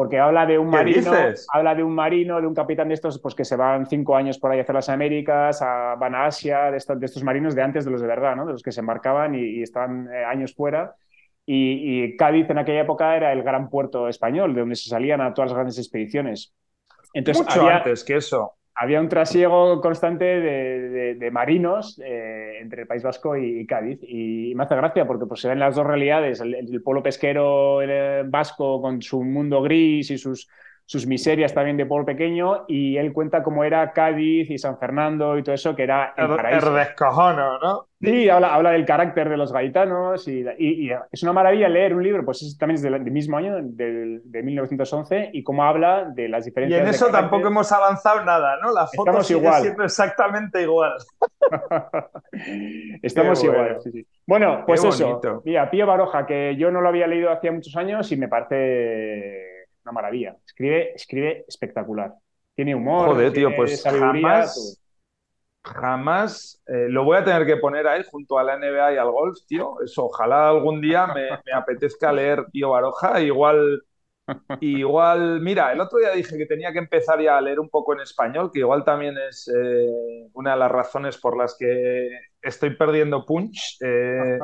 porque 0.00 0.18
habla 0.18 0.46
de 0.46 0.58
un 0.58 0.70
marino, 0.70 1.12
habla 1.52 1.74
de 1.74 1.82
un 1.82 1.94
marino, 1.94 2.40
de 2.40 2.46
un 2.46 2.54
capitán 2.54 2.88
de 2.88 2.94
estos, 2.94 3.18
pues 3.20 3.34
que 3.34 3.44
se 3.44 3.54
van 3.54 3.84
cinco 3.84 4.16
años 4.16 4.38
por 4.38 4.50
ahí 4.50 4.58
a 4.58 4.62
hacer 4.62 4.74
las 4.74 4.88
Américas, 4.88 5.60
a, 5.60 5.94
van 5.94 6.14
a 6.14 6.24
Asia, 6.24 6.70
de 6.70 6.78
estos, 6.78 6.98
de 6.98 7.04
estos 7.04 7.22
marinos 7.22 7.54
de 7.54 7.60
antes 7.60 7.84
de 7.84 7.90
los 7.90 8.00
de 8.00 8.06
verdad, 8.06 8.34
¿no? 8.34 8.46
De 8.46 8.52
los 8.52 8.62
que 8.62 8.72
se 8.72 8.80
embarcaban 8.80 9.34
y, 9.34 9.60
estaban 9.60 10.08
eh, 10.10 10.24
años 10.24 10.54
fuera. 10.54 10.94
Y, 11.44 12.16
Cádiz 12.16 12.48
en 12.48 12.56
aquella 12.56 12.80
época 12.80 13.14
era 13.14 13.30
el 13.30 13.42
gran 13.42 13.68
puerto 13.68 14.08
español, 14.08 14.54
de 14.54 14.60
donde 14.60 14.74
se 14.74 14.88
salían 14.88 15.20
a 15.20 15.34
todas 15.34 15.50
las 15.50 15.56
grandes 15.56 15.76
expediciones. 15.76 16.54
Entonces, 17.12 17.44
Mucho 17.44 17.68
antes 17.68 18.02
que 18.02 18.16
eso 18.16 18.54
había 18.80 18.98
un 18.98 19.10
trasiego 19.10 19.78
constante 19.82 20.24
de, 20.24 21.30
marinos 21.30 22.00
eh, 22.02 22.56
entre 22.62 22.82
el 22.82 22.88
País 22.88 23.02
Vasco 23.02 23.36
y, 23.36 23.66
Cádiz. 23.66 23.98
Y 24.02 24.54
me 24.54 24.62
hace 24.62 24.74
gracia 24.74 25.06
porque 25.06 25.26
pues, 25.26 25.42
se 25.42 25.48
ven 25.48 25.58
las 25.58 25.74
dos 25.74 25.86
realidades, 25.86 26.40
el, 26.40 26.54
el 26.54 26.82
pueblo 26.82 27.02
pesquero 27.02 27.82
eh, 27.82 28.22
vasco 28.24 28.80
con 28.80 29.02
su 29.02 29.22
mundo 29.22 29.60
gris 29.60 30.10
y 30.10 30.16
sus, 30.16 30.48
sus 30.90 31.06
miserias 31.06 31.54
también 31.54 31.76
de 31.76 31.86
pueblo 31.86 32.04
pequeño 32.04 32.64
y 32.66 32.96
él 32.96 33.12
cuenta 33.12 33.44
cómo 33.44 33.62
era 33.62 33.92
Cádiz 33.92 34.50
y 34.50 34.58
San 34.58 34.76
Fernando 34.76 35.38
y 35.38 35.44
todo 35.44 35.54
eso, 35.54 35.76
que 35.76 35.84
era 35.84 36.14
el, 36.16 36.26
paraíso. 36.26 36.74
descojono, 36.74 37.60
¿no? 37.60 37.86
Sí, 38.00 38.28
habla, 38.28 38.52
habla 38.52 38.72
del 38.72 38.84
carácter 38.84 39.28
de 39.28 39.36
los 39.36 39.52
gaitanos 39.52 40.26
y, 40.26 40.44
y, 40.58 40.90
es 41.12 41.22
una 41.22 41.32
maravilla 41.32 41.68
leer 41.68 41.94
un 41.94 42.02
libro, 42.02 42.24
pues 42.24 42.56
también 42.58 42.74
es 42.74 42.82
del, 42.82 43.00
mismo 43.02 43.36
año, 43.36 43.58
del, 43.62 44.20
de 44.24 44.42
1911, 44.42 45.30
y 45.32 45.44
cómo 45.44 45.62
habla 45.62 46.06
de 46.12 46.28
las 46.28 46.44
diferencias. 46.44 46.80
Y 46.80 46.82
en 46.82 46.88
eso 46.88 47.06
tampoco 47.06 47.46
hemos 47.46 47.70
avanzado 47.70 48.24
nada, 48.24 48.56
¿no? 48.60 48.72
La 48.72 48.88
foto 48.88 49.10
Estamos 49.10 49.26
sigue 49.28 49.38
igual. 49.38 49.62
siendo 49.62 49.84
exactamente 49.84 50.62
igual. 50.62 50.94
Estamos 53.02 53.44
igual. 53.44 53.78
Bueno, 54.26 54.64
pues 54.66 54.82
eso. 54.82 55.20
Mira, 55.44 55.70
Pío 55.70 55.86
Baroja, 55.86 56.26
que 56.26 56.56
yo 56.56 56.72
no 56.72 56.80
lo 56.80 56.88
había 56.88 57.06
leído 57.06 57.30
hacía 57.30 57.52
muchos 57.52 57.76
años 57.76 58.10
y 58.10 58.16
me 58.16 58.26
parece 58.26 59.59
una 59.84 59.92
maravilla. 59.92 60.36
Escribe, 60.44 60.94
escribe 60.94 61.44
espectacular. 61.46 62.12
Tiene 62.54 62.74
humor, 62.74 63.10
Joder, 63.10 63.32
tío, 63.32 63.54
pues 63.56 63.82
jamás, 63.82 64.80
jamás 65.62 66.62
eh, 66.66 66.86
lo 66.88 67.04
voy 67.04 67.16
a 67.16 67.24
tener 67.24 67.46
que 67.46 67.56
poner 67.56 67.86
ahí 67.86 68.02
junto 68.10 68.38
a 68.38 68.44
la 68.44 68.58
NBA 68.58 68.94
y 68.94 68.96
al 68.96 69.10
golf, 69.10 69.38
tío. 69.46 69.80
Eso, 69.82 70.06
ojalá 70.06 70.50
algún 70.50 70.80
día 70.80 71.06
me, 71.06 71.28
apetezca 71.52 72.12
leer 72.12 72.46
Tío 72.52 72.70
Baroja. 72.70 73.20
Igual, 73.20 73.82
igual, 74.60 75.40
mira, 75.40 75.72
el 75.72 75.80
otro 75.80 75.98
día 75.98 76.10
dije 76.10 76.36
que 76.36 76.46
tenía 76.46 76.72
que 76.72 76.80
empezar 76.80 77.20
ya 77.20 77.38
a 77.38 77.40
leer 77.40 77.60
un 77.60 77.70
poco 77.70 77.94
en 77.94 78.00
español, 78.00 78.50
que 78.52 78.60
igual 78.60 78.84
también 78.84 79.16
es 79.16 79.48
eh, 79.48 80.28
una 80.34 80.52
de 80.52 80.58
las 80.58 80.70
razones 80.70 81.16
por 81.16 81.36
las 81.36 81.56
que 81.58 82.10
estoy 82.42 82.76
perdiendo 82.76 83.24
punch. 83.24 83.78
Eh, 83.80 84.38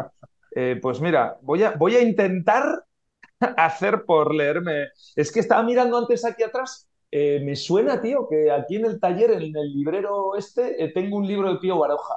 pues 0.81 1.01
mira, 1.01 1.37
voy 1.43 1.65
a, 1.65 1.73
voy 1.73 1.97
a 1.97 2.01
intentar 2.01 2.86
hacer 3.57 4.05
por 4.05 4.35
leerme. 4.35 4.89
Es 5.15 5.33
que 5.33 5.41
estaba 5.41 5.63
mirando 5.63 5.99
antes 5.99 6.25
aquí 6.25 6.43
atrás. 6.43 6.89
Eh, 7.11 7.41
me 7.45 7.55
suena, 7.55 8.01
tío, 8.01 8.27
que 8.29 8.51
aquí 8.51 8.77
en 8.77 8.85
el 8.85 9.01
taller, 9.01 9.31
en 9.31 9.57
el 9.57 9.73
librero 9.73 10.37
este, 10.37 10.83
eh, 10.83 10.93
tengo 10.93 11.17
un 11.17 11.27
libro 11.27 11.53
de 11.53 11.59
Pío 11.59 11.79
Baroja. 11.79 12.15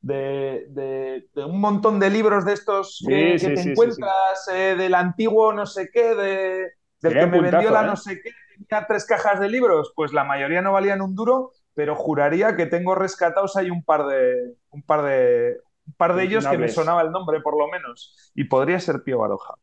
De, 0.00 1.26
un 1.36 1.60
montón 1.60 1.98
de 1.98 2.10
libros 2.10 2.44
de 2.44 2.52
estos 2.52 3.02
que, 3.08 3.36
te 3.38 3.70
encuentras 3.70 4.48
eh, 4.52 4.76
del 4.76 4.94
antiguo 4.94 5.50
no 5.54 5.64
sé 5.64 5.88
qué, 5.90 6.14
de, 6.14 6.72
del 7.00 7.14
que 7.14 7.26
me 7.26 7.40
vendió 7.40 7.70
la 7.70 7.84
no 7.84 7.96
sé 7.96 8.20
qué, 8.20 8.30
tenía 8.68 8.86
tres 8.86 9.06
cajas 9.06 9.40
de 9.40 9.48
libros, 9.48 9.94
pues 9.96 10.12
la 10.12 10.24
mayoría 10.24 10.60
no 10.60 10.72
valían 10.72 11.00
un 11.00 11.14
duro, 11.14 11.52
pero 11.72 11.96
juraría 11.96 12.54
que 12.54 12.66
tengo 12.66 12.94
rescatados 12.94 13.56
ahí 13.56 13.70
un 13.70 13.82
par 13.82 14.06
de, 14.06 14.54
un 14.68 14.82
par 14.82 15.04
de, 15.04 15.56
un 15.86 15.94
par 15.94 16.14
de 16.14 16.24
ellos 16.24 16.46
que 16.46 16.58
me 16.58 16.68
sonaba 16.68 17.00
el 17.00 17.10
nombre 17.10 17.40
por 17.40 17.56
lo 17.56 17.68
menos, 17.68 18.30
y 18.34 18.44
podría 18.44 18.80
ser 18.80 19.02
Pío 19.04 19.20
Baroja. 19.20 19.54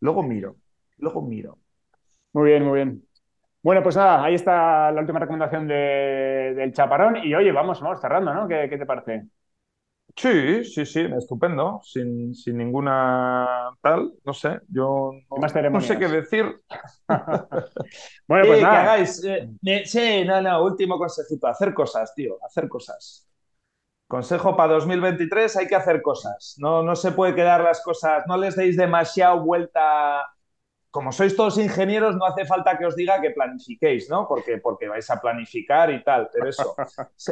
Luego 0.00 0.22
miro, 0.22 0.56
luego 0.98 1.22
miro. 1.22 1.58
Muy 2.32 2.50
bien, 2.50 2.64
muy 2.64 2.74
bien. 2.74 3.02
Bueno, 3.62 3.82
pues 3.82 3.96
nada, 3.96 4.22
ahí 4.22 4.34
está 4.34 4.90
la 4.90 5.00
última 5.00 5.18
recomendación 5.18 5.66
del 5.66 6.72
chaparrón. 6.72 7.16
Y 7.24 7.34
oye, 7.34 7.50
vamos, 7.52 7.80
vamos 7.80 8.00
cerrando, 8.00 8.34
¿no? 8.34 8.46
¿Qué, 8.46 8.68
te 8.68 8.84
parece? 8.84 9.28
Sí, 10.16 10.64
sí, 10.64 10.84
sí, 10.84 11.00
estupendo, 11.16 11.80
sin, 11.82 12.32
ninguna 12.46 13.70
tal, 13.80 14.12
no 14.24 14.32
sé, 14.32 14.60
yo 14.68 15.12
no, 15.70 15.80
sé 15.80 15.98
qué 15.98 16.08
decir. 16.08 16.44
bueno, 18.28 18.46
pues 18.46 18.62
nada. 18.62 18.74
Que 18.74 18.80
hagáis, 18.80 19.24
eh, 19.24 19.82
sí, 19.86 20.24
no, 20.24 20.40
no, 20.40 20.62
último 20.62 20.98
consejito, 20.98 21.46
hacer 21.46 21.72
cosas, 21.72 22.14
tío, 22.14 22.36
hacer 22.44 22.68
cosas. 22.68 23.23
Consejo 24.06 24.54
para 24.54 24.74
2023, 24.74 25.56
hay 25.56 25.66
que 25.66 25.76
hacer 25.76 26.02
cosas. 26.02 26.56
No, 26.58 26.82
no 26.82 26.94
se 26.94 27.12
puede 27.12 27.34
quedar 27.34 27.62
las 27.62 27.82
cosas, 27.82 28.24
no 28.26 28.36
les 28.36 28.54
deis 28.54 28.76
demasiado 28.76 29.42
vuelta. 29.42 30.22
Como 30.90 31.10
sois 31.10 31.34
todos 31.34 31.58
ingenieros, 31.58 32.14
no 32.14 32.26
hace 32.26 32.44
falta 32.44 32.78
que 32.78 32.86
os 32.86 32.94
diga 32.94 33.20
que 33.20 33.30
planifiquéis, 33.30 34.08
¿no? 34.10 34.28
Porque, 34.28 34.58
porque 34.58 34.88
vais 34.88 35.08
a 35.10 35.20
planificar 35.20 35.90
y 35.90 36.04
tal, 36.04 36.28
pero 36.32 36.48
eso. 36.48 36.74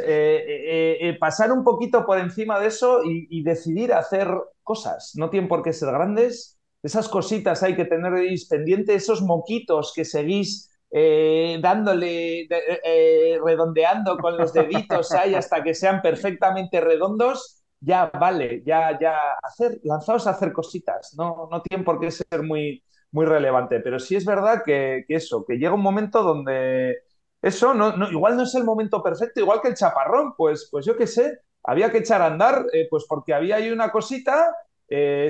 Eh, 0.02 0.44
eh, 0.48 1.08
eh, 1.08 1.18
pasar 1.18 1.52
un 1.52 1.62
poquito 1.62 2.06
por 2.06 2.18
encima 2.18 2.58
de 2.58 2.68
eso 2.68 3.04
y, 3.04 3.26
y, 3.30 3.42
decidir 3.42 3.92
hacer 3.92 4.28
cosas. 4.62 5.12
No 5.16 5.28
tienen 5.28 5.48
por 5.48 5.62
qué 5.62 5.72
ser 5.72 5.92
grandes. 5.92 6.58
Esas 6.82 7.08
cositas 7.08 7.62
hay 7.62 7.76
que 7.76 7.85
teneréis 7.85 8.48
pendientes, 8.48 9.02
esos 9.02 9.20
moquitos 9.22 9.92
que 9.94 10.04
seguís 10.04 10.71
eh, 10.94 11.59
dándole, 11.62 12.42
eh, 12.42 12.48
eh, 12.85 13.38
redondeando 13.42 14.18
con 14.18 14.37
los 14.37 14.52
deditos 14.52 15.11
ahí 15.12 15.35
hasta 15.35 15.62
que 15.62 15.72
sean 15.74 16.02
perfectamente 16.02 16.83
redondos, 16.83 17.64
ya 17.81 18.10
vale, 18.12 18.62
ya, 18.67 18.98
ya, 19.00 19.17
hacer, 19.42 19.81
lanzaos 19.85 20.27
a 20.27 20.33
hacer 20.33 20.52
cositas, 20.52 21.14
no, 21.17 21.48
no 21.50 21.62
tienen 21.62 21.83
por 21.87 21.98
qué 21.98 22.10
ser 22.10 22.42
muy, 22.42 22.85
muy 23.10 23.25
relevante, 23.25 23.81
pero 23.81 23.98
sí 23.98 24.17
es 24.17 24.27
verdad 24.27 24.62
que, 24.67 25.06
eso, 25.08 25.46
que 25.46 25.56
llega 25.56 25.73
un 25.73 25.81
momento 25.81 26.23
donde 26.23 26.98
eso 27.40 27.73
no, 27.73 27.96
no, 27.96 28.10
igual 28.10 28.37
no 28.37 28.42
es 28.42 28.54
el 28.54 28.64
momento 28.64 29.02
perfecto, 29.02 29.40
igual 29.40 29.62
que 29.62 29.69
el 29.69 29.75
chaparrón, 29.75 30.35
pues, 30.37 30.69
pues 30.71 30.85
yo 30.85 30.94
qué 30.94 31.06
sé, 31.06 31.38
había 31.64 31.90
que 31.90 31.98
echar 31.98 32.21
a 32.21 32.27
andar, 32.27 32.67
pues 32.90 33.06
porque 33.08 33.33
había 33.33 33.56
ahí 33.56 33.71
una 33.71 33.90
cosita, 33.90 34.54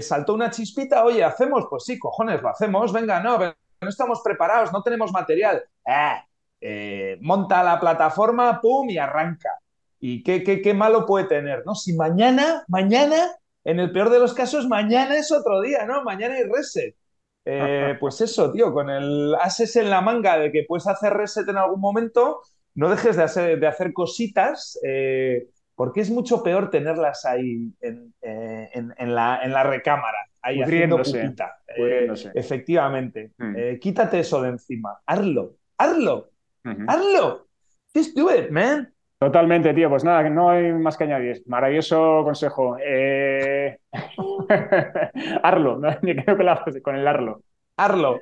saltó 0.00 0.34
una 0.34 0.50
chispita, 0.50 1.04
oye, 1.04 1.22
hacemos, 1.22 1.66
pues 1.70 1.84
sí, 1.84 2.00
cojones, 2.00 2.42
lo 2.42 2.48
hacemos, 2.48 2.92
venga, 2.92 3.20
no, 3.20 3.38
venga, 3.38 3.56
no 3.82 3.88
estamos 3.88 4.20
preparados, 4.22 4.72
no 4.72 4.82
tenemos 4.82 5.12
material. 5.12 5.62
Ah, 5.86 6.24
eh, 6.60 7.18
monta 7.20 7.62
la 7.62 7.78
plataforma, 7.80 8.60
pum, 8.60 8.88
y 8.88 8.98
arranca. 8.98 9.50
¿Y 9.98 10.22
qué, 10.22 10.42
qué, 10.42 10.74
malo 10.74 11.06
puede 11.06 11.26
tener? 11.26 11.64
¿no? 11.64 11.74
Si 11.74 11.94
mañana, 11.94 12.64
mañana, 12.68 13.30
en 13.64 13.78
el 13.78 13.92
peor 13.92 14.10
de 14.10 14.18
los 14.18 14.34
casos, 14.34 14.66
mañana 14.66 15.16
es 15.16 15.30
otro 15.30 15.60
día, 15.60 15.84
¿no? 15.86 16.02
Mañana 16.02 16.34
hay 16.34 16.44
reset. 16.44 16.96
Eh, 17.44 17.96
pues 18.00 18.20
eso, 18.20 18.50
tío, 18.50 18.72
con 18.72 18.90
el 18.90 19.34
ases 19.36 19.76
en 19.76 19.90
la 19.90 20.00
manga 20.00 20.38
de 20.38 20.50
que 20.50 20.64
puedes 20.66 20.86
hacer 20.86 21.12
reset 21.12 21.48
en 21.48 21.56
algún 21.56 21.80
momento, 21.80 22.40
no 22.74 22.90
dejes 22.90 23.16
de 23.16 23.22
hacer, 23.22 23.60
de 23.60 23.66
hacer 23.66 23.92
cositas, 23.92 24.78
eh, 24.84 25.48
porque 25.74 26.00
es 26.00 26.10
mucho 26.10 26.42
peor 26.42 26.70
tenerlas 26.70 27.24
ahí 27.24 27.72
en, 27.80 28.14
la, 29.14 29.42
en 29.42 29.52
la 29.52 29.62
recámara 29.62 30.18
ahí 30.42 30.60
haciendo 30.60 30.98
pupita. 30.98 31.58
Eh, 31.76 32.12
efectivamente. 32.34 33.30
Mm. 33.52 33.56
Eh, 33.56 33.78
quítate 33.80 34.20
eso 34.20 34.42
de 34.42 34.50
encima. 34.50 35.00
Hazlo. 35.06 35.56
Hazlo. 35.78 36.30
Hazlo. 36.88 37.46
Just 37.94 38.16
do 38.16 38.30
it, 38.34 38.50
man. 38.50 38.92
Totalmente, 39.18 39.72
tío. 39.74 39.88
Pues 39.88 40.04
nada, 40.04 40.28
no 40.30 40.50
hay 40.50 40.72
más 40.72 40.96
que 40.96 41.04
añadir. 41.04 41.42
Maravilloso 41.46 42.22
consejo. 42.24 42.76
Eh... 42.84 43.78
Arlo, 45.42 45.78
¿no? 45.78 45.88
creo 46.00 46.36
que 46.36 46.42
la 46.42 46.64
con 46.82 46.96
el 46.96 47.06
Arlo. 47.06 47.42
Arlo. 47.76 48.20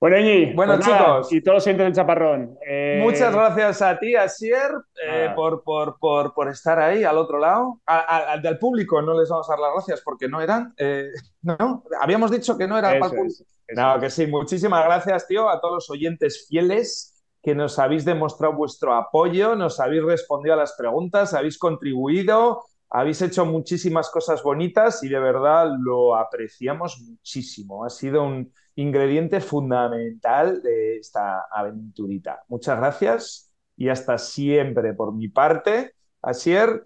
Bueno, 0.00 0.16
Iñi, 0.18 0.52
Bueno, 0.54 0.74
pues 0.76 0.86
chicos. 0.86 1.32
y 1.32 1.40
todos 1.42 1.56
los 1.56 1.64
siguientes 1.64 1.86
del 1.86 1.94
chaparrón. 1.94 2.56
Eh, 2.64 3.00
Muchas 3.02 3.34
gracias 3.34 3.82
a 3.82 3.98
ti, 3.98 4.14
Asier, 4.14 4.70
eh, 5.04 5.30
por, 5.34 5.64
por, 5.64 5.98
por, 5.98 6.32
por 6.34 6.48
estar 6.48 6.78
ahí 6.78 7.02
al 7.02 7.18
otro 7.18 7.38
lado. 7.38 7.80
A- 7.84 7.98
a- 7.98 8.32
al 8.34 8.42
del 8.42 8.58
público 8.58 9.02
no 9.02 9.18
les 9.18 9.28
vamos 9.28 9.48
a 9.50 9.54
dar 9.54 9.58
las 9.60 9.72
gracias 9.74 10.00
porque 10.04 10.28
no 10.28 10.40
eran. 10.40 10.72
eh, 10.78 11.08
no, 11.42 11.82
habíamos 12.00 12.30
dicho 12.30 12.56
que 12.56 12.68
no 12.68 12.78
era 12.78 12.90
para 12.90 13.06
el 13.06 13.10
público. 13.10 13.26
es, 13.26 13.40
eso 13.66 13.80
No, 13.80 13.98
que 14.00 14.08
sí. 14.08 14.28
Muchísimas 14.28 14.84
gracias, 14.84 15.26
tío, 15.26 15.48
a 15.48 15.60
todos 15.60 15.74
los 15.74 15.90
oyentes 15.90 16.46
fieles 16.48 17.20
que 17.42 17.56
nos 17.56 17.76
habéis 17.80 18.04
demostrado 18.04 18.54
vuestro 18.54 18.94
apoyo, 18.94 19.56
nos 19.56 19.80
habéis 19.80 20.04
respondido 20.04 20.54
a 20.54 20.58
las 20.58 20.74
preguntas, 20.74 21.34
habéis 21.34 21.58
contribuido, 21.58 22.62
habéis 22.90 23.20
hecho 23.22 23.44
muchísimas 23.46 24.10
cosas 24.10 24.44
bonitas 24.44 25.02
y 25.02 25.08
de 25.08 25.18
verdad 25.18 25.70
lo 25.80 26.14
apreciamos 26.14 27.00
muchísimo. 27.00 27.84
Ha 27.84 27.90
sido 27.90 28.22
un 28.22 28.52
ingrediente 28.78 29.40
fundamental 29.40 30.62
de 30.62 30.98
esta 30.98 31.46
aventurita. 31.50 32.42
Muchas 32.48 32.78
gracias 32.78 33.52
y 33.76 33.88
hasta 33.88 34.18
siempre 34.18 34.94
por 34.94 35.12
mi 35.14 35.28
parte. 35.28 35.94
Asier, 36.22 36.84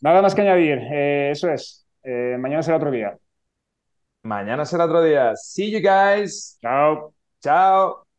Nada 0.00 0.20
más 0.22 0.34
que 0.34 0.42
añadir, 0.42 0.78
eh, 0.92 1.30
eso 1.30 1.48
es. 1.50 1.86
Eh, 2.02 2.36
mañana 2.38 2.62
será 2.62 2.76
otro 2.76 2.90
día. 2.90 3.16
mañana 4.22 4.64
será 4.64 4.84
otro 4.86 5.02
día. 5.02 5.34
See 5.36 5.70
you 5.70 5.80
guys. 5.80 6.58
Chao. 6.60 7.14
Chao. 7.40 8.11